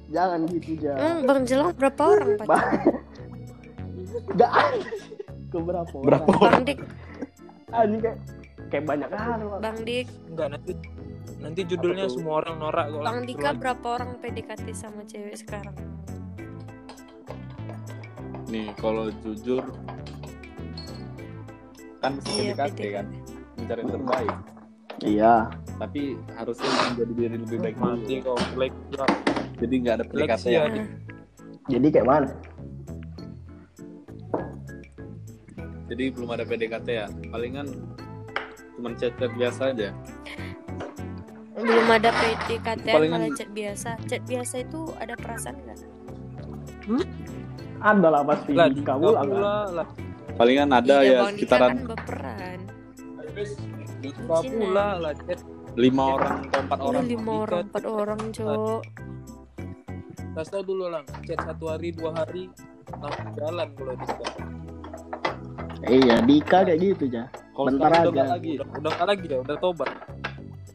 [0.09, 0.95] Jangan gitu ja.
[0.95, 2.29] Emang Bang Jelang berapa orang?
[2.47, 2.71] Bah-
[4.31, 4.51] Enggak.
[5.49, 6.07] Ke berapa orang?
[6.07, 6.79] Berapa Bang Dik,
[7.69, 8.17] Anjing kayak
[8.69, 9.43] kayak banyak kali.
[9.43, 9.59] Pak.
[9.59, 10.71] Bang Dik, enggak nanti
[11.39, 13.01] nanti judulnya semua orang norak kok.
[13.03, 13.19] Bang.
[13.27, 15.75] Dika berapa orang PDKT sama cewek sekarang?
[18.49, 19.61] Nih kalau jujur
[21.99, 23.05] kan Iya, PDKT kan
[23.59, 24.35] mencari yang terbaik.
[24.99, 25.33] Iya.
[25.79, 26.01] Tapi
[26.35, 28.35] harusnya menjadi diri lebih baik mati dulu.
[28.35, 28.75] kok like
[29.59, 30.85] Jadi nggak ada PDKT yang ya.
[31.69, 32.29] Jadi kayak mana?
[35.89, 37.07] jadi belum ada PDKT ya.
[37.33, 37.67] Palingan
[38.77, 39.89] cuma chat-chat biasa aja.
[41.57, 43.97] Belum ada PDKT Palingan- malah chat biasa.
[44.05, 45.79] Chat biasa itu ada perasaan nggak?
[47.79, 48.51] Ada lah pasti.
[48.53, 49.23] lah Di Dika kamu lah.
[49.71, 49.87] lah
[50.35, 51.95] Palingan ada iya, ya sekitaran kan
[54.31, 54.95] ah.
[54.99, 55.39] lah chat
[55.75, 57.03] lima orang atau empat Ini orang.
[57.05, 58.81] lima Dika orang, empat orang, cok.
[60.29, 62.43] kasih tau dulu lang chat satu hari dua hari
[62.93, 64.27] langsung jalan kalau Dika
[65.79, 67.23] Iya, Dika kayak gitu ja.
[67.53, 68.11] Kalau Bentar udah aja.
[68.11, 68.53] nggak lagi.
[68.55, 69.89] udah udah nggak lagi ya udah tobat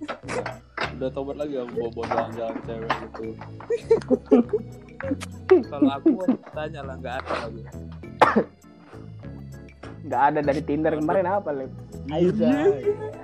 [0.95, 3.25] Udah tobat lagi aku bawa bawa jalan-jalan cewek gitu.
[5.71, 6.11] kalau aku
[6.53, 7.63] tanya lah nggak ada lagi
[10.05, 11.73] Nggak ada dari Tinder kemarin apa lip?
[12.13, 12.45] Aiza.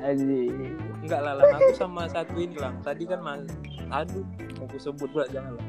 [0.00, 0.80] Anjing.
[1.04, 1.60] Enggak lah, Lang.
[1.60, 2.80] aku sama satu ini lang.
[2.80, 3.44] Tadi kan mas,
[3.92, 4.24] aduh,
[4.56, 5.66] mau aku sebut pula jangan lah.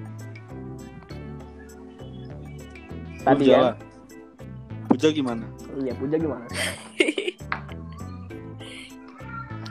[3.28, 3.60] Tadi Puja ya.
[3.60, 3.76] lah.
[4.88, 5.44] Puja gimana?
[5.84, 6.46] Iya, Puja gimana?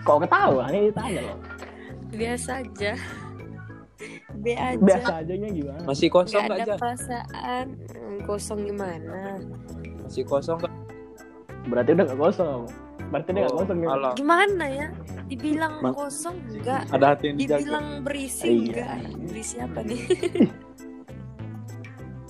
[0.04, 0.64] Kok ketawa?
[0.68, 1.38] Ini tanya loh.
[2.12, 2.92] Biasa aja.
[4.40, 4.80] B aja.
[4.80, 5.82] Biasa aja nya gimana?
[5.84, 6.74] Masih kosong Gak ada aja?
[6.76, 7.66] perasaan.
[7.92, 9.36] Hmm, Kosong gimana?
[10.00, 10.58] Masih kosong?
[11.66, 12.60] Berarti udah gak kosong.
[13.06, 13.88] Berarti dia gak Oh, kosong nih.
[13.90, 14.12] alah.
[14.14, 14.86] Gimana ya?
[15.26, 16.82] Dibilang Mang- kosong enggak?
[16.88, 17.60] Ada hati yang dijaga.
[17.60, 18.56] Dibilang berisi Iya.
[18.56, 18.96] enggak?
[19.26, 20.00] Berisi apa nih?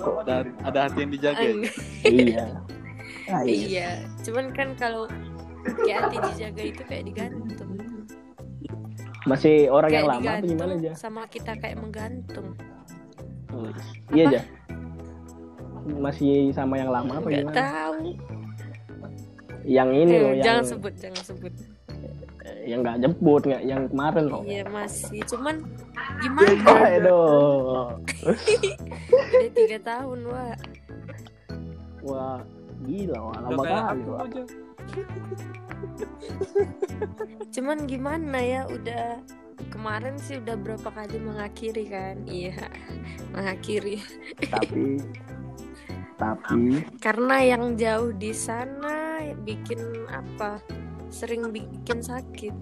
[0.00, 0.34] Ada,
[0.64, 1.42] ada hati yang dijaga.
[1.42, 1.52] ya?
[2.04, 2.44] Iya.
[3.28, 3.52] Ah, iya.
[3.68, 3.88] Iya,
[4.24, 5.04] cuman kan kalau
[5.76, 7.70] kayak hati dijaga itu kayak digantung.
[9.30, 10.90] Masih orang yang Kayak lama atau gimana aja?
[10.96, 12.48] sama kita kayak menggantung.
[14.10, 14.40] Iya aja.
[15.92, 17.56] Masih sama yang lama apa Enggak gimana?
[17.56, 17.94] tahu.
[19.62, 21.52] Yang ini Eh, loh, yang jangan sebut, jangan sebut.
[22.60, 24.42] yang nggak jemput nggak yang kemarin loh.
[24.42, 25.56] Iya masih, cuman
[26.18, 26.50] gimana?
[26.90, 27.96] Aduh.
[29.14, 30.58] Udah tiga tahun, Wak.
[32.00, 32.40] Wah,
[32.82, 34.02] gila wah, lama kali.
[34.02, 34.24] Wah.
[37.54, 39.20] Cuman gimana ya, udah
[39.68, 42.16] kemarin sih udah berapa kali mengakhiri kan?
[42.24, 42.56] Iya,
[43.36, 44.00] mengakhiri.
[44.48, 45.00] Tapi
[46.20, 49.80] tapi Karena yang jauh di sana bikin
[50.12, 50.60] apa?
[51.08, 52.54] Sering bikin sakit.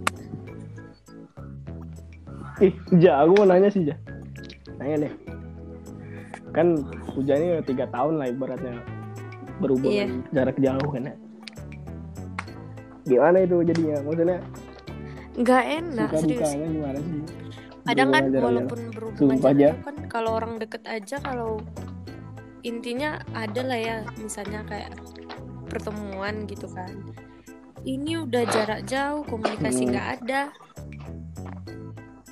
[2.62, 3.98] ih, Ja, aku mau nanya sih, Ja.
[4.78, 5.12] Nanya deh.
[6.54, 6.86] Kan
[7.18, 8.78] ini udah tiga tahun lah ibaratnya
[9.58, 11.14] berhubungan jarak jauh kan ya.
[13.08, 13.96] Gimana itu jadinya?
[14.04, 14.38] Maksudnya
[15.38, 16.50] Nggak enak, suka serius.
[16.68, 17.20] gimana sih?
[17.82, 19.70] Kadang kan walaupun berhubungan Sumpah, jarak Ja.
[19.70, 21.50] jauh kan kalau orang deket aja kalau
[22.60, 24.92] intinya ada lah ya misalnya kayak
[25.66, 26.90] pertemuan gitu kan.
[27.80, 29.90] Ini udah jarak jauh, komunikasi Hmm.
[29.94, 30.42] nggak ada.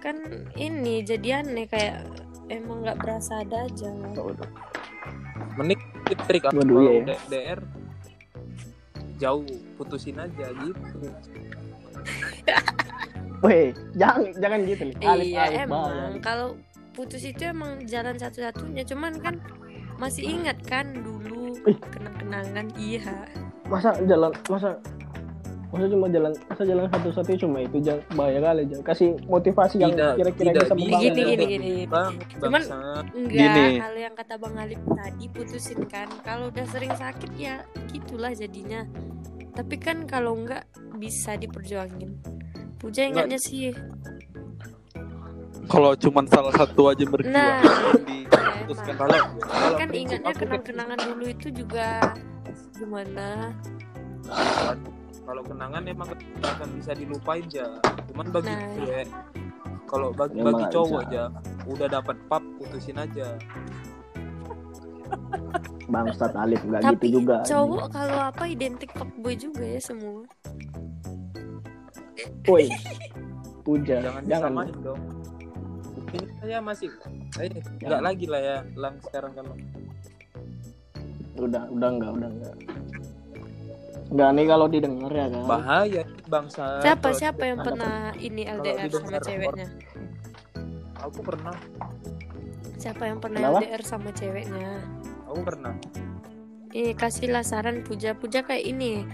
[0.03, 0.17] Kan
[0.55, 2.05] ini jadi aneh kayak
[2.51, 3.91] emang nggak berasa ada aja.
[5.57, 5.81] Mending
[6.27, 7.17] trik aku iya ya.
[7.31, 7.61] DR
[9.17, 9.47] jauh
[9.77, 10.99] putusin aja gitu.
[13.45, 14.97] Weh, jangan jangan gitu nih.
[15.05, 16.21] Alif, iya alif, emang.
[16.25, 16.49] kalau
[16.97, 18.83] putus itu emang jalan satu-satunya.
[18.89, 19.37] Cuman kan
[20.01, 21.57] masih ingat kan dulu
[21.93, 23.29] kenang-kenangan iya.
[23.69, 24.81] Masa jalan masa
[25.67, 29.93] masa cuma jalan masa jalan satu-satunya cuma itu jangan bahaya kali jangan kasih motivasi yang
[29.93, 31.03] kira-kira bisa membangun.
[31.03, 31.73] Gini, gini, gini.
[31.85, 32.67] Bang, Cuman-
[33.13, 33.67] enggak Gini.
[33.77, 36.09] kalau yang kata bang Alif tadi putusin kan.
[36.23, 37.55] Kalau udah sering sakit ya
[37.89, 38.87] gitulah jadinya.
[39.53, 40.65] Tapi kan kalau enggak
[40.95, 42.15] bisa diperjuangin.
[42.77, 43.75] Puja ingatnya sih.
[45.67, 47.59] Kalau cuman salah satu aja berjuang Nah.
[48.07, 48.95] diputuskan.
[48.97, 52.15] Kalau kan ingatnya kenang-kenangan dulu itu juga
[52.73, 53.51] gimana
[55.27, 57.67] kalau kenangan emang nggak akan bisa dilupain aja.
[58.09, 58.63] Cuman bagi Nah.
[58.79, 59.07] cewek
[59.87, 61.07] kalau bagi, bagi nggak cowok bisa.
[61.11, 61.23] aja
[61.67, 63.27] udah dapat pap putusin aja.
[65.87, 70.27] bangsat Alif nggak tapi gitu juga cowok kalau apa identik fuckboy juga ya semua
[72.43, 72.67] woi
[73.67, 75.03] puja Jangan jangan disamain dong.
[76.07, 76.91] Ini saya masih
[77.39, 77.51] eh
[77.83, 79.47] enggak lagi lah ya lang sekarang kan.
[81.37, 82.55] udah udah enggak udah enggak
[84.07, 85.45] enggak nih kalau didengar ya kan?
[85.45, 86.65] Bahaya bangsa.
[86.83, 89.69] siapa siapa yang pernah ini LDR sama ceweknya?
[91.07, 91.55] Aku pernah,
[92.81, 93.61] siapa yang pernah Kenapa?
[93.63, 94.71] LDR sama ceweknya?
[95.31, 95.75] Aku pernah.
[96.77, 99.09] ini kasihlah saran puja puja kayak ini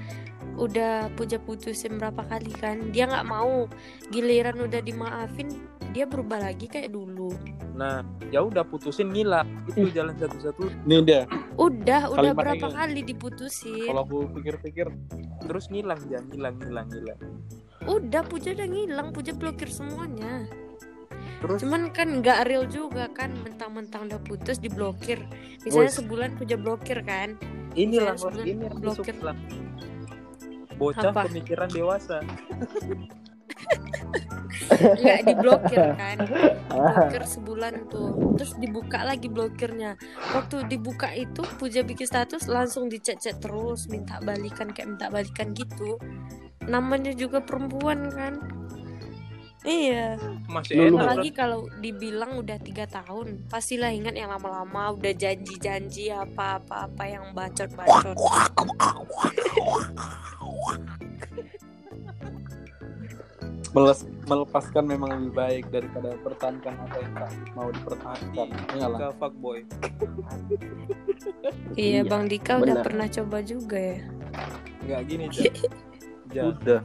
[0.56, 2.92] udah puja putusin berapa kali kan.
[2.92, 3.66] Dia nggak mau.
[4.12, 5.48] Giliran udah dimaafin
[5.92, 7.36] dia berubah lagi kayak dulu.
[7.76, 8.00] Nah,
[8.32, 9.44] ya udah putusin ngilang.
[9.68, 10.88] Itu jalan satu-satu.
[10.88, 11.20] Nih dia,
[11.60, 13.88] udah udah Kalimat berapa yang- kali diputusin.
[13.92, 14.88] Kalau aku pikir-pikir.
[15.44, 17.20] Terus ngilang jangan ngilang ngilang ngilang.
[17.82, 19.08] udah puja udah ngilang.
[19.12, 20.48] Puja blokir semuanya.
[21.42, 21.58] Terus?
[21.60, 23.34] Cuman kan nggak real juga kan.
[23.42, 25.20] Mentang-mentang udah putus diblokir.
[25.66, 25.98] Misalnya Wes.
[25.98, 27.36] sebulan puja blokir kan.
[27.74, 29.16] Ini lah ini yang blokir.
[30.82, 31.30] Bocah Apa?
[31.30, 32.18] pemikiran dewasa.
[34.82, 36.18] nggak diblokir kan.
[36.66, 38.34] Blokir sebulan tuh.
[38.34, 39.94] Terus dibuka lagi blokirnya.
[40.34, 46.02] Waktu dibuka itu puja bikin status langsung dicet-cet terus minta balikan kayak minta balikan gitu.
[46.66, 48.42] Namanya juga perempuan kan
[49.64, 51.02] iya Masih Lu- lu- enak.
[51.04, 57.30] apalagi kalau dibilang udah tiga tahun pastilah ingat yang lama-lama udah janji-janji apa-apa apa yang
[57.30, 58.16] bacot-bacot
[63.72, 68.46] meles- melepaskan memang lebih baik daripada pertahankan apa yang tak mau dipertahankan.
[68.70, 68.98] Iyalah.
[69.00, 69.58] Ke fuckboy.
[71.74, 72.84] iya Iya, bang Dika udah benar.
[72.84, 73.98] pernah coba juga ya
[74.82, 75.24] Enggak gini.
[76.32, 76.80] Udah.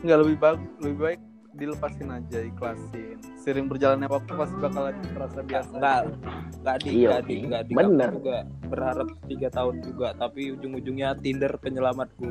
[0.00, 1.20] Enggak lebih bagus, lebih baik
[1.54, 3.16] dilepasin aja, ikhlasin.
[3.36, 5.72] Sering berjalannya waktu pasti bakalan terasa biasa.
[5.72, 6.00] Enggak
[6.56, 7.44] enggak di Iya, enggak di oke.
[7.44, 8.10] enggak di Bener.
[8.12, 12.28] juga berharap tiga tahun juga tapi ujung-ujungnya Tinder penyelamatku.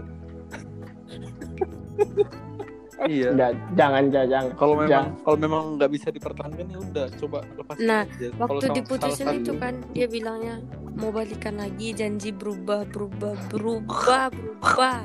[3.04, 3.30] Iya.
[3.32, 4.44] Enggak, jangan jangan.
[4.54, 8.28] Kalau memang kalau memang nggak bisa dipertahankan ya udah coba lepasin Nah, aja.
[8.34, 10.56] Waktu sama- diputusin itu kan dia bilangnya
[10.94, 15.00] mau balikan lagi janji berubah berubah berubah berubah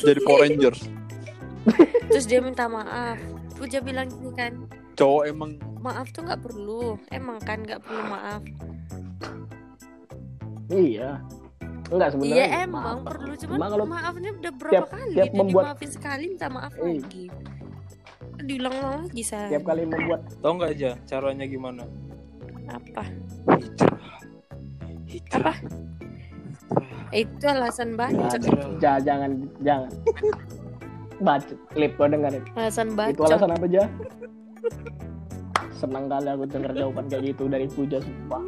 [0.00, 0.80] jadi Power Rangers.
[2.06, 3.18] Terus dia minta maaf
[3.52, 4.52] Puja bilang gini kan
[4.92, 8.42] Cowok emang maaf tuh nggak perlu emang kan nggak perlu maaf
[10.68, 11.20] Iya.
[11.86, 12.36] Enggak sebenarnya.
[12.38, 13.04] iya emang maaf.
[13.04, 16.46] perlu cuman Emang kalau maafnya udah berapa tiap- kali tiap dia membuat- dimaafin sekali minta
[16.48, 16.96] maaf Eh.
[16.96, 17.26] lagi
[18.42, 21.84] diulang-ulang lagi saya tiap kali membuat Tahu enggak aja caranya gimana?
[22.64, 23.04] apa
[23.52, 24.08] Hijrah.
[25.04, 25.58] Hijrah.
[27.12, 28.40] itu alasan Jangan,
[28.80, 29.90] ja- jangan jangan.
[31.22, 32.42] Bacot, klip gua dengerin.
[32.52, 33.82] alasan Itu bacot alasan apa aja?
[35.72, 38.42] Senang kali aku denger jawaban kayak gitu dari Puja sumpah.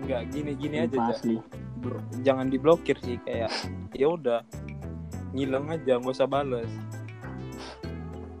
[0.00, 1.14] Enggak gini-gini aja, Sumpah Ja.
[1.14, 1.36] asli.
[1.76, 3.52] Bro, jangan diblokir sih kayak
[3.92, 4.40] ya udah
[5.36, 6.64] ngilang aja nggak usah bales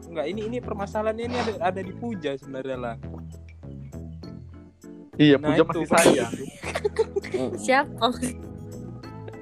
[0.08, 2.96] Enggak, ini ini permasalahannya ini ada ada di puja sebenarnya lah.
[5.14, 5.68] iya Nah, Puja itu.
[5.68, 6.32] masih sayang.
[7.34, 7.50] Mm.
[7.58, 8.08] siapa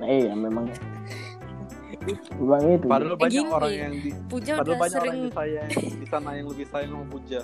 [0.01, 0.65] Nah, iya memang.
[2.39, 2.87] Bang itu.
[2.87, 3.53] Padahal banyak Gini.
[3.53, 6.91] orang yang di Puja padahal banyak orang sering yang disayang di sana yang lebih sayang
[6.91, 7.41] sama Puja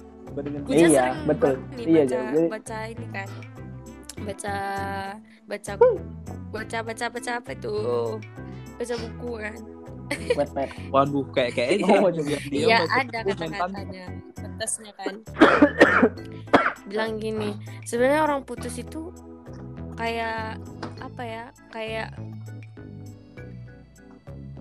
[0.60, 1.54] Puja Iya, sering betul.
[1.74, 2.18] nih Iya, baca.
[2.18, 3.28] Jadi- baca ini kan
[4.18, 4.54] baca
[5.46, 5.72] baca
[6.50, 7.74] baca baca baca apa itu
[8.74, 9.56] baca buku kan.
[10.88, 15.14] Waduh, kayak kayak ini Oh, dia, dia Iya baca ada kata-katanya batasnya kan
[16.88, 17.52] bilang gini
[17.84, 19.12] sebenarnya orang putus itu
[19.94, 20.56] kayak
[20.98, 22.16] apa ya kayak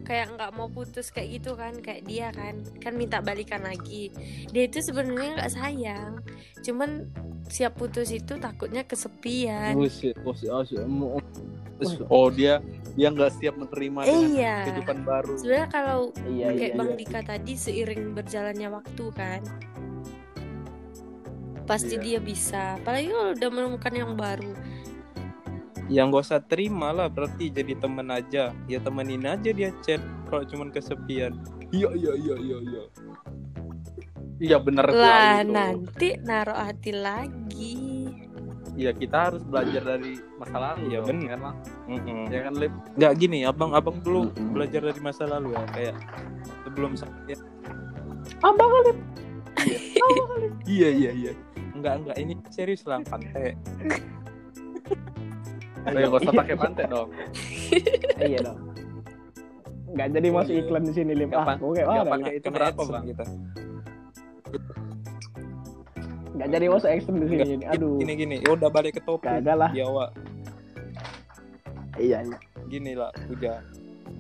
[0.08, 4.08] kayak nggak mau putus kayak gitu kan kayak dia kan kan minta balikan lagi
[4.56, 6.24] dia itu sebenarnya nggak sayang
[6.64, 7.12] cuman
[7.52, 10.16] siap putus itu takutnya kesepian oh, shit.
[10.24, 10.32] Oh,
[12.08, 12.64] oh dia
[12.98, 16.98] dia nggak siap menerima dengan iya kehidupan baru sebenarnya kalau Iya, kayak iya, Bang iya.
[16.98, 19.42] Dika tadi seiring berjalannya waktu kan
[21.68, 22.04] pasti Iya.
[22.04, 24.52] dia bisa apalagi kalau udah menemukan yang baru
[25.88, 30.44] yang gak usah terima lah berarti jadi temen aja ya temenin aja dia chat kalau
[30.44, 31.36] cuman kesepian
[31.68, 32.84] Iya iya iya iya iya.
[34.38, 35.52] Iya bener lah itu.
[35.52, 37.76] nanti naruh hati lagi
[38.78, 40.94] Iya kita harus belajar dari masa lalu.
[40.94, 41.26] Iya, dong, bener.
[41.26, 41.54] ya kan?
[41.90, 42.20] Mm-mm.
[42.30, 42.74] Ya kan Lip?
[42.94, 44.54] nggak gini abang abang dulu Mm-mm.
[44.54, 45.96] belajar dari masa lalu ya kayak
[46.62, 47.36] sebelum saya
[48.46, 48.92] Abang kali.
[50.70, 51.32] Iya iya iya.
[51.74, 53.58] enggak enggak ini serius lah pantai
[55.88, 57.10] Ayo gak usah pakai pantai dong.
[58.28, 58.60] Iya dong.
[59.88, 61.30] Nggak jadi masuk iklan di sini, Lim.
[61.32, 62.12] Nggak Ah, gue kayak mana?
[62.12, 63.04] pakai itu berapa bang?
[63.08, 63.24] kita
[66.38, 67.66] Nggak jadi masuk ekstrim di sini.
[67.66, 67.98] Aduh.
[67.98, 69.72] gini gini ya udah balik ke topik Kagak lah.
[71.98, 72.38] Iya, iya.
[72.70, 73.58] gini lah udah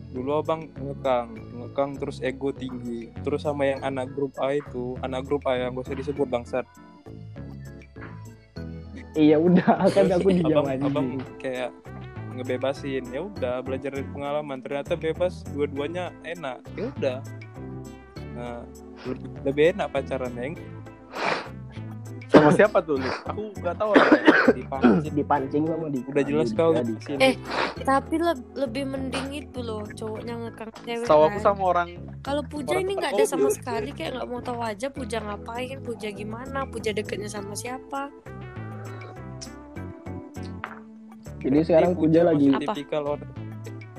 [0.09, 5.30] dulu abang ngekang ngekang terus ego tinggi terus sama yang anak grup A itu anak
[5.30, 6.65] grup A yang gak usah disebut bangsat
[9.18, 9.65] Iya udah,
[9.95, 10.84] kan aku diam abang, aja.
[10.86, 11.07] abang
[11.38, 11.70] kayak
[12.32, 17.18] ngebebasin ya udah belajar dari pengalaman ternyata bebas dua-duanya enak ya udah
[18.32, 18.61] nah
[19.03, 20.55] lebih, lebih enak pacarannya yang
[22.28, 23.09] Sama siapa tuh Lip?
[23.26, 24.36] Aku gak tahu orangnya.
[24.59, 25.99] dipancing Dipancing sama di.
[26.03, 26.93] udah jelas kau Jadi.
[27.01, 27.34] sini Eh,
[27.82, 31.45] tapi le- lebih mending itu loh cowoknya ngekang cewek Tahu aku kan.
[31.47, 31.89] sama orang
[32.20, 35.80] Kalau Puja orang ini nggak ada sama sekali kayak nggak mau tahu aja Puja ngapain,
[35.82, 38.11] Puja gimana, Puja deketnya sama siapa.
[41.38, 42.73] Jadi sekarang Puja lagi Apa?
[42.73, 43.31] tipikal orang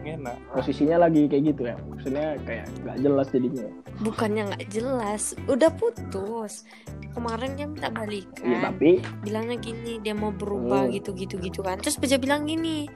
[0.08, 1.76] enak posisinya lagi kayak gitu ya.
[1.84, 3.66] Maksudnya kayak nggak jelas jadinya.
[3.98, 6.64] Bukannya nggak jelas, udah putus.
[7.12, 10.94] Kemarin dia minta Iya, balikan, tapi bilangnya gini dia mau berubah Hmm.
[10.94, 11.76] gitu gitu gitu kan.
[11.76, 12.86] Terus Puja bilang gini,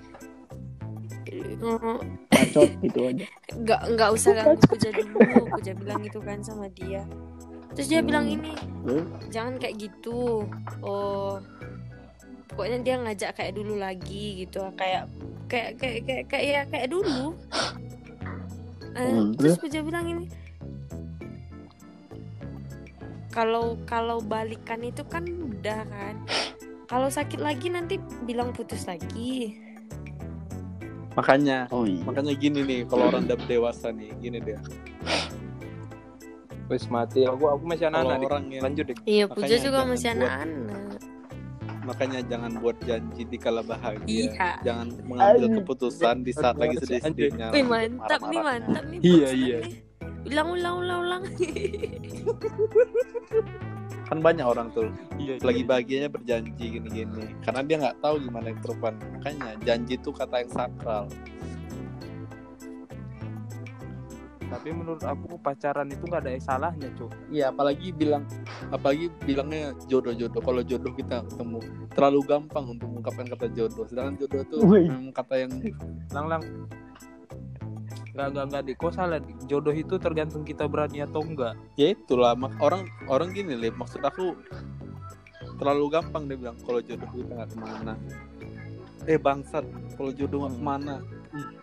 [1.27, 1.59] "Eh,
[2.31, 3.25] bacot gitu aja.
[3.61, 5.19] nggak nggak usah ganggu Puja dulu,
[5.53, 7.03] Puja bilang gitu kan sama dia.
[7.73, 8.35] Terus dia bilang Hmm.
[8.37, 8.53] ini,
[8.85, 9.05] Hmm.
[9.29, 10.47] jangan kayak gitu
[10.81, 11.41] oh
[12.53, 15.09] pokoknya dia ngajak kayak dulu lagi gitu kayak
[15.49, 17.33] kayak kayak kayak kayak ya kayak dulu.
[18.93, 20.25] Hmm, terus Puja bilang ini
[23.33, 26.21] kalau kalau balikan itu kan udah kan.
[26.93, 27.97] Kalau sakit lagi nanti
[28.29, 29.57] bilang putus lagi.
[31.17, 32.05] Makanya Oh iya.
[32.05, 34.61] makanya gini nih kalau orang udah dewasa nih gini dia
[36.73, 38.97] wes mati aku aku masih anak-anak orang yang lanjut deh.
[39.05, 41.12] Iya Puja juga masih anak-anak
[41.83, 44.31] makanya jangan buat janji di kala bahagia.
[44.31, 44.53] Iya.
[44.63, 45.57] jangan mengambil Aduh.
[45.63, 47.51] keputusan di saat lagi sedih-sedihnya.
[47.51, 49.59] Wih mantap nih mantap nih Iya, iya.
[50.31, 51.23] ulang ulang ulang ulang.
[54.13, 57.33] Kan banyak orang tuh iya lagi bahagianya berjanji gini-gini.
[57.41, 61.05] Karena dia nggak tahu gimana yang ke depan makanya janji itu kata yang sakral
[64.53, 68.29] tapi menurut aku pacaran itu nggak ada salahnya cuk Iya, apalagi bilang
[68.69, 70.45] apalagi bilangnya jodoh-jodoh.
[70.45, 71.59] Kalau jodoh kita ketemu
[71.97, 73.85] terlalu gampang untuk mengungkapkan kata jodoh.
[73.89, 75.53] Sedangkan jodoh itu memang kata yang
[76.13, 76.43] lang lang
[78.13, 82.37] nggak nggak nggak di kok salah jodoh itu tergantung kita berani atau enggak ya itulah
[82.37, 83.73] mak- orang orang gini Lip.
[83.73, 84.37] maksud aku
[85.57, 87.95] terlalu gampang dia bilang kalau jodoh kita nggak ke mana.
[89.07, 89.65] Eh bangsat,
[89.99, 90.95] kalau jodoh nggak ke mana?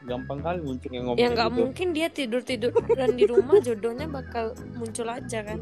[0.10, 1.58] Gampang kali muncul yang ngomong ya nggak gitu.
[1.62, 5.62] mungkin dia tidur tiduran di rumah jodohnya bakal muncul aja kan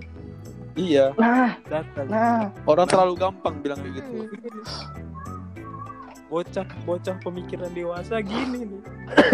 [0.74, 2.54] Iya, Nah, datang nah.
[2.64, 4.10] orang terlalu gampang bilang kayak gitu.
[4.14, 4.30] Hmm.
[6.28, 8.82] bocah bocah pemikiran dewasa gini nih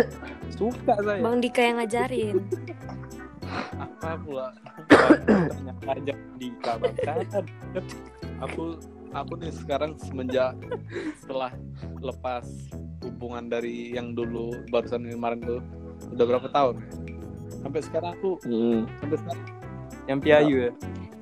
[0.58, 2.38] suka saya bang Dika yang ngajarin
[3.76, 4.48] Apa pula?
[5.20, 7.26] banyak aja di kabar kan
[8.40, 8.78] aku
[9.14, 10.58] aku nih sekarang semenjak
[11.16, 11.54] setelah
[12.00, 12.46] lepas
[13.00, 15.62] hubungan dari yang dulu barusan kemarin tuh
[16.12, 16.88] udah berapa tahun ya?
[17.62, 18.82] sampai sekarang aku Hmm.
[19.00, 19.46] sampai sekarang,
[20.06, 20.72] yang piayu ya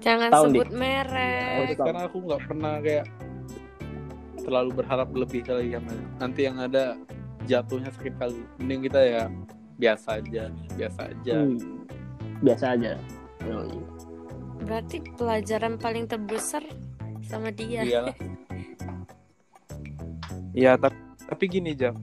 [0.02, 3.06] jangan Tahun, sebut sampai merek sekarang aku nggak pernah kayak
[4.42, 6.98] terlalu berharap lebih kali sama nanti yang ada
[7.44, 9.24] jatuhnya sakit kali mending kita ya
[9.78, 11.60] biasa aja biasa aja Hmm.
[12.42, 12.98] Biasa aja.
[13.46, 13.86] Oh, iya.
[14.62, 16.66] berarti pelajaran paling terbesar
[17.32, 18.16] sama dia iyalah
[20.52, 21.00] Iya, tapi
[21.32, 21.96] tapi gini jam,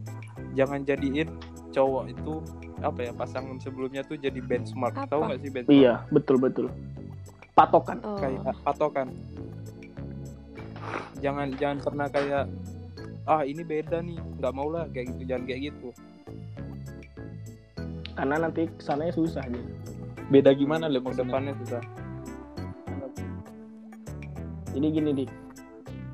[0.57, 1.29] jangan jadiin
[1.69, 2.41] cowok itu
[2.81, 4.97] apa ya pasangan sebelumnya tuh jadi benchmark.
[4.97, 5.05] Apa?
[5.05, 5.77] Tahu nggak sih benchmark?
[5.77, 6.67] Iya, betul betul.
[7.53, 8.01] Patokan.
[8.09, 8.17] oh.
[8.17, 9.09] Kayak patokan.
[11.21, 12.45] Jangan jangan pernah kayak
[13.29, 15.89] ah ini beda nih, nggak mau lah kayak gitu, jangan kayak gitu.
[18.17, 19.63] Karena nanti ke sananya susah aja.
[20.29, 21.83] beda gimana maksudnya depannya susah.
[24.69, 25.31] Jadi gini dik,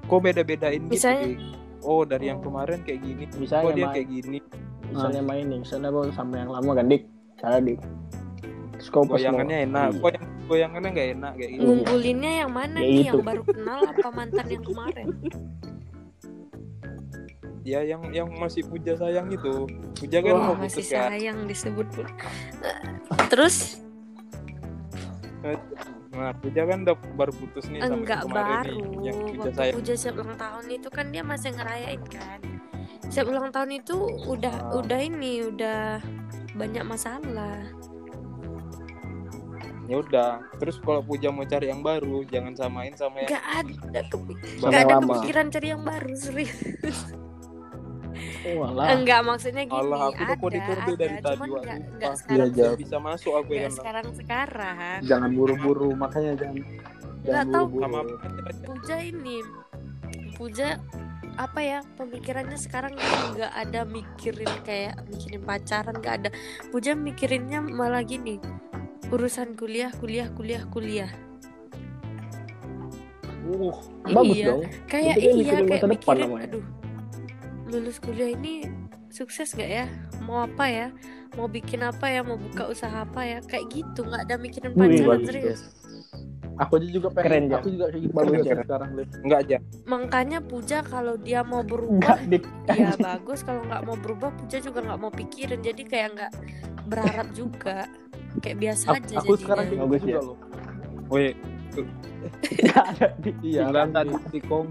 [0.05, 0.93] Kok beda-bedain gitu?
[0.93, 1.41] Misalnya- Dik?
[1.83, 3.25] Oh dari yang kemarin kayak gini.
[3.35, 4.39] misalnya Kok dia main, kayak gini?
[4.85, 7.03] misalnya main nih, misalnya gue sama yang lama kan dik,
[7.37, 7.79] salah dik.
[8.85, 9.89] Mau- Goyangannya enak.
[9.91, 10.01] Iya.
[10.01, 13.09] Kok yang goyangannya nggak enak kayak gitu ngunggulinnya yang mana Ya nih itu.
[13.09, 15.07] yang baru kenal apa mantan yang kemarin
[17.65, 19.65] ya yang yang masih puja sayang itu
[19.97, 22.07] puja kan Wah, mau masih putus kan sayang disebut pun
[23.33, 23.81] terus
[26.15, 28.71] nah puja kan udah baru putus nih sama enggak yang kemarin baru.
[28.71, 29.75] nih yang puja waktu sayang.
[29.75, 32.39] Puja siap ulang tahun itu kan dia masih ngerayain kan.
[33.05, 34.77] Siap ulang tahun itu udah Ah.
[34.77, 35.99] udah ini udah
[36.53, 37.59] banyak masalah.
[39.85, 44.01] Ya udah terus kalau puja mau cari yang baru jangan samain sama yang nggak ada
[44.07, 45.13] kepi- Sama ada yang lama.
[45.13, 46.57] kepikiran cari yang baru serius
[48.45, 51.91] Oh, enggak maksudnya gini Allah aku ada kode-kode dari ada tadi cuman Wak, nggak sumpah.
[51.91, 52.73] nggak Iya, sekarang Jal.
[52.77, 56.57] bisa masuk aku yang sekarang sekarang Jangan buru-buru, makanya jangan
[57.25, 57.67] Nggak jangan tahu.
[57.81, 58.01] sama.
[58.63, 59.37] Puja ini
[60.35, 60.69] Puja
[61.35, 66.31] apa ya pemikirannya sekarang nggak ada mikirin kayak mikirin pacaran nggak ada
[66.69, 68.39] Puja mikirinnya malah gini
[69.09, 71.11] urusan kuliah kuliah kuliah kuliah
[73.45, 73.77] Uh,
[74.09, 74.65] bagus iya dong.
[74.89, 76.47] kayak Itu iya kayak masa depan mikirin namanya.
[76.49, 76.65] aduh
[77.69, 78.69] lulus kuliah ini
[79.09, 79.87] sukses nggak ya?
[80.25, 80.87] Mau apa ya?
[81.39, 82.21] Mau bikin apa ya?
[82.23, 83.39] Mau buka usaha apa ya?
[83.43, 85.61] Kayak gitu nggak ada mikirin Wih, pacaran bagus, serius.
[86.55, 88.59] Aku aja juga pengen, Keren, aku juga kayak gitu Bagus, pengen Jal.
[88.63, 89.09] sekarang, Lip.
[89.27, 89.57] enggak aja
[89.91, 92.47] makanya Puja kalau dia mau berubah Enggak,
[92.79, 93.43] ya bagus.
[93.43, 95.61] Kalau nggak mau berubah Puja juga nggak mau pikirin.
[95.67, 96.33] Jadi kayak nggak
[96.87, 97.91] berharap juga.
[98.39, 99.83] Kayak biasa Aku, aja aku sekarang jadinya.
[99.83, 100.21] kayak Bagus, gitu juga ya.
[100.23, 100.39] loh.
[101.11, 101.33] weh
[102.55, 103.37] Enggak ada, Dik.
[103.43, 104.43] Iya, kan, dik.
[104.47, 104.63] Kok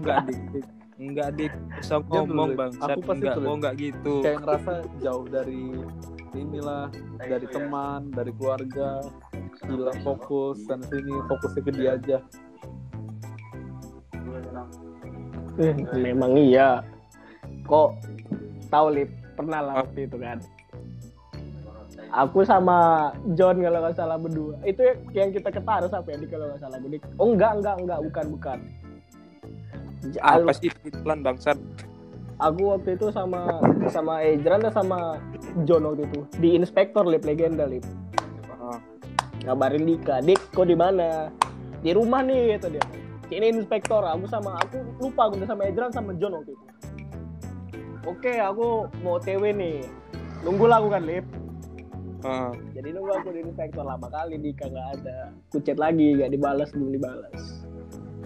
[0.56, 2.72] dik enggak dik bisa ngomong bang.
[2.78, 4.14] Aku pasti enggak oh enggak gitu.
[4.22, 4.72] Kayak ngerasa
[5.02, 5.64] jauh dari
[6.34, 6.86] inilah
[7.18, 9.02] dari teman dari keluarga.
[9.64, 12.18] Hilang fokus dan sini fokusnya ke dia aja.
[15.56, 16.82] Eh, memang iya.
[17.64, 17.88] Kok
[18.68, 19.10] tahu lip?
[19.34, 20.38] Pernah lah waktu itu kan.
[22.14, 24.54] Aku sama John kalau nggak salah berdua.
[24.62, 27.02] Itu yang kita ketara sampai ya di kalau nggak salah Budik.
[27.18, 28.58] Oh enggak enggak enggak bukan bukan.
[30.20, 30.68] Apa sih
[31.02, 31.56] pelan bangsat
[32.42, 33.62] Aku waktu itu sama
[33.94, 35.22] sama Ejran dan sama
[35.62, 37.86] John waktu itu di inspektor lip legenda lip.
[38.58, 38.82] Ah,
[39.46, 41.30] Ngabarin Dika, Dik kok di mana?
[41.84, 42.84] Di rumah nih kata dia.
[43.30, 46.66] Ini inspektor, aku sama aku lupa aku udah sama Ejran sama John waktu itu.
[48.04, 49.80] Oke, aku mau TW nih.
[50.44, 51.24] Nunggu lah aku kan, Lip.
[52.26, 52.52] ah.
[52.76, 55.32] Jadi nunggu aku di inspektor lama kali Dika nggak ada.
[55.48, 57.64] Kucet lagi, nggak dibalas, belum dibalas.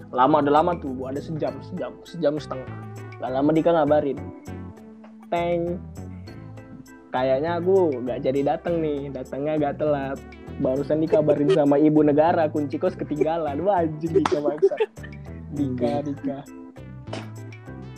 [0.09, 2.69] Lama, udah lama tuh, ada sejam, sejam, sejam setengah.
[3.21, 4.19] Gak lama Dika ngabarin.
[5.29, 5.77] Teng.
[7.09, 10.19] Kayaknya aku nggak jadi datang nih, datangnya agak telat.
[10.61, 13.61] Barusan dikabarin sama ibu negara, kunci kos ketinggalan.
[13.65, 14.75] Wah, anjing Dika bangsa.
[15.53, 16.39] Dika, Dika.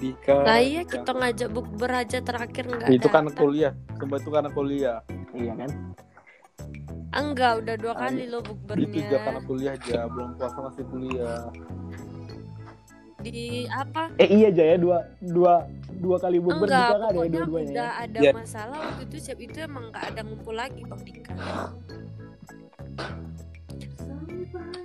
[0.00, 3.36] Dika lah iya kita ngajak bukber aja terakhir nggak itu kan datang.
[3.36, 4.98] kuliah sumpah itu karena kuliah
[5.36, 5.70] Iya kan?
[7.12, 11.42] Enggak udah dua kali lo itu bukbernya juga karena kuliah aja belum puasa masih kuliah
[13.20, 13.36] di
[13.68, 15.54] apa Eh iya aja ya dua dua
[15.94, 17.70] dua kali bukber enggak juga kan ya pokoknya dua-duanya.
[17.70, 18.00] udah ya?
[18.00, 18.32] ada Ya.
[18.32, 21.34] masalah waktu itu siap itu emang nggak ada ngumpul lagi bang Dika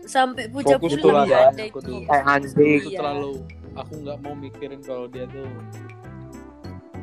[0.05, 1.49] sampai puja Fokus pulang Bang.
[1.49, 2.01] ada Aku itu tuh.
[2.05, 2.97] eh anjing itu Iya.
[2.99, 3.34] terlalu
[3.73, 5.47] aku nggak mau mikirin kalau dia tuh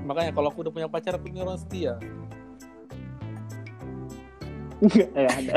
[0.03, 1.95] makanya kalau aku udah punya pacar aku punya orang setia
[4.83, 5.55] Enggak, eh ada.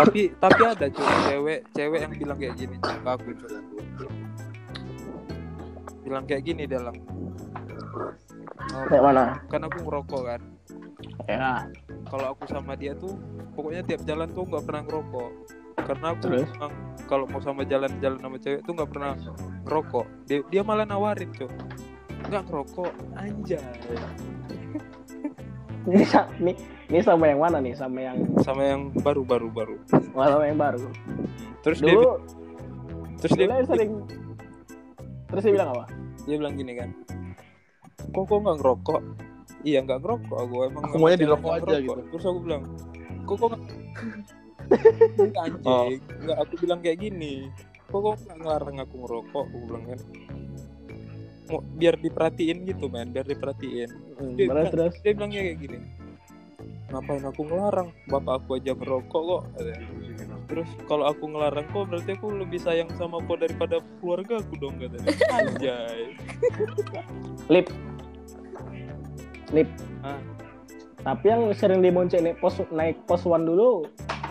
[0.00, 1.06] tapi tapi ada cuy.
[1.30, 3.50] Cewek cewek yang bilang kayak gini ke aku cuy.
[6.02, 6.94] Bilang kayak gini dalam.
[8.70, 9.24] Oh, Kayak mana?
[9.46, 10.40] kan aku ngerokok kan?
[11.30, 11.66] Ya.
[12.10, 13.14] kalau aku sama dia tuh
[13.54, 15.30] pokoknya tiap jalan tuh nggak pernah ngerokok.
[15.80, 16.72] Karena aku memang
[17.06, 19.14] kalau mau sama jalan-jalan sama cewek tuh nggak pernah
[19.62, 20.06] ngerokok.
[20.26, 21.46] Dia, dia malah nawarin cuy.
[22.26, 23.62] Nggak ngerokok anjay
[25.80, 26.04] Ini,
[26.38, 26.52] ini,
[26.88, 27.72] ini sama yang mana nih?
[27.72, 29.76] Sama yang sama yang baru baru baru
[30.12, 30.84] oh, sama yang baru.
[31.60, 32.10] terus dia Dulu,
[33.16, 33.92] terus dia dulu yang sering
[35.26, 35.84] Terus dia bilang apa?
[36.20, 36.90] dia bilang gini kan
[38.06, 39.00] kok kok nggak ngerokok
[39.62, 41.80] iya nggak ngerokok aku emang Aku maunya dirokok nggak aja ngerokok.
[41.96, 42.10] gitu.
[42.10, 42.62] terus aku bilang
[43.22, 43.62] kok kok nggak
[45.46, 45.86] anjing Oh.
[46.20, 47.34] nggak aku bilang kayak gini
[47.86, 49.98] kok kok nggak ngelarang aku ngerokok aku bilang kan
[51.50, 54.94] mau biar diperhatiin gitu men biar diperhatiin Hmm, Dia terus bilang- terus.
[55.00, 55.78] dia bilangnya kayak gini
[56.88, 59.42] ngapain aku ngelarang bapak aku aja merokok kok
[60.46, 64.74] terus kalau aku ngelarang kok berarti aku lebih sayang sama kok daripada keluarga aku dong
[64.76, 66.14] katanya anjay
[67.48, 67.66] Lip.
[69.50, 69.68] Lip.
[70.00, 70.18] Ah.
[71.00, 73.86] Tapi yang sering dibonceng naik pos naik pos one dulu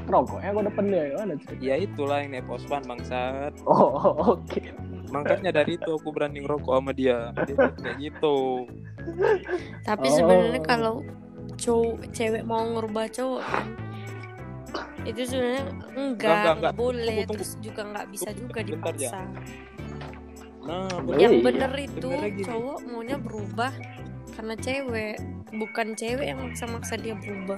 [0.06, 1.60] rokoknya gue depan dia gimana cerita?
[1.60, 3.94] ya itulah yang naik pospan bangsat Oh,
[4.36, 4.62] oke.
[5.10, 8.38] Makanya dari itu aku berani ngerokok sama dia Dia kayak gitu
[9.82, 10.14] tapi Oh.
[10.14, 10.96] sebenarnya kalau
[11.56, 13.68] cowok cewek mau ngerubah cowok kan
[15.02, 16.74] itu sebenarnya enggak enggak, enggak, enggak.
[16.76, 17.34] boleh Tunggu, tunggu.
[17.34, 18.76] terus juga nggak bisa Tunggu, juga bentar, ya.
[18.78, 19.22] dipaksa
[20.60, 21.42] nah Oh, yang iya.
[21.42, 22.10] bener itu
[22.44, 23.72] cowok maunya berubah
[24.36, 25.16] karena cewek
[25.52, 27.58] bukan cewek yang maksa-maksa dia berubah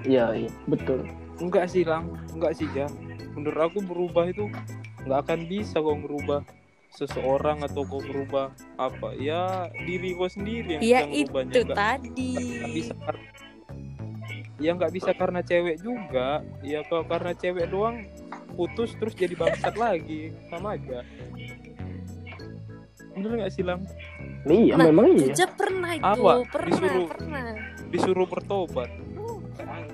[0.00, 1.04] Iya, iya, betul.
[1.38, 2.88] enggak sih lang enggak sih ya
[3.32, 4.48] menurut aku berubah itu
[5.02, 6.44] nggak akan bisa kau merubah
[6.90, 9.14] seseorang atau kau merubah apa.
[9.14, 12.34] Ya diri kau sendiri yang ya itu Nggak- tadi.
[12.58, 12.92] nggak bisa
[14.60, 16.44] ya nggak bisa karena cewek juga.
[16.60, 18.04] Ya kalau karena cewek doang
[18.52, 20.34] putus terus jadi bangsat lagi.
[20.46, 21.00] Sama aja.
[23.10, 23.82] Bener nggak sih lang?
[24.42, 25.28] Iya, Nah, memang iya.
[25.28, 26.30] Puja pernah itu Apa?
[26.46, 27.44] pernah Disuruh- pernah.
[27.90, 28.90] disuruh bertobat?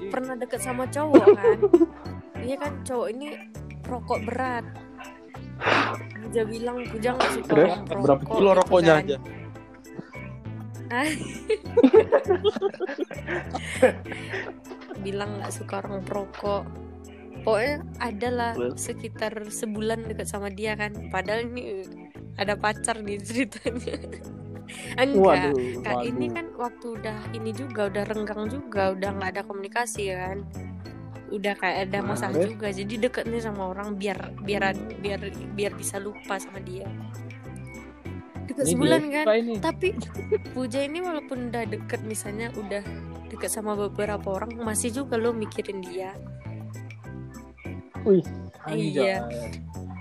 [0.07, 1.59] Pernah deket sama cowok kan?
[2.39, 3.35] Iya kan cowok ini
[3.83, 4.63] rokok berat
[6.17, 9.03] Puja bilang Puja nggak suka Terus, orang berapa rokok kilo rokoknya kan.
[9.03, 9.17] aja
[15.05, 16.63] bilang nggak suka orang perokok
[17.43, 18.75] pokoknya ada lah Terus?
[18.81, 21.87] sekitar sebulan deket sama dia kan padahal ini
[22.37, 23.97] ada pacar nih ceritanya
[24.99, 25.83] enggak Waduh.
[25.87, 26.35] Kak, ini Waduh.
[26.35, 30.43] kan waktu udah ini juga udah renggang juga udah nggak ada komunikasi kan
[31.33, 32.69] udah kayak ada Nah, masalah juga.
[32.71, 35.21] Jadi deket nih sama orang biar biar biar
[35.55, 36.87] biar bisa lupa sama dia.
[38.47, 39.13] Deket Ini sebulan dia.
[39.13, 39.25] kan?
[39.35, 39.55] Ini.
[39.59, 39.89] tapi
[40.55, 42.83] Puja ini walaupun udah deket misalnya udah
[43.27, 46.15] deket sama beberapa orang masih juga lo mikirin dia.
[48.07, 48.23] Wih,
[48.71, 49.19] Anjay.
[49.19, 49.27] iya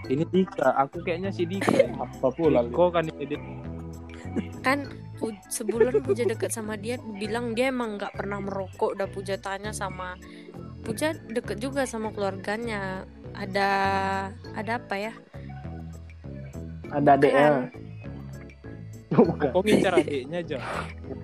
[0.09, 0.78] ini Dika.
[0.86, 2.61] Aku kayaknya si Dika apa pula?
[2.61, 3.38] Diko kan ini
[4.61, 4.86] kan
[5.49, 8.93] sebulan Puja deket sama dia bilang dia emang nggak pernah merokok.
[8.93, 10.13] Udah Puja tanya sama
[10.86, 13.10] Puja deket juga sama keluarganya.
[13.34, 13.70] Ada
[14.54, 15.14] ada apa ya?
[16.94, 17.50] Ada adeknya.
[19.16, 19.48] Bukan.
[19.54, 20.58] kok ngincar adiknya aja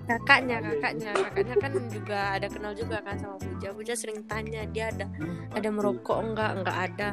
[0.06, 1.10] kakaknya kakaknya.
[1.12, 3.68] Kakaknya kan juga ada kenal juga kan sama Puja.
[3.74, 5.06] Puja sering tanya dia ada
[5.52, 6.50] ada merokok enggak?
[6.58, 7.08] Enggak ada.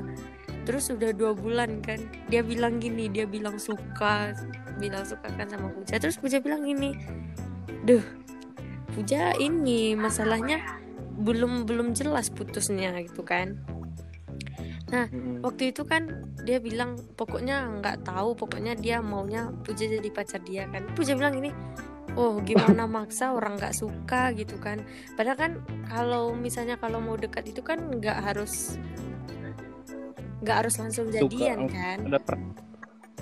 [0.68, 4.34] Terus udah dua bulan kan dia bilang gini dia bilang suka
[4.78, 5.98] bilang suka kan sama Puja.
[6.00, 6.96] Terus Puja bilang gini
[7.86, 8.04] duh
[8.92, 10.60] Puja ini masalahnya
[11.20, 13.60] belum belum jelas putusnya gitu kan.
[14.90, 15.46] Mm-mm.
[15.46, 20.66] waktu itu kan dia bilang pokoknya nggak tahu pokoknya dia maunya Puja jadi pacar dia
[20.66, 20.90] kan.
[20.98, 21.54] Puja bilang ini
[22.18, 24.82] oh gimana maksa orang nggak suka gitu kan.
[25.14, 25.52] Padahal kan
[25.86, 28.82] kalau misalnya kalau mau dekat itu kan nggak harus
[30.40, 32.08] nggak harus langsung jadian kan.
[32.08, 32.40] ada per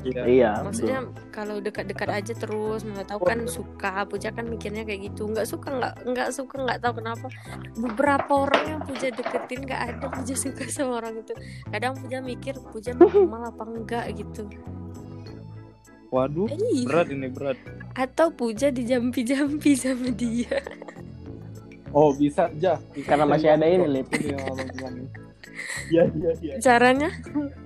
[0.06, 0.24] Iya.
[0.26, 0.52] Iya.
[0.62, 5.26] maksudnya kalau dekat-dekat aja terus nggak tahu kan suka Puja kan mikirnya kayak gitu.
[5.26, 7.28] Nggak suka nggak nggak suka nggak tahu kenapa.
[7.76, 11.34] Beberapa orang yang Puja deketin nggak ada Puja suka sama orang itu.
[11.68, 14.46] Kadang Puja mikir Puja normal apa enggak gitu.
[16.08, 17.58] Waduh Eh, berat ini berat.
[17.92, 20.62] Atau Puja dijampi-jampi sama dia.
[21.92, 24.08] Oh bisa aja Karena masih ada ini, Lip.
[24.12, 25.10] Ini yang abang bilang nih.
[25.90, 26.54] iya iya iya.
[26.62, 27.10] Caranya?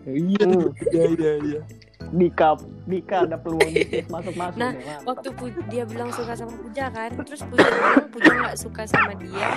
[0.05, 0.69] Iya Hmm.
[0.89, 1.61] iya iya iya
[2.09, 2.57] Dika,
[2.89, 4.57] Dika ada peluang bisnis masuk-masuk.
[4.57, 5.01] Nah, nih, Mak.
[5.05, 9.13] waktu Pu- dia bilang suka sama Puja kan terus Puja bilang Puja nggak suka sama
[9.15, 9.47] dia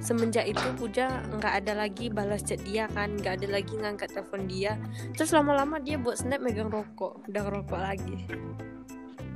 [0.00, 4.48] semenjak itu Puja nggak ada lagi balas chat dia kan nggak ada lagi ngangkat telepon
[4.48, 4.80] dia
[5.12, 8.16] terus lama-lama dia buat snap megang rokok udah ngerokok lagi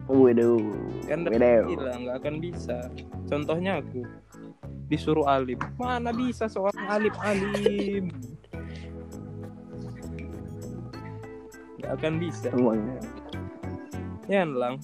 [0.09, 0.61] Waduh.
[1.09, 2.89] kan gila nggak akan bisa
[3.29, 4.05] contohnya aku
[4.89, 8.05] disuruh alim mana bisa seorang alim alim
[11.85, 12.49] nggak akan bisa.
[12.49, 12.97] Semuanya.
[14.25, 14.81] ya lang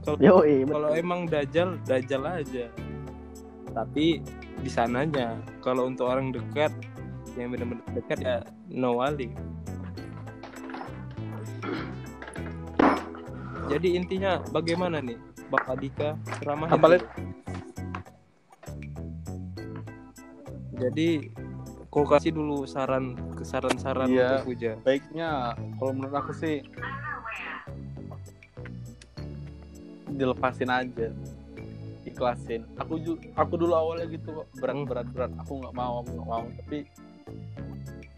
[0.00, 2.72] kalau kalau emang dajal dajal aja.
[3.76, 4.24] Tapi
[4.64, 6.72] di sananya kalau untuk orang dekat
[7.36, 8.36] yang benar-benar dekat ya
[8.74, 9.30] no alim
[13.70, 15.14] jadi intinya bagaimana nih
[15.46, 16.66] Bapak Dika ceramah
[20.78, 21.30] jadi
[21.88, 24.44] kau kasih dulu saran saran-saran Iya.
[24.44, 26.60] untuk Puja baiknya kalau menurut aku sih
[30.08, 31.08] dilepasin aja.
[32.02, 32.64] Ikhlasin.
[32.74, 34.88] Aku ju- aku dulu awalnya gitu kok berat Hmm.
[34.88, 35.32] berat berat.
[35.38, 36.44] Aku nggak mau aku nggak mau.
[36.56, 36.78] Tapi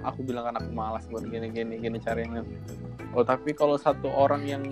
[0.01, 2.41] aku bilang kan aku malas buat gini gini gini carinya.
[3.13, 4.63] Oh tapi kalau satu orang yang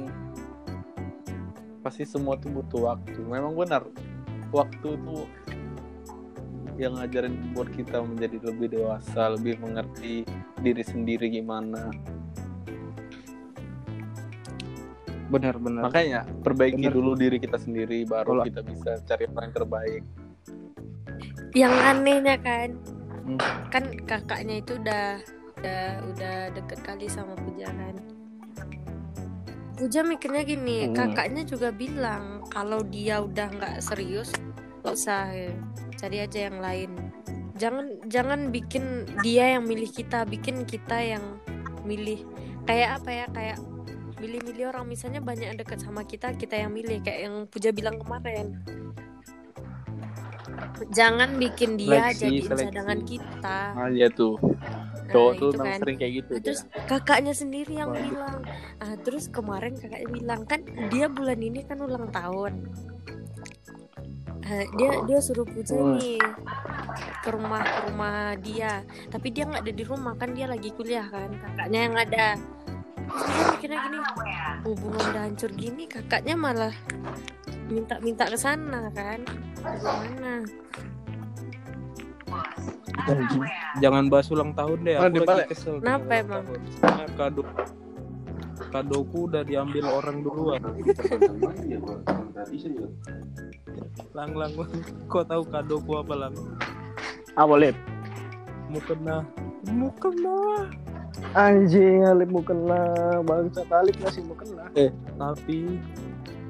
[1.83, 3.19] pasti semua tuh butuh waktu.
[3.21, 3.83] Memang benar
[4.49, 5.27] waktu tuh
[6.79, 10.23] yang ngajarin buat kita menjadi lebih dewasa lebih mengerti
[10.63, 11.91] diri sendiri gimana
[15.29, 16.95] benar-benar makanya perbaiki Bener.
[16.95, 20.03] dulu diri kita sendiri baru Kalau- kita bisa cari orang yang terbaik
[21.53, 22.69] yang anehnya kan
[23.29, 23.37] Hmm.
[23.69, 25.21] kan kakaknya itu udah
[25.59, 27.95] udah udah deket kali sama Puja kan
[29.77, 30.95] Puja mikirnya gini Hmm.
[30.97, 34.33] kakaknya juga bilang kalau dia udah nggak serius
[34.81, 35.53] nggak usah ya.
[35.99, 36.91] Cari aja yang lain.
[37.59, 41.43] Jangan jangan bikin dia yang milih kita bikin kita yang
[41.83, 42.23] milih.
[42.65, 43.59] Kayak apa ya kayak
[44.23, 44.87] milih-milih orang.
[44.87, 47.03] Misalnya banyak yang dekat sama kita kita yang milih.
[47.03, 48.63] Kayak yang Puja bilang kemarin.
[50.95, 52.65] Jangan bikin dia Seleksi, jadi seleksi.
[52.71, 53.59] cadangan kita.
[53.75, 54.39] Ah iya tuh.
[54.39, 55.79] Nah, Cowok tuh itu memang kan.
[55.83, 56.31] sering kayak gitu.
[56.31, 58.37] Nah, terus kakaknya sendiri yang bilang.
[58.79, 60.61] Ah terus kemarin kakaknya bilang kan
[60.91, 62.71] dia bulan ini kan ulang tahun
[64.49, 66.01] Ah, dia dia suruh puja Hmm.
[66.01, 66.17] nih
[67.21, 68.81] ke rumah ke rumah dia
[69.13, 72.27] tapi dia nggak ada di rumah kan dia lagi kuliah kan kakaknya yang ada
[72.97, 73.99] terus dia mikirnya gini
[74.65, 76.75] hubungan udah hancur gini kakaknya malah
[77.69, 79.21] minta-minta ke sana kan
[79.69, 80.35] gimana
[83.79, 85.01] Jangan bahas ulang tahun deh.
[85.01, 85.49] Aku dibalik.
[85.49, 85.81] lagi kesel.
[85.81, 86.45] Kenapa emang?
[86.45, 86.61] tahun.
[87.17, 87.43] Kado
[88.71, 90.63] kadoku udah diambil orang duluan.
[94.15, 94.71] lang lang lang.
[95.07, 96.35] Kau tahu kadoku apa lang?
[97.39, 97.77] Apa lip?
[98.69, 99.25] Mukena.
[99.71, 100.69] Mukena.
[101.35, 102.95] Anjing, Alip mau kena
[103.27, 104.71] bangsa Alip ngasih mau kena.
[105.19, 105.59] Tapi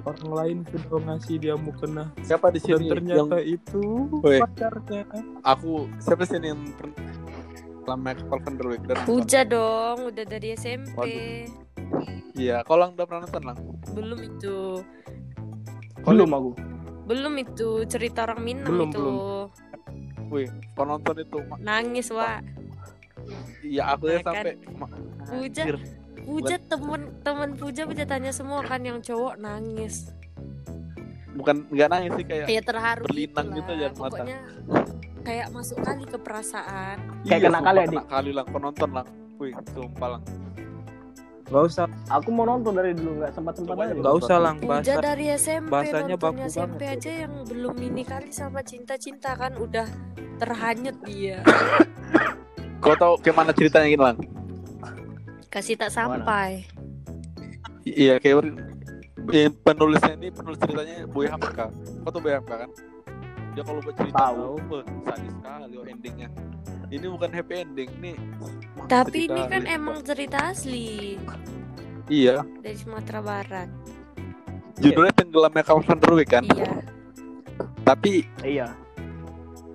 [0.05, 2.05] orang lain sudah ngasih dia mukena.
[2.25, 3.85] Siapa di Dan sini yang ternyata itu
[4.21, 4.41] Woi.
[4.41, 5.03] pacarnya.
[5.45, 7.09] aku siapa sih yang pernah
[7.89, 11.68] lama Kapal Van der dan puja dong udah dari SMP Waduh.
[12.33, 13.59] Iya, kau lang udah pernah nonton lang?
[13.91, 14.57] belum itu
[16.05, 16.51] Belum aku.
[17.05, 19.09] belum itu cerita orang Minang Belum, itu
[20.29, 21.39] Wih, kau nonton itu?
[21.59, 22.39] Nangis wa
[23.61, 24.35] Iya, aku ya Nah, kan.
[24.37, 24.53] sampai
[25.29, 25.63] Puja.
[26.19, 30.13] Puja temen temen Puja Puja tanya semua kan yang cowok nangis
[31.31, 34.11] bukan nggak nangis sih kayak ya terharu Berlinang gitu gitu mata.
[34.11, 34.39] pokoknya
[35.23, 38.05] kayak masuk kali ke perasaan Kayak kena sumpah, kali ya, kena Dik?
[38.09, 39.07] kali lang, kau nonton lang.
[39.39, 40.23] Wih, sumpah lang.
[41.49, 43.97] Gak usah, Aku mau nonton dari dulu nggak sempat sempat aja.
[43.97, 45.01] gak usah lang bahasa.
[45.01, 46.95] dari SMP bahasanya baku SMP banget.
[46.95, 49.89] aja yang belum ini kali sama cinta-cinta kan udah
[50.37, 51.41] terhanyut dia
[52.85, 54.19] Kau tahu gimana ceritanya gini lang?
[55.49, 56.69] kasih tak sampai
[57.83, 58.45] Iya, kayak
[59.33, 61.73] eh, penulisnya ini penulis ceritanya Boy Hamka.
[61.73, 62.71] Kau tahu Boy Hamka kan?
[63.57, 64.43] Dia kalau buat cerita Tahu.
[65.05, 66.29] sadis sekali oh, endingnya.
[66.89, 68.53] Ini bukan happy ending, ini wah,
[68.89, 71.21] tapi ini kan emang cerita asli
[72.09, 73.69] Iya, dari Sumatera Barat
[74.79, 76.45] judulnya tenggelamnya der Wijk kan.
[76.47, 76.71] iya
[77.85, 78.69] Tapi Iya.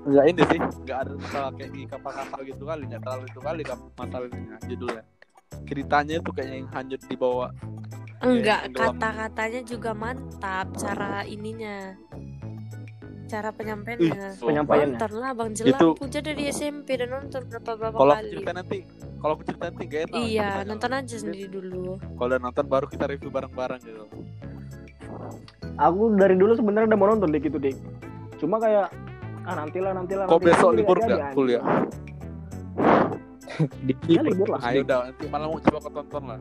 [0.04, 3.62] nggak ini sih, nggak ada masalah kayak di kapal-kapal gitu kali, nggak terlalu itu kali
[3.95, 5.04] masalahnya judulnya.
[5.64, 7.50] Ceritanya itu kayaknya yang hanyut di bawah.
[8.24, 11.91] enggak kata-katanya juga mantap cara ininya
[13.34, 14.93] cara penyampaiannya Ih, Penyampaiannya.
[14.95, 18.30] nonton lah bang jelang Itu- Puja dari SMP dan nonton berapa berapa Kalau aku kali
[18.31, 18.77] cerita nanti,
[19.18, 20.15] kalau aku cerita nanti gak enak.
[20.22, 24.05] iya nonton aja sendiri dulu Kalau udah nonton baru kita review bareng-bareng gitu.
[25.76, 27.77] Aku dari dulu sebenarnya udah mau nonton dik itu dik.
[28.38, 28.93] Cuma kayak
[29.43, 30.23] ah nantilah nantilah.
[30.23, 30.47] Kok nanti.
[30.47, 31.64] besok libur nggak jadi, kuliah?
[33.81, 34.60] Di Ya libur lah.
[34.64, 36.38] Ayo udah nanti malam mau coba kau tonton lah.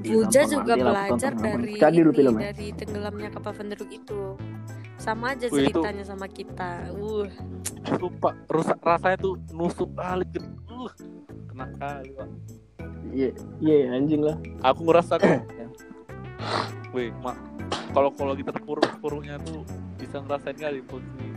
[0.00, 2.42] Iya, gampang, juga belajar dari ini, filmnya.
[2.52, 4.20] dari tenggelamnya kapal Venderuk itu
[5.00, 7.28] sama aja Wih, itu- ceritanya sama kita uh
[7.80, 10.44] Sumpah, rusak rasanya tuh nusuk kali gitu.
[10.68, 10.92] Uh,
[11.48, 12.28] kena kali pak.
[13.10, 14.36] Iya, iya anjing lah.
[14.60, 15.28] Aku ngerasa kok.
[16.94, 17.36] Wih, mak.
[17.90, 19.64] Kalau kalau kita terpuruk-puruknya tuh
[19.96, 21.28] bisa ngerasain kali posisi.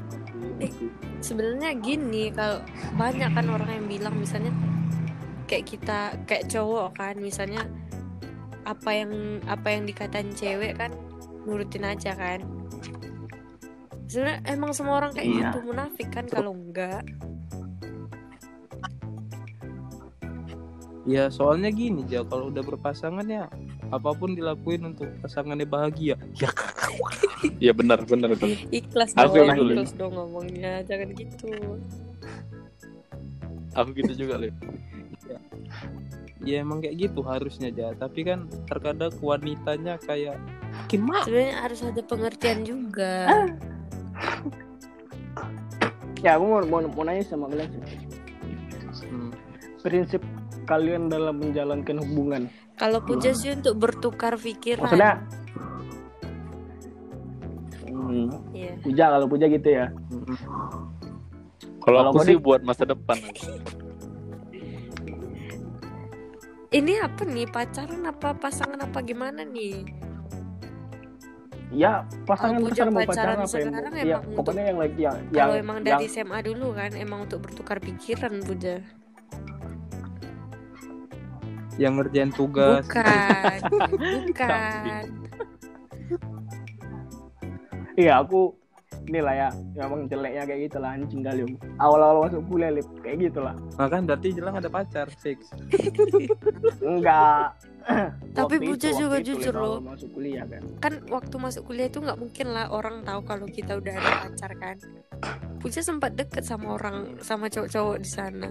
[1.24, 2.60] sebenarnya gini kalau
[3.00, 4.52] banyak kan orang yang bilang misalnya
[5.48, 7.64] kayak kita kayak cowok kan misalnya
[8.64, 9.12] apa yang
[9.46, 10.92] apa yang dikatain cewek kan
[11.44, 12.40] nurutin aja kan
[14.06, 15.38] sebenarnya emang semua orang kayak Iya.
[15.50, 17.04] gitu munafik kan kalau enggak
[21.04, 23.52] Ya soalnya gini ja kalau udah berpasangan ya
[23.92, 26.16] apa pun dilakuin untuk pasangannya bahagia.
[26.34, 26.48] Ya
[27.60, 28.56] Iya benar, benar benar.
[28.72, 29.72] ikhlas Aku dong dulu.
[29.76, 31.52] ikhlas dong ngomongnya jangan gitu
[33.76, 34.56] Aku gitu juga, Lip.
[35.28, 35.36] ya
[36.44, 37.96] emang kayak gitu harusnya ja.
[37.96, 40.36] Tapi kan terkadang wanitanya kayak
[40.92, 41.24] gimana?
[41.24, 43.30] sebenarnya harus ada pengertian juga
[46.20, 48.00] Ya aku mau mau, mau nanya sama kalian sih.
[49.08, 49.32] Hmm.
[49.80, 50.24] Prinsip
[50.64, 52.44] kalian dalam menjalankan hubungan.
[52.74, 55.22] kalau puja sih untuk bertukar pikiran Maksudnya
[57.84, 58.74] Hmm, Iya.
[58.82, 59.88] puja kalau puja gitu ya.
[59.90, 60.38] Hmm.
[61.82, 63.18] Kalau aku sih buat masa depan.
[66.74, 67.46] Ini apa nih?
[67.48, 69.86] Pacaran apa pasangan apa gimana nih?
[71.74, 75.00] Ya pasangan puja pasangan mau pacaran pacaran apa yang sekarang ya emang pokoknya yang lagi
[75.02, 78.76] yang yang, kalau emang yang dari SMA dulu kan emang untuk bertukar pikiran Puja
[81.82, 82.86] Yang ngerjain tugas.
[82.86, 83.60] bukan
[84.30, 85.04] bukan.
[87.98, 88.54] Iya aku
[89.08, 89.50] inilah ya.
[89.76, 91.42] Memang jeleknya kayak gitu lah anjing kali
[91.80, 92.88] awal-awal masuk kuliah lip.
[93.04, 95.52] Kayak gitu lah Nah kan berarti jelang ada pacar fix.
[96.86, 97.58] enggak.
[98.38, 99.78] Tapi itu, juga itu, jujur loh.
[99.84, 100.64] masuk kuliah kan.
[100.80, 104.52] Kan waktu masuk kuliah itu nggak mungkin lah orang tahu kalau kita udah ada pacar
[104.56, 104.78] kan.
[105.60, 108.48] Puja sempat deket sama orang sama cowok-cowok di sana.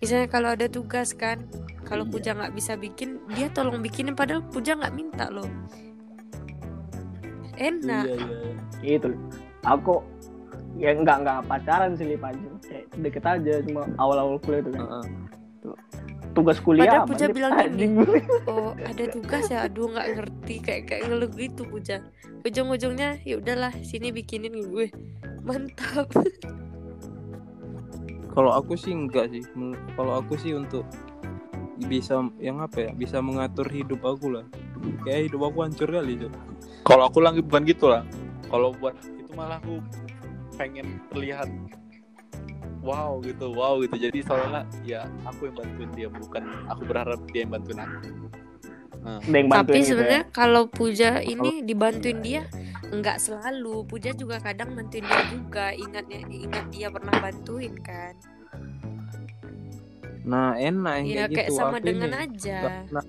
[0.00, 1.48] Misalnya kalau ada tugas kan.
[1.84, 2.12] Kalau Iya.
[2.12, 5.48] Puja nggak bisa bikin dia tolong bikinin padahal Puja nggak minta loh.
[7.56, 8.04] Enak.
[8.04, 8.96] Iya iya.
[9.00, 9.06] gitu.
[9.12, 9.43] Lip.
[9.64, 10.00] Aku
[10.76, 14.84] ya enggak enggak pacaran sih lip aja kayak deket aja cuma awal-awal kuliah itu kan
[14.84, 15.04] Heeh.
[16.34, 17.92] tugas kuliah Padahal Puja bilang Anjing.
[18.50, 22.02] oh ada tugas ya aduh nggak ngerti kayak kayak ngeluh gitu Puja
[22.44, 24.90] ujung-ujungnya ya udahlah sini bikinin gue
[25.46, 26.10] mantap
[28.34, 29.46] Kalau aku sih enggak sih.
[29.94, 30.82] Kalau aku sih untuk
[31.86, 34.44] bisa yang apa ya bisa mengatur hidup aku lah.
[35.06, 36.32] Kayak hidup aku hancur kali Cok.
[36.82, 38.02] Kalau aku lagi bukan gitu lah.
[38.50, 39.82] Kalau buat itu malah aku
[40.54, 41.50] pengen terlihat
[42.84, 43.96] wow gitu, wow gitu.
[43.96, 47.98] Jadi seolah ya aku yang bantuin dia, bukan aku berharap dia yang bantuin aku.
[49.04, 49.88] Nah, bantuin Tapi gitu ya.
[49.92, 52.42] sebenarnya kalau Puja ini dibantuin dia
[52.88, 53.84] nggak selalu.
[53.84, 55.66] Puja juga kadang bantuin dia juga.
[55.76, 58.14] Ingatnya ingat dia pernah bantuin kan.
[60.24, 61.58] Nah enak Iya kayak kayak gitu.
[61.60, 62.58] sama Aku dengan ini aja.
[62.64, 63.04] nggak pernah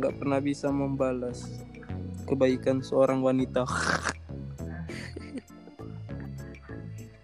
[0.00, 1.38] nggak pernah bisa membalas
[2.30, 3.66] kebaikan seorang wanita.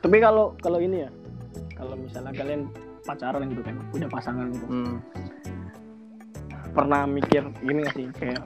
[0.07, 1.11] tapi kalau kalau ini ya
[1.75, 2.71] kalau misalnya kalian
[3.03, 4.97] pacaran gitu kan punya pasangan gitu Hmm.
[6.71, 8.41] pernah mikir gini gak sih kayak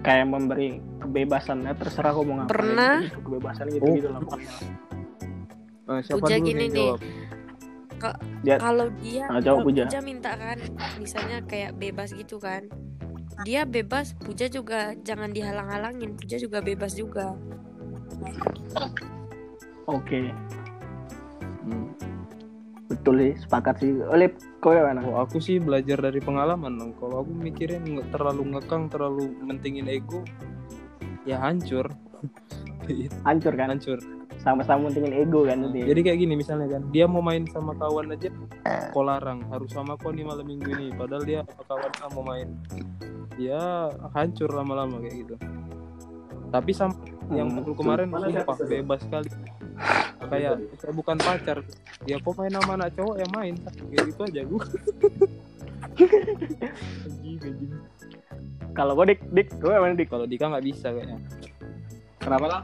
[0.00, 0.68] kayak memberi
[0.98, 2.96] kebebasan ya terserah kamu mau ngapain Pernah.
[3.00, 3.94] gitu, kebebasan gitu Oh.
[3.94, 4.58] gitu lah pernah
[5.82, 6.90] Eh, siapa Puja dulu gini nih
[7.98, 9.82] dia Kalau dia Ah, jawab, kalau Puja.
[9.86, 10.58] Puja minta kan
[10.96, 12.66] misalnya kayak bebas gitu kan.
[13.42, 16.14] Dia bebas, Puja juga jangan dihalang-halangin.
[16.14, 17.34] Puja juga bebas juga.
[19.86, 20.20] Oke
[21.62, 21.94] Hmm.
[22.90, 26.92] betul sih sepakat sih oleh kau ya mana Kalau aku sih belajar dari pengalaman dong.
[26.98, 30.26] Kalau aku mikirin nggak terlalu ngekang, terlalu mentingin ego,
[31.22, 31.86] ya hancur.
[33.26, 33.98] Hancur kan hancur.
[34.42, 38.10] sama-sama mentingin ego kan nanti Jadi kayak gini misalnya kan, dia mau main sama kawan
[38.10, 38.26] aja,
[38.90, 40.90] kau larang harus sama kau nih malam minggu ini.
[40.90, 42.48] Padahal dia sama kawan mau main,
[43.38, 45.34] ya hancur lama-lama kayak gitu.
[46.50, 46.98] Tapi sama
[47.30, 47.62] yang Hmm.
[47.62, 49.30] aku kemarin sumpah bebas sekali.
[50.32, 51.58] Kayak kayak bukan pacar,
[52.08, 53.54] ya kau main sama anak cowok ya main,
[53.92, 54.64] kayak gitu aja gue.
[58.72, 61.18] Kalau kau dik dik kau mana dik Kalau Dika nggak bisa kayaknya.
[62.22, 62.62] kenapa lah?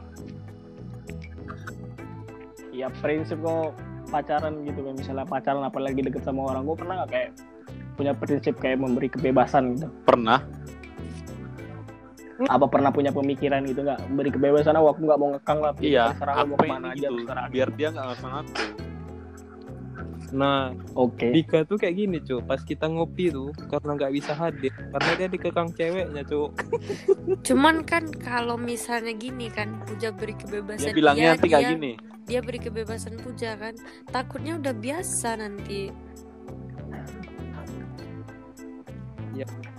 [2.79, 3.75] ya prinsip kau
[4.07, 7.29] pacaran gitu kan misalnya pacaran apalagi deket sama orang kau pernah nggak kayak
[7.99, 10.47] punya prinsip kayak memberi kebebasan gitu Pernah.
[12.55, 16.13] apa pernah punya pemikiran gitu nggak beri kebebasan oh, aku nggak mau ngekang lah Iya,
[16.13, 18.53] terserah aku pengen ke mana aja gitu, terserah biar dia nggak ngekang aku.
[20.29, 24.69] Nah, oke Dika tuh kayak gini cuy, pas kita ngopi tuh karena nggak bisa hadir,
[24.69, 26.53] karena dia dikekang ceweknya cuy.
[27.49, 31.91] Cuman kan kalau misalnya gini kan Puja beri kebebasan Dia bilangnya nanti dia, kayak gini.
[32.29, 33.73] dia beri kebebasan Puja kan.
[34.07, 35.89] Takutnya udah biasa nanti.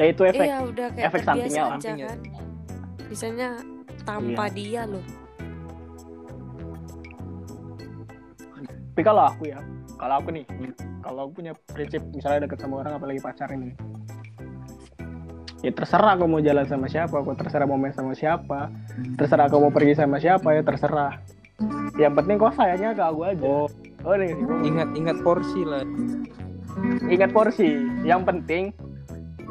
[0.01, 2.07] ya itu efek Iya udah kayak efek sampingnya aja Sampingnya.
[2.09, 2.19] kan.
[3.11, 3.59] Misalnya
[4.01, 5.03] tanpa dia loh.
[8.91, 9.57] tapi kalau aku ya
[9.97, 10.75] kalau aku nih Hmm.
[11.01, 13.73] kalau aku punya prinsip misalnya deket sama orang apalagi pacaran ini
[15.63, 18.69] ya terserah aku mau jalan sama siapa aku terserah mau main sama siapa
[19.17, 21.17] terserah aku mau pergi sama siapa ya terserah
[21.97, 23.69] yang penting kok sayangnya ke aku aja Oh,
[24.05, 24.33] oh nih
[24.65, 25.85] ingat-ingat porsi lah.
[27.07, 27.73] ingat porsi
[28.03, 28.75] yang penting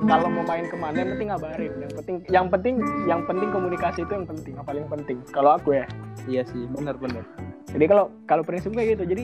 [0.07, 1.71] kalau mau main ke mana yang penting ngabarin.
[1.75, 5.17] Yang penting yang penting yang penting komunikasi itu yang penting yang paling penting.
[5.31, 5.85] Kalau aku ya.
[6.29, 7.25] Iya sih, benar-benar.
[7.69, 9.03] jadi kalau kalau prinsip kayak gitu.
[9.05, 9.23] Jadi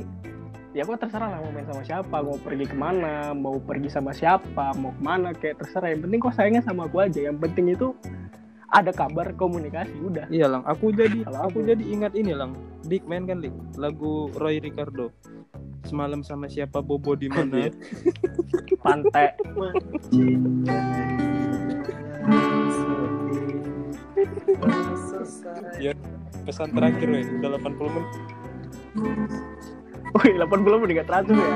[0.76, 4.12] ya aku terserah lah mau main sama siapa mau pergi ke mana mau pergi sama
[4.12, 5.94] siapa mau ke mana kayak terserah.
[5.94, 7.20] Yang penting kok sayangnya sama aku aja.
[7.24, 7.88] Yang penting itu
[8.66, 10.26] ada kabar komunikasi udah.
[10.28, 12.58] Iya lang, aku jadi Kalau aku aku- jadi ingat ini lang.
[12.84, 13.40] Dik main kan
[13.80, 15.10] lagu Roy Ricardo.
[15.86, 17.70] Semalam sama siapa Bobo di mana?
[18.82, 19.34] pantai
[25.78, 25.92] ya,
[26.44, 28.10] pesan terakhir weh, udah 80 menit.
[30.16, 31.50] wih 80 menit gak teratur ya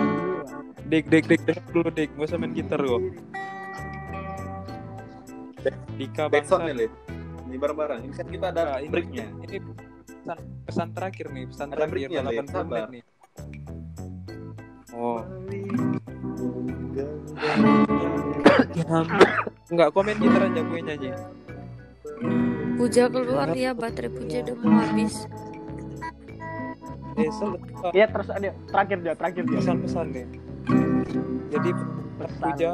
[0.90, 2.98] Dik, dik, dik, dik dulu dik, gak usah main gitar kok.
[5.94, 6.58] Dika bangsa.
[6.66, 6.90] nih.
[7.46, 8.10] Ini bareng-bareng.
[8.10, 9.26] Ini kan kita ada Nah, ini, breaknya.
[9.40, 9.62] ini
[10.18, 12.26] pesan, pesan terakhir nih, pesan Ada terakhir breaknya, Lip.
[12.26, 12.88] 80 menit Sabar.
[12.90, 13.04] nih.
[14.90, 15.22] Oh,
[19.70, 21.10] enggak komen gitar aja gue nyanyi.
[22.76, 25.28] Puja keluar ya baterai Puja udah mau habis.
[27.20, 27.28] Eh,
[27.92, 29.60] Iya terus ada terakhir dia, terakhir dia.
[29.60, 30.26] pesan-pesan nih.
[31.50, 31.70] Jadi
[32.18, 32.42] Pesan.
[32.42, 32.72] puja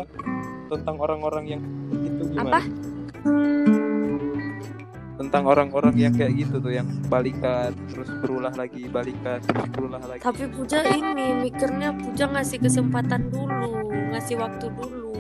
[0.69, 1.61] tentang orang-orang yang
[1.91, 2.61] itu gimana?
[2.61, 2.61] Apa?
[5.15, 10.19] Tentang orang-orang yang kayak gitu tuh yang balikan terus berulah lagi, balikan terus berulah lagi.
[10.19, 15.15] Tapi Puja ini mikirnya Puja ngasih kesempatan dulu, ngasih waktu dulu.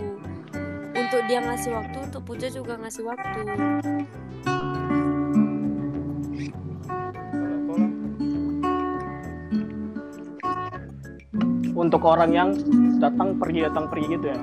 [0.91, 3.39] Untuk dia ngasih waktu, untuk Puja juga ngasih waktu.
[11.71, 12.49] Untuk orang yang
[12.99, 14.39] datang pergi datang pergi gitu ya.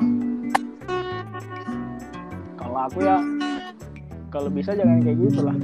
[2.57, 3.20] Kalau aku ya
[4.32, 5.56] kalau bisa jangan kayak gitu lah.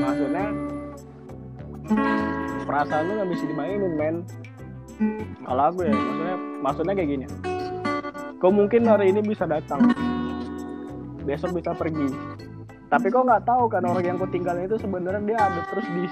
[0.00, 0.46] Maksudnya
[2.64, 4.16] perasaan lu nggak bisa dimainin men.
[5.44, 7.26] Kalau aku ya maksudnya maksudnya kayak gini.
[8.40, 9.92] Kau mungkin hari ini bisa datang,
[11.22, 12.08] besok bisa pergi.
[12.88, 16.04] Tapi kau nggak tahu kan orang yang kau tinggalin itu sebenarnya dia ada terus di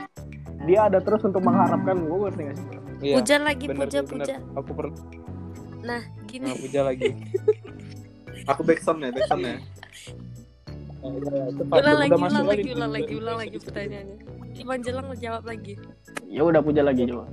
[0.68, 2.66] dia ada terus untuk mengharapkan gue ngerti gak sih?
[3.00, 4.26] iya, Puja lagi, bener Puja, bener.
[4.26, 4.36] Puja.
[4.58, 4.96] Aku pernah
[5.78, 6.50] Nah, gini.
[6.58, 7.14] puja lagi.
[8.50, 9.56] Aku backsound ya, backsound ya.
[10.98, 14.16] Ulang lagi, ulang lagi, ulang lagi, ulang lagi pertanyaannya.
[14.58, 15.78] Iman Jelang jawab lagi.
[16.26, 17.30] Ya udah puja lagi coba.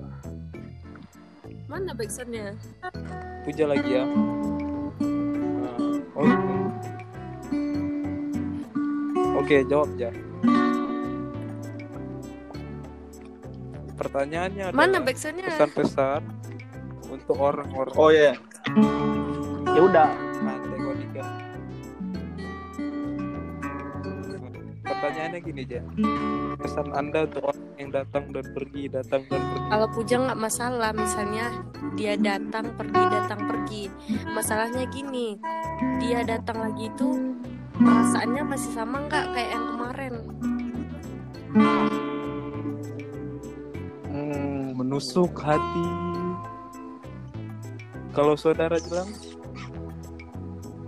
[1.65, 2.53] Mana backsoundnya?
[3.41, 4.05] Puja lagi ya.
[4.05, 5.77] Nah,
[6.13, 6.35] Oke.
[9.41, 10.13] Oke, jawab ya.
[13.95, 15.49] Pertanyaannya Mana backsoundnya?
[15.57, 16.21] pesan-pesan
[17.09, 18.37] untuk orang-orang Oh iya.
[19.73, 20.09] Ya udah,
[24.95, 25.81] Pertanyaannya gini aja.
[26.55, 29.67] Pesan Anda untuk orang yang datang dan pergi, datang dan pergi.
[29.67, 31.45] Kalau Puja nggak masalah, misalnya
[31.99, 33.83] dia datang pergi datang pergi.
[34.31, 35.35] Masalahnya gini,
[35.99, 37.35] dia datang lagi itu
[37.75, 40.13] perasaannya masih sama nggak kayak yang kemarin?
[44.07, 45.87] Hmm, menusuk hati.
[48.15, 49.11] Kalau saudara bilang,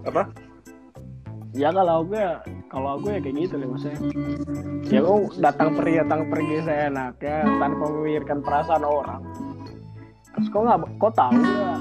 [0.07, 0.46] Apa?
[1.55, 2.31] Ya kalau aku ya
[2.67, 3.99] kalau aku ya kayak gitu deh maksudnya.
[4.87, 9.21] Ya aku datang pergi datang pergi saya enak ya tanpa memikirkan perasaan orang.
[10.35, 11.79] Terus kau nggak kau tahu nggak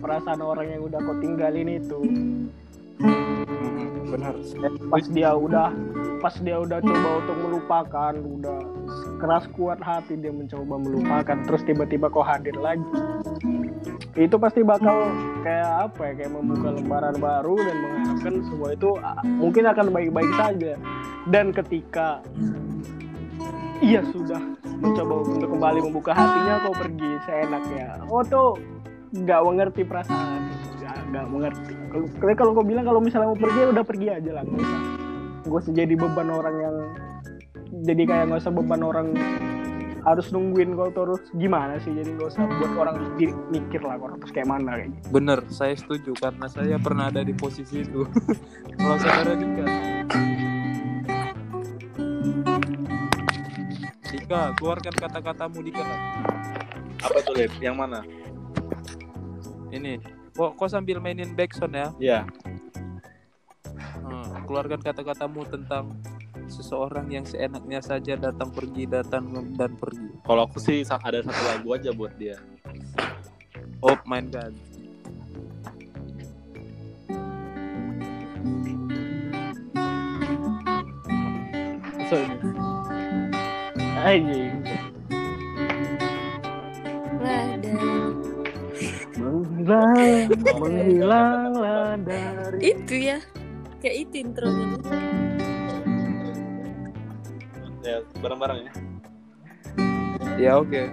[0.00, 1.98] perasaan orang yang udah kau tinggalin itu
[3.02, 4.34] hmm, benar.
[4.86, 5.74] pas dia udah
[6.20, 8.58] pas dia udah coba untuk melupakan udah
[9.20, 12.84] keras kuat hati dia mencoba melupakan terus tiba-tiba kau hadir lagi.
[14.16, 15.12] Itu pasti bakal
[15.44, 18.90] kayak apa ya kayak membuka lembaran baru dan mengharapkan semua itu
[19.28, 20.72] mungkin akan baik-baik saja.
[21.28, 22.24] Dan ketika
[23.84, 24.40] ia sudah
[24.80, 27.86] mencoba untuk kembali membuka hatinya kau pergi seenaknya.
[28.08, 28.56] Oh tuh
[29.12, 30.40] nggak mengerti perasaan.
[31.12, 31.72] Nggak mengerti.
[31.92, 34.44] Kalau kalau kau bilang kalau misalnya mau pergi udah pergi aja lah
[35.50, 36.76] usah jadi beban orang yang
[37.86, 39.06] jadi kayak nggak usah beban orang
[40.06, 42.96] harus nungguin kau terus gimana sih jadi nggak usah buat orang
[43.50, 45.06] mikir lah kau terus kayak mana kayak gitu.
[45.10, 48.06] Bener, saya setuju karena saya pernah ada di posisi itu.
[48.78, 49.66] Kalau saudara Dika,
[54.14, 55.82] Dika, keluarkan kata-katamu Dika.
[57.02, 57.50] Apa tuh, Lip?
[57.58, 58.00] Yang mana?
[59.74, 59.98] Ini,
[60.38, 61.88] kok kok sambil mainin backsound ya?
[61.98, 62.20] Iya.
[64.46, 65.98] Keluarkan kata-katamu tentang
[66.46, 69.26] seseorang yang seenaknya saja datang pergi datang
[69.58, 70.22] dan pergi.
[70.22, 72.38] Kalau aku sih ada satu lagu aja buat dia.
[73.82, 73.98] Oh.
[82.06, 82.22] So,
[84.06, 84.62] anjing
[87.18, 87.74] Ada.
[89.66, 93.18] menghilang menghilanglah dari Itu ya.
[93.80, 94.66] Kayak itu intronya.
[97.86, 98.72] Ya, bareng-bareng ya.
[100.36, 100.92] Ya oke.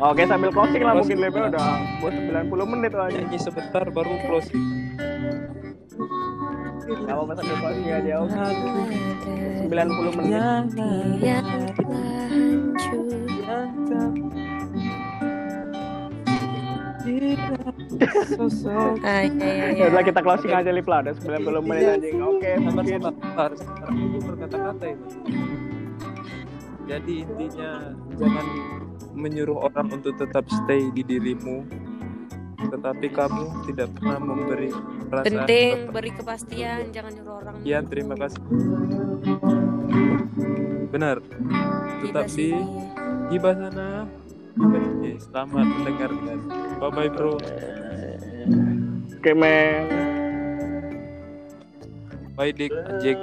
[0.00, 3.20] Oke sambil closing lah mungkin level udah buat 90 menit aja.
[3.20, 4.64] Nyanyi sebentar baru closing.
[6.88, 8.32] Gak apa-apa sambil closing aja oke.
[9.66, 10.32] 90 menit.
[10.32, 10.64] Yang
[11.76, 14.31] telah hancur.
[17.02, 17.34] Iya,
[19.26, 19.84] iya, Ya iya.
[19.90, 22.08] udah kita closing aja lip lah udah 90 menit aja.
[22.22, 25.06] Oke sabar sabar sabar sabar dulu berkata-kata itu.
[26.82, 27.70] Jadi intinya
[28.18, 28.46] jangan
[29.12, 31.62] menyuruh orang untuk tetap stay di dirimu,
[32.58, 34.70] tetapi kamu tidak pernah memberi
[35.06, 35.26] perasaan.
[35.46, 37.54] Penting tetap- beri kepastian, jangan nyuruh orang.
[37.62, 38.42] Ya terima kasih.
[40.90, 41.16] Benar.
[42.02, 42.48] Tetapi.
[43.32, 44.04] Gibah sana.
[45.22, 46.38] Selamat mendengarkan.
[46.76, 47.40] Bye bye bro.
[49.22, 49.32] Oke.
[52.36, 53.20] Bye Dik, Anjing.